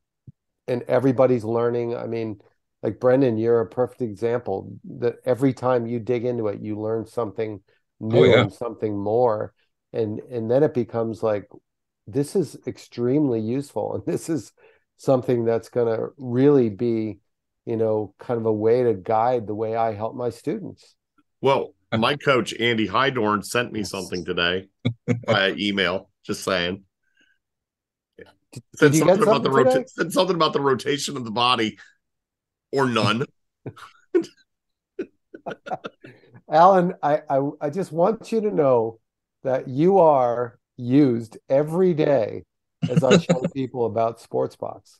and 0.68 0.82
everybody's 0.82 1.44
learning 1.44 1.96
i 1.96 2.06
mean 2.06 2.40
like 2.82 3.00
brendan 3.00 3.36
you're 3.36 3.60
a 3.60 3.66
perfect 3.66 4.02
example 4.02 4.72
that 4.84 5.16
every 5.24 5.52
time 5.52 5.86
you 5.86 5.98
dig 5.98 6.24
into 6.24 6.48
it 6.48 6.60
you 6.60 6.78
learn 6.78 7.06
something 7.06 7.60
oh, 8.02 8.06
new 8.06 8.26
yeah. 8.26 8.42
and 8.42 8.52
something 8.52 8.96
more 8.96 9.52
and 9.92 10.20
and 10.30 10.50
then 10.50 10.62
it 10.62 10.74
becomes 10.74 11.22
like 11.22 11.48
this 12.06 12.34
is 12.36 12.56
extremely 12.66 13.40
useful 13.40 13.94
and 13.94 14.06
this 14.06 14.28
is 14.28 14.52
something 14.96 15.44
that's 15.44 15.68
going 15.68 15.86
to 15.86 16.08
really 16.16 16.68
be 16.68 17.18
you 17.64 17.76
know 17.76 18.14
kind 18.18 18.38
of 18.40 18.46
a 18.46 18.52
way 18.52 18.82
to 18.82 18.94
guide 18.94 19.46
the 19.46 19.54
way 19.54 19.76
i 19.76 19.92
help 19.92 20.14
my 20.14 20.30
students 20.30 20.96
Well, 21.40 21.74
my 21.92 22.16
coach 22.24 22.54
Andy 22.58 22.86
Hydorn 22.86 23.44
sent 23.44 23.72
me 23.72 23.84
something 23.84 24.24
today 24.24 24.68
by 25.26 25.50
email. 25.52 26.10
Just 26.24 26.44
saying. 26.44 26.84
Said 28.76 28.92
did 28.92 28.98
something 28.98 29.22
about 29.22 29.42
the 29.42 29.50
something 29.50 29.64
rota- 29.64 29.88
said 29.88 30.12
something 30.12 30.36
about 30.36 30.52
the 30.52 30.60
rotation 30.60 31.16
of 31.16 31.24
the 31.24 31.30
body, 31.30 31.78
or 32.70 32.86
none. 32.86 33.24
alan 36.50 36.94
I, 37.02 37.22
I 37.28 37.40
i 37.62 37.70
just 37.70 37.90
want 37.92 38.30
you 38.30 38.42
to 38.42 38.50
know 38.50 39.00
that 39.42 39.68
you 39.68 39.98
are 39.98 40.58
used 40.76 41.38
every 41.48 41.94
day 41.94 42.44
as 42.88 43.02
i 43.04 43.16
show 43.16 43.48
people 43.54 43.86
about 43.86 44.20
sportsbox 44.20 44.98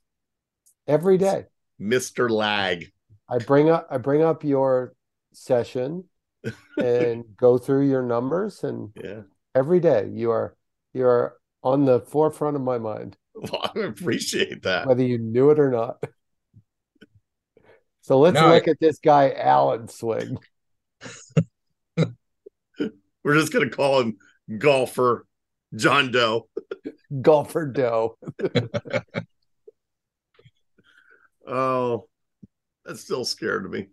every 0.86 1.18
day 1.18 1.44
Mister 1.78 2.28
Lag. 2.28 2.92
I 3.28 3.38
bring 3.38 3.70
up 3.70 3.86
I 3.90 3.98
bring 3.98 4.22
up 4.22 4.44
your 4.44 4.94
session 5.32 6.04
and 6.80 7.24
go 7.36 7.58
through 7.58 7.88
your 7.88 8.02
numbers 8.02 8.62
and 8.64 8.90
Yeah, 8.94 9.22
every 9.54 9.80
day 9.80 10.08
you 10.12 10.30
are 10.30 10.56
you 10.92 11.06
are 11.06 11.36
on 11.62 11.84
the 11.84 12.00
forefront 12.00 12.56
of 12.56 12.62
my 12.62 12.78
mind 12.78 13.16
well, 13.34 13.70
I 13.74 13.80
appreciate 13.80 14.62
that. 14.62 14.86
whether 14.86 15.02
you 15.02 15.18
knew 15.18 15.50
it 15.50 15.58
or 15.58 15.70
not. 15.70 16.02
So 18.02 18.18
let's 18.18 18.34
No, 18.34 18.52
look 18.54 18.68
at 18.68 18.78
this 18.80 18.98
guy 18.98 19.32
Alan 19.32 19.88
swing. 19.88 20.38
We're 23.24 23.34
just 23.34 23.52
gonna 23.52 23.70
call 23.70 24.00
him 24.00 24.16
golfer 24.58 25.26
John 25.74 26.10
Doe. 26.10 26.48
Golfer 27.20 27.66
Doe. 27.66 28.16
Oh, 31.46 32.08
that's 32.84 33.00
still 33.00 33.24
scared 33.24 33.64
of 33.64 33.72
me. 33.72 33.88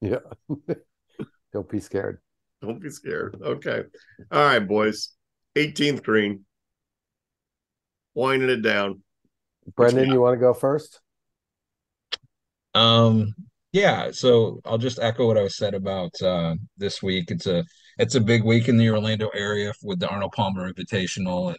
Yeah. 0.00 0.20
Don't 1.52 1.68
be 1.68 1.80
scared. 1.80 2.20
Don't 2.62 2.80
be 2.80 2.90
scared. 2.90 3.36
Okay. 3.42 3.82
All 4.30 4.44
right, 4.44 4.66
boys. 4.66 5.10
18th 5.56 6.02
green. 6.02 6.44
Winding 8.14 8.50
it 8.50 8.62
down. 8.62 9.02
Brendan, 9.76 10.10
you 10.10 10.20
want 10.20 10.34
to 10.34 10.40
go 10.40 10.54
first? 10.54 11.00
Um, 12.74 13.34
yeah, 13.72 14.10
so 14.10 14.60
I'll 14.64 14.78
just 14.78 14.98
echo 14.98 15.26
what 15.26 15.38
I 15.38 15.42
was 15.42 15.56
said 15.56 15.74
about 15.74 16.20
uh 16.22 16.54
this 16.76 17.02
week. 17.02 17.30
It's 17.30 17.46
a 17.46 17.64
it's 17.98 18.14
a 18.14 18.20
big 18.20 18.44
week 18.44 18.68
in 18.68 18.76
the 18.76 18.90
Orlando 18.90 19.28
area 19.34 19.72
with 19.82 20.00
the 20.00 20.08
Arnold 20.08 20.32
Palmer 20.32 20.72
Invitational 20.72 21.50
and 21.50 21.58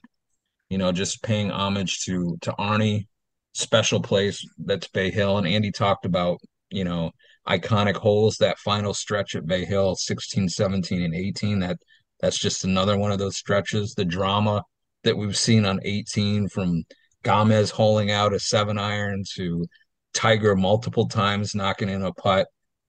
you 0.69 0.77
know, 0.77 0.91
just 0.91 1.23
paying 1.23 1.51
homage 1.51 2.03
to 2.05 2.37
to 2.41 2.51
Arnie, 2.53 3.07
special 3.53 4.01
place 4.01 4.45
that's 4.57 4.87
Bay 4.87 5.11
Hill. 5.11 5.37
And 5.37 5.47
Andy 5.47 5.71
talked 5.71 6.05
about, 6.05 6.39
you 6.69 6.83
know, 6.83 7.11
iconic 7.47 7.95
holes. 7.95 8.37
That 8.37 8.59
final 8.59 8.93
stretch 8.93 9.35
at 9.35 9.45
Bay 9.45 9.65
Hill, 9.65 9.95
16, 9.95 10.49
17, 10.49 11.01
and 11.03 11.15
18. 11.15 11.59
That 11.59 11.77
that's 12.19 12.39
just 12.39 12.63
another 12.63 12.97
one 12.97 13.11
of 13.11 13.19
those 13.19 13.37
stretches. 13.37 13.93
The 13.93 14.05
drama 14.05 14.63
that 15.03 15.17
we've 15.17 15.37
seen 15.37 15.65
on 15.65 15.79
18 15.83 16.49
from 16.49 16.83
Gamez 17.23 17.71
holing 17.71 18.11
out 18.11 18.33
a 18.33 18.39
seven 18.39 18.79
iron 18.79 19.23
to 19.35 19.65
Tiger 20.13 20.55
multiple 20.55 21.07
times 21.07 21.53
knocking 21.53 21.89
in 21.89 22.01
a 22.01 22.13
putt. 22.13 22.47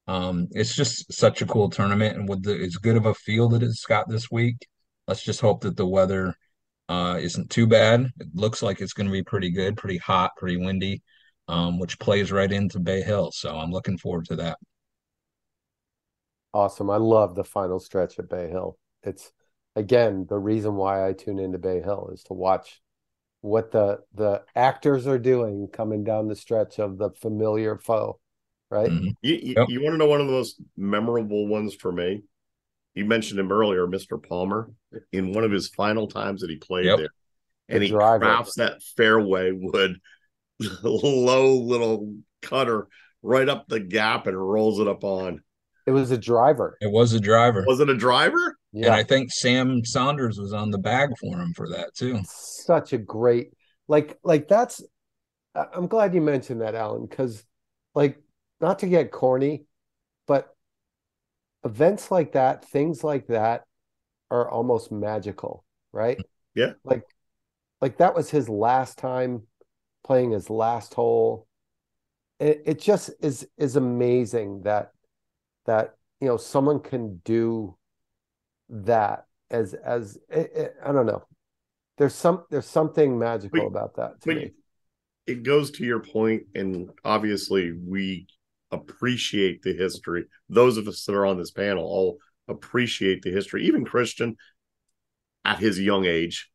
Um, 0.08 0.48
it's 0.52 0.74
just 0.74 1.12
such 1.12 1.42
a 1.42 1.46
cool 1.46 1.68
tournament, 1.70 2.16
and 2.16 2.28
with 2.28 2.42
the 2.42 2.54
as 2.54 2.76
good 2.76 2.96
of 2.96 3.06
a 3.06 3.14
field 3.14 3.52
that 3.52 3.62
it's 3.62 3.84
got 3.84 4.08
this 4.08 4.30
week, 4.30 4.66
let's 5.08 5.22
just 5.24 5.40
hope 5.40 5.62
that 5.62 5.76
the 5.76 5.86
weather 5.86 6.34
uh, 6.88 7.18
isn't 7.20 7.50
too 7.50 7.66
bad. 7.66 8.08
It 8.20 8.28
looks 8.34 8.62
like 8.62 8.80
it's 8.80 8.92
going 8.92 9.08
to 9.08 9.12
be 9.12 9.22
pretty 9.22 9.50
good, 9.50 9.76
pretty 9.76 9.98
hot, 9.98 10.32
pretty 10.36 10.56
windy, 10.56 11.02
um, 11.48 11.78
which 11.78 11.98
plays 11.98 12.30
right 12.32 12.50
into 12.50 12.78
Bay 12.78 13.02
Hill. 13.02 13.32
So 13.32 13.56
I'm 13.56 13.70
looking 13.70 13.98
forward 13.98 14.26
to 14.26 14.36
that. 14.36 14.58
Awesome. 16.54 16.88
I 16.90 16.96
love 16.96 17.34
the 17.34 17.44
final 17.44 17.80
stretch 17.80 18.18
at 18.18 18.28
Bay 18.30 18.48
Hill. 18.48 18.78
It's 19.02 19.32
again 19.74 20.26
the 20.28 20.38
reason 20.38 20.76
why 20.76 21.06
I 21.06 21.12
tune 21.12 21.38
into 21.38 21.58
Bay 21.58 21.82
Hill 21.82 22.10
is 22.14 22.22
to 22.24 22.32
watch 22.32 22.80
what 23.42 23.72
the 23.72 24.00
the 24.14 24.42
actors 24.54 25.06
are 25.06 25.18
doing 25.18 25.68
coming 25.72 26.02
down 26.02 26.28
the 26.28 26.36
stretch 26.36 26.78
of 26.78 26.98
the 26.98 27.10
familiar 27.10 27.76
foe, 27.76 28.20
right? 28.70 28.90
Mm-hmm. 28.90 29.08
You, 29.22 29.34
you, 29.34 29.54
Yep. 29.56 29.68
you 29.68 29.82
want 29.82 29.94
to 29.94 29.98
know 29.98 30.06
one 30.06 30.20
of 30.20 30.26
the 30.26 30.32
most 30.32 30.60
memorable 30.76 31.46
ones 31.46 31.74
for 31.74 31.92
me? 31.92 32.22
You 32.94 33.04
mentioned 33.04 33.38
him 33.38 33.52
earlier, 33.52 33.86
Mr. 33.86 34.22
Palmer, 34.22 34.70
in 35.12 35.32
one 35.32 35.44
of 35.44 35.50
his 35.52 35.68
final 35.68 36.08
times 36.08 36.40
that 36.40 36.50
he 36.50 36.56
played 36.56 36.86
Yep. 36.86 36.98
there. 36.98 37.08
And 37.68 37.82
The 37.82 37.86
he 37.86 37.92
driver. 37.92 38.24
crafts 38.24 38.54
that 38.56 38.82
fairway 38.96 39.50
wood 39.52 39.98
low 40.82 41.54
little 41.56 42.14
cutter 42.42 42.88
right 43.22 43.48
up 43.48 43.66
the 43.68 43.80
gap 43.80 44.26
and 44.26 44.36
rolls 44.38 44.78
it 44.80 44.88
up 44.88 45.04
on. 45.04 45.42
It 45.86 45.90
was 45.90 46.10
a 46.10 46.18
driver. 46.18 46.76
It 46.80 46.90
was 46.90 47.12
a 47.12 47.20
driver. 47.20 47.64
Was 47.66 47.80
it 47.80 47.88
a 47.90 47.96
driver? 47.96 48.56
And 48.72 48.84
Yeah, 48.84 48.94
I 48.94 49.02
think 49.02 49.30
Sam 49.32 49.84
Saunders 49.84 50.38
was 50.38 50.52
on 50.52 50.70
the 50.70 50.78
bag 50.78 51.10
for 51.20 51.38
him 51.38 51.52
for 51.54 51.68
that 51.70 51.94
too. 51.94 52.20
such 52.24 52.92
a 52.92 52.98
great 52.98 53.52
like 53.88 54.18
like 54.24 54.48
that's. 54.48 54.82
I'm 55.54 55.86
glad 55.86 56.14
you 56.14 56.20
mentioned 56.20 56.60
that, 56.60 56.74
Alan, 56.74 57.06
because 57.06 57.44
like 57.94 58.20
not 58.60 58.80
to 58.80 58.86
get 58.86 59.10
corny, 59.10 59.64
but 60.26 60.54
events 61.64 62.10
like 62.10 62.32
that, 62.32 62.64
things 62.64 63.04
like 63.04 63.26
that, 63.28 63.64
are 64.30 64.48
almost 64.48 64.90
magical, 64.90 65.64
right? 65.92 66.18
Yeah. 66.54 66.72
Like, 66.84 67.04
like 67.80 67.98
that 67.98 68.14
was 68.14 68.30
his 68.30 68.48
last 68.48 68.98
time 68.98 69.42
playing 70.04 70.32
his 70.32 70.50
last 70.50 70.94
hole. 70.94 71.46
It 72.38 72.62
it 72.66 72.80
just 72.80 73.10
is 73.20 73.48
is 73.56 73.76
amazing 73.76 74.62
that 74.62 74.90
that 75.66 75.94
you 76.20 76.28
know 76.28 76.36
someone 76.36 76.80
can 76.80 77.20
do 77.24 77.76
that 78.68 79.24
as 79.50 79.74
as 79.74 80.16
it, 80.28 80.52
it- 80.54 80.76
I 80.84 80.92
don't 80.92 81.06
know. 81.06 81.24
There's 81.98 82.14
some 82.14 82.44
there's 82.50 82.66
something 82.66 83.18
magical 83.18 83.60
Wait, 83.60 83.68
about 83.68 83.96
that 83.96 84.20
to 84.22 84.32
me. 84.32 84.52
it 85.26 85.42
goes 85.42 85.70
to 85.72 85.84
your 85.84 86.00
point, 86.00 86.44
and 86.54 86.90
obviously 87.04 87.72
we 87.72 88.26
appreciate 88.70 89.62
the 89.62 89.72
history. 89.72 90.24
Those 90.48 90.76
of 90.76 90.88
us 90.88 91.04
that 91.04 91.14
are 91.14 91.26
on 91.26 91.38
this 91.38 91.50
panel 91.50 91.84
all 91.84 92.18
appreciate 92.48 93.22
the 93.22 93.30
history. 93.30 93.66
Even 93.66 93.84
Christian, 93.84 94.36
at 95.44 95.58
his 95.58 95.80
young 95.80 96.04
age, 96.04 96.50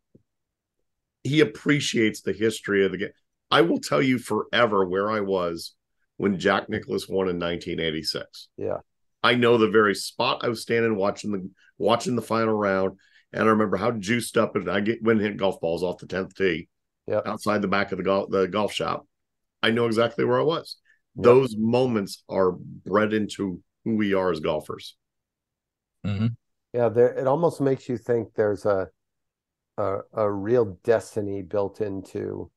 he 1.23 1.39
appreciates 1.39 2.21
the 2.21 2.33
history 2.33 2.85
of 2.85 2.91
the 2.91 2.97
game. 2.97 3.09
I 3.49 3.61
will 3.61 3.79
tell 3.79 4.01
you 4.01 4.17
forever 4.17 4.85
where 4.85 5.11
I 5.11 5.19
was 5.19 5.75
when 6.17 6.39
Jack 6.39 6.69
Nicklaus 6.69 7.07
won 7.07 7.27
in 7.27 7.39
1986. 7.39 8.47
Yeah. 8.57 8.77
I 9.23 9.35
know 9.35 9.57
the 9.57 9.69
very 9.69 9.93
spot 9.93 10.41
I 10.43 10.49
was 10.49 10.61
standing 10.61 10.95
watching 10.95 11.31
the 11.31 11.49
watching 11.77 12.15
the 12.15 12.21
final 12.21 12.53
round, 12.53 12.97
and 13.33 13.43
I 13.43 13.47
remember 13.47 13.77
how 13.77 13.91
juiced 13.91 14.37
up 14.37 14.55
and 14.55 14.69
I 14.69 14.79
get 14.79 15.03
when 15.03 15.19
hit 15.19 15.37
golf 15.37 15.59
balls 15.61 15.83
off 15.83 15.99
the 15.99 16.07
tenth 16.07 16.35
tee, 16.35 16.67
Yep. 17.07 17.27
outside 17.27 17.61
the 17.61 17.67
back 17.67 17.91
of 17.91 17.97
the 17.97 18.03
golf 18.03 18.29
the 18.29 18.47
golf 18.47 18.73
shop. 18.73 19.07
I 19.61 19.69
know 19.69 19.85
exactly 19.85 20.25
where 20.25 20.39
I 20.39 20.43
was. 20.43 20.77
Yep. 21.15 21.43
Those 21.43 21.55
moments 21.57 22.23
are 22.29 22.51
bred 22.53 23.13
into 23.13 23.61
who 23.85 23.95
we 23.95 24.13
are 24.13 24.31
as 24.31 24.39
golfers. 24.39 24.95
hmm 26.03 26.35
Yeah, 26.73 26.89
there 26.89 27.13
it 27.13 27.27
almost 27.27 27.61
makes 27.61 27.89
you 27.89 27.97
think 27.97 28.33
there's 28.33 28.65
a 28.65 28.89
a 29.77 29.99
a 30.13 30.31
real 30.31 30.65
destiny 30.83 31.41
built 31.43 31.81
into 31.81 32.51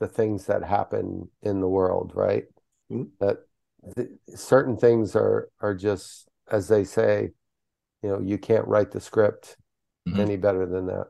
the 0.00 0.08
things 0.08 0.46
that 0.46 0.64
happen 0.64 1.30
in 1.42 1.60
the 1.60 1.68
world, 1.68 2.12
right? 2.14 2.46
Mhm. 2.90 3.10
That 3.20 3.38
th 3.96 4.08
certain 4.36 4.76
things 4.76 5.16
are 5.16 5.50
are 5.60 5.74
just 5.74 6.28
as 6.50 6.68
they 6.68 6.84
say, 6.84 7.32
you 8.02 8.10
know, 8.10 8.20
you 8.20 8.38
can't 8.38 8.68
write 8.68 8.92
the 8.92 9.00
script 9.00 9.58
Mhm. 10.06 10.24
any 10.24 10.36
better 10.38 10.66
than 10.66 10.86
that. 10.88 11.08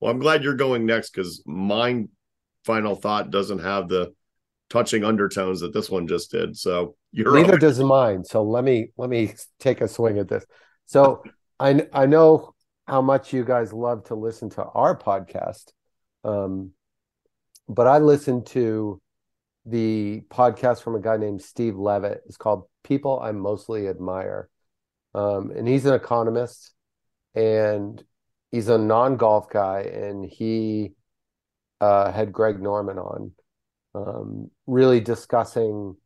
Well, 0.00 0.10
I'm 0.10 0.18
glad 0.18 0.42
you're 0.42 0.54
going 0.54 0.84
next 0.86 1.10
because 1.10 1.42
my 1.46 2.04
final 2.64 2.94
thought 2.96 3.30
doesn't 3.30 3.60
have 3.60 3.88
the 3.88 4.14
touching 4.72 5.04
undertones 5.04 5.60
that 5.60 5.74
this 5.74 5.90
one 5.90 6.06
just 6.06 6.30
did. 6.30 6.56
So 6.56 6.96
you're 7.12 7.34
Neither 7.34 7.58
does 7.58 7.78
mine. 7.78 8.24
So 8.24 8.42
let 8.42 8.64
me 8.64 8.88
let 8.96 9.10
me 9.10 9.34
take 9.60 9.82
a 9.82 9.88
swing 9.88 10.18
at 10.18 10.28
this. 10.28 10.44
So 10.86 11.22
I 11.60 11.86
I 11.92 12.06
know 12.06 12.54
how 12.86 13.02
much 13.02 13.32
you 13.32 13.44
guys 13.44 13.72
love 13.72 14.04
to 14.04 14.14
listen 14.14 14.48
to 14.50 14.64
our 14.64 14.98
podcast, 14.98 15.72
um, 16.24 16.70
but 17.68 17.86
I 17.86 17.98
listen 17.98 18.44
to 18.46 19.00
the 19.66 20.22
podcast 20.30 20.82
from 20.82 20.96
a 20.96 21.00
guy 21.00 21.18
named 21.18 21.42
Steve 21.42 21.76
Levitt. 21.76 22.22
It's 22.26 22.38
called 22.38 22.64
"People 22.82 23.20
I 23.20 23.32
Mostly 23.32 23.88
Admire," 23.88 24.48
um, 25.14 25.52
and 25.54 25.68
he's 25.68 25.84
an 25.84 25.94
economist 25.94 26.72
and 27.34 28.02
he's 28.50 28.68
a 28.68 28.78
non-golf 28.78 29.50
guy, 29.50 29.80
and 29.80 30.24
he 30.24 30.92
uh, 31.80 32.10
had 32.10 32.32
Greg 32.32 32.60
Norman 32.60 32.98
on, 32.98 33.32
um, 33.94 34.50
really 34.66 35.00
discussing 35.00 35.96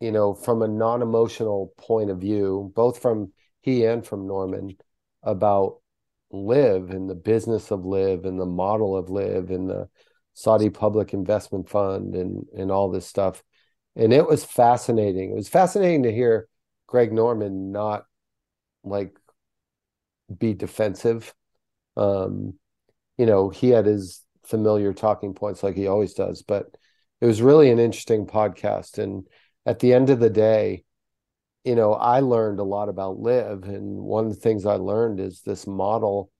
you 0.00 0.12
know, 0.12 0.34
from 0.34 0.62
a 0.62 0.68
non-emotional 0.68 1.72
point 1.78 2.10
of 2.10 2.18
view, 2.20 2.72
both 2.74 3.00
from 3.00 3.32
he 3.62 3.84
and 3.86 4.06
from 4.06 4.26
Norman, 4.26 4.76
about 5.22 5.78
LIV 6.30 6.90
and 6.90 7.08
the 7.08 7.14
business 7.14 7.70
of 7.70 7.86
LIV 7.86 8.26
and 8.26 8.38
the 8.38 8.46
model 8.46 8.96
of 8.96 9.08
LIV 9.08 9.50
and 9.50 9.70
the 9.70 9.88
Saudi 10.34 10.68
Public 10.68 11.14
Investment 11.14 11.68
Fund 11.68 12.14
and 12.14 12.44
and 12.56 12.70
all 12.70 12.90
this 12.90 13.06
stuff. 13.06 13.42
And 13.96 14.12
it 14.12 14.26
was 14.26 14.44
fascinating. 14.44 15.30
It 15.30 15.36
was 15.36 15.48
fascinating 15.48 16.02
to 16.02 16.12
hear 16.12 16.48
Greg 16.86 17.12
Norman 17.12 17.72
not 17.72 18.04
like 18.82 19.16
be 20.36 20.54
defensive. 20.54 21.32
Um, 21.96 22.54
you 23.16 23.26
know, 23.26 23.48
he 23.50 23.70
had 23.70 23.86
his 23.86 24.23
familiar 24.46 24.92
talking 24.92 25.34
points 25.34 25.62
like 25.62 25.76
he 25.76 25.86
always 25.86 26.14
does, 26.14 26.42
but 26.42 26.66
it 27.20 27.26
was 27.26 27.42
really 27.42 27.70
an 27.70 27.78
interesting 27.78 28.26
podcast. 28.26 28.98
And 28.98 29.26
at 29.66 29.78
the 29.78 29.92
end 29.94 30.10
of 30.10 30.20
the 30.20 30.30
day, 30.30 30.84
you 31.64 31.74
know, 31.74 31.94
I 31.94 32.20
learned 32.20 32.60
a 32.60 32.64
lot 32.64 32.88
about 32.88 33.18
LIV. 33.18 33.64
And 33.64 33.96
one 33.98 34.26
of 34.26 34.34
the 34.34 34.40
things 34.40 34.66
I 34.66 34.74
learned 34.74 35.20
is 35.20 35.40
this 35.40 35.66
model 35.66 36.30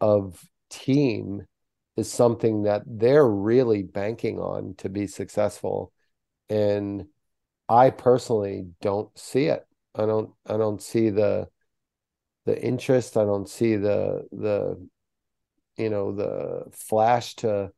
of 0.00 0.42
team 0.70 1.46
is 1.96 2.10
something 2.10 2.62
that 2.64 2.82
they're 2.86 3.28
really 3.28 3.82
banking 3.82 4.38
on 4.38 4.74
to 4.78 4.88
be 4.88 5.06
successful. 5.06 5.92
And 6.48 7.06
I 7.68 7.90
personally 7.90 8.68
don't 8.80 9.16
see 9.18 9.46
it. 9.46 9.66
I 9.94 10.06
don't 10.06 10.30
I 10.46 10.56
don't 10.56 10.82
see 10.82 11.10
the 11.10 11.48
the 12.46 12.60
interest. 12.60 13.16
I 13.16 13.24
don't 13.24 13.48
see 13.48 13.76
the 13.76 14.26
the 14.32 14.88
you 15.78 15.90
know 15.90 16.12
the 16.12 16.64
flash 16.72 17.34
to 17.36 17.70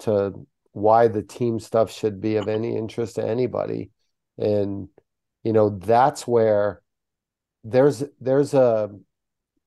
to 0.00 0.46
why 0.72 1.08
the 1.08 1.22
team 1.22 1.58
stuff 1.60 1.90
should 1.90 2.20
be 2.20 2.36
of 2.36 2.48
any 2.48 2.76
interest 2.76 3.16
to 3.16 3.26
anybody. 3.26 3.90
And 4.38 4.88
you 5.44 5.52
know 5.52 5.70
that's 5.70 6.26
where 6.26 6.82
there's 7.64 8.04
there's 8.20 8.54
a 8.54 8.90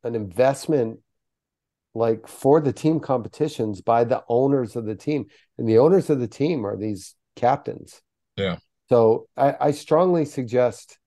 an 0.04 0.16
investment 0.16 1.00
like 1.96 2.28
for 2.28 2.62
the 2.62 2.72
team 2.74 3.00
competitions 3.00 3.82
by 3.82 4.04
the 4.04 4.24
owners 4.30 4.76
of 4.76 4.86
the 4.86 4.96
team. 4.96 5.26
And 5.58 5.68
the 5.68 5.80
owners 5.80 6.10
of 6.10 6.20
the 6.20 6.28
team 6.28 6.66
are 6.66 6.78
these 6.78 7.16
captains. 7.36 8.02
Yeah. 8.38 8.58
so 8.88 9.28
i, 9.36 9.56
I 9.60 9.72
strongly 9.72 10.24
suggest 10.26 10.98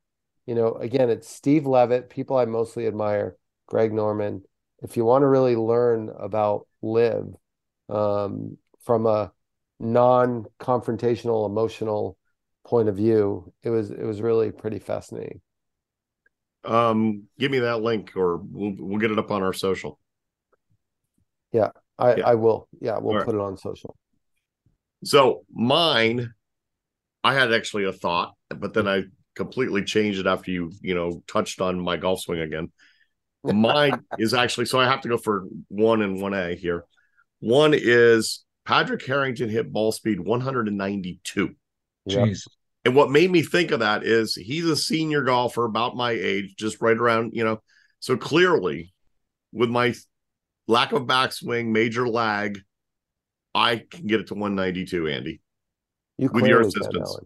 you 0.47 0.55
know 0.55 0.75
again 0.75 1.09
it's 1.09 1.29
steve 1.29 1.67
levitt 1.67 2.11
people 2.11 2.37
i 2.37 2.45
mostly 2.45 2.87
admire 2.87 3.37
greg 3.67 3.93
norman 3.93 4.43
if 4.83 4.97
you 4.97 5.05
want 5.05 5.23
to 5.23 5.27
really 5.29 5.57
learn 5.57 6.11
about 6.19 6.67
LIV 6.83 7.37
um, 7.89 8.59
from 8.85 9.07
a 9.07 9.33
non-confrontational 9.81 11.47
emotional 11.47 12.17
point 12.65 12.89
of 12.89 12.97
view 12.97 13.53
it 13.63 13.71
was 13.71 13.91
it 13.91 14.05
was 14.05 14.21
really 14.23 14.53
pretty 14.53 14.79
fascinating 14.79 15.41
Um, 16.65 17.25
give 17.39 17.51
me 17.51 17.59
that 17.61 17.83
link, 17.83 18.13
or 18.17 18.37
we'll 18.37 18.75
we'll 18.79 18.99
get 19.01 19.11
it 19.11 19.19
up 19.19 19.31
on 19.33 19.43
our 19.43 19.53
social. 19.53 19.99
i 21.99 22.11
Yeah. 22.15 22.27
i 22.33 22.35
will 22.35 22.69
yeah 22.81 22.99
we'll 22.99 23.17
right. 23.17 23.27
put 23.27 23.35
it 23.35 23.41
on 23.41 23.57
social 23.57 23.97
So 25.05 25.45
mine 25.51 26.33
I 27.25 27.35
had 27.35 27.53
actually 27.53 27.85
a 27.85 27.93
thought, 27.93 28.35
but 28.51 28.75
then 28.75 28.89
I 28.89 29.05
completely 29.37 29.85
changed 29.85 30.21
it 30.21 30.27
after 30.27 30.51
you, 30.51 30.73
you 30.83 30.95
know, 30.95 31.23
touched 31.29 31.61
on 31.61 31.81
my 31.81 31.97
golf 31.97 32.21
swing 32.23 32.41
again. 32.41 32.73
Mine 33.45 34.05
is 34.19 34.35
actually 34.35 34.67
so 34.67 34.79
I 34.79 34.85
have 34.85 35.01
to 35.03 35.09
go 35.09 35.19
for 35.19 35.45
one 35.69 36.03
and 36.03 36.21
one 36.21 36.35
A 36.35 36.55
here. 36.55 36.85
One 37.41 37.75
is 37.75 38.45
Padraig 38.65 39.05
Harrington 39.05 39.49
hit 39.49 39.73
ball 39.73 39.91
speed 39.91 40.21
192. 40.21 41.55
Yep. 42.07 42.19
Jeez. 42.19 42.47
And 42.85 42.97
what 42.97 43.11
made 43.11 43.31
me 43.31 43.43
think 43.43 43.71
of 43.71 43.81
that 43.81 44.03
is 44.05 44.35
he's 44.35 44.65
a 44.65 44.77
senior 44.77 45.23
golfer 45.23 45.65
about 45.65 45.97
my 45.97 46.11
age, 46.11 46.55
just 46.57 46.81
right 46.81 46.97
around, 46.97 47.33
you 47.35 47.45
know. 47.45 47.63
So 48.01 48.17
clearly, 48.17 48.93
with 49.53 49.71
my 49.71 49.95
lack 50.67 50.93
of 50.93 51.03
backswing, 51.03 51.67
major 51.67 52.09
lag, 52.09 52.59
I 53.55 53.83
can 53.91 54.07
get 54.07 54.21
it 54.21 54.29
to 54.29 54.35
192, 54.35 55.09
Andy. 55.09 55.41
You 56.19 56.29
with 56.33 56.45
your 56.47 56.63
clearly 56.63 56.73
can, 56.73 56.83
assistance. 56.83 57.19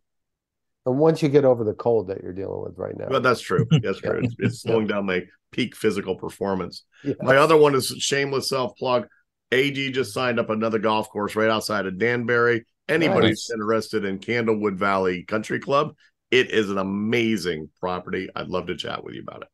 Alan. 0.86 0.94
And 0.94 1.00
once 1.00 1.22
you 1.22 1.28
get 1.28 1.44
over 1.44 1.64
the 1.64 1.74
cold 1.74 2.08
that 2.08 2.22
you're 2.22 2.32
dealing 2.32 2.62
with 2.62 2.78
right 2.78 2.96
now, 2.96 3.06
But 3.08 3.22
that's 3.22 3.40
true. 3.40 3.66
That's 3.82 4.00
true. 4.00 4.20
It's, 4.22 4.34
it's 4.38 4.64
Yeah. 4.64 4.70
slowing 4.70 4.86
down 4.86 5.06
my 5.06 5.22
peak 5.52 5.74
physical 5.76 6.16
performance. 6.16 6.84
Yes. 7.04 7.16
My 7.20 7.36
other 7.36 7.56
one 7.56 7.74
is 7.74 7.86
shameless 7.98 8.48
self 8.48 8.76
plug. 8.76 9.06
AD 9.52 9.74
just 9.92 10.12
signed 10.12 10.40
up 10.40 10.50
another 10.50 10.78
golf 10.78 11.08
course 11.08 11.36
right 11.36 11.50
outside 11.50 11.86
of 11.86 11.98
Danbury. 11.98 12.64
Anybody 12.88 13.28
Nice. 13.28 13.50
interested 13.52 14.04
in 14.04 14.18
Candlewood 14.18 14.76
Valley 14.76 15.24
Country 15.24 15.58
Club, 15.60 15.94
it 16.30 16.50
is 16.50 16.70
an 16.70 16.78
amazing 16.78 17.68
property. 17.80 18.28
I'd 18.34 18.48
love 18.48 18.66
to 18.68 18.76
chat 18.76 19.02
with 19.04 19.14
you 19.14 19.22
about 19.22 19.42
it. 19.42 19.48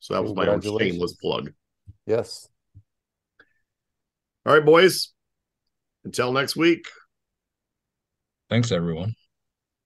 So 0.00 0.14
that 0.14 0.22
was 0.22 0.34
my 0.34 0.46
own 0.46 0.60
shameless 0.62 1.14
plug. 1.14 1.52
yes. 2.06 2.48
All 4.46 4.54
right, 4.54 4.64
boys. 4.64 5.12
Until 6.04 6.32
next 6.32 6.56
week. 6.56 6.86
Thanks, 8.48 8.72
everyone. 8.72 9.14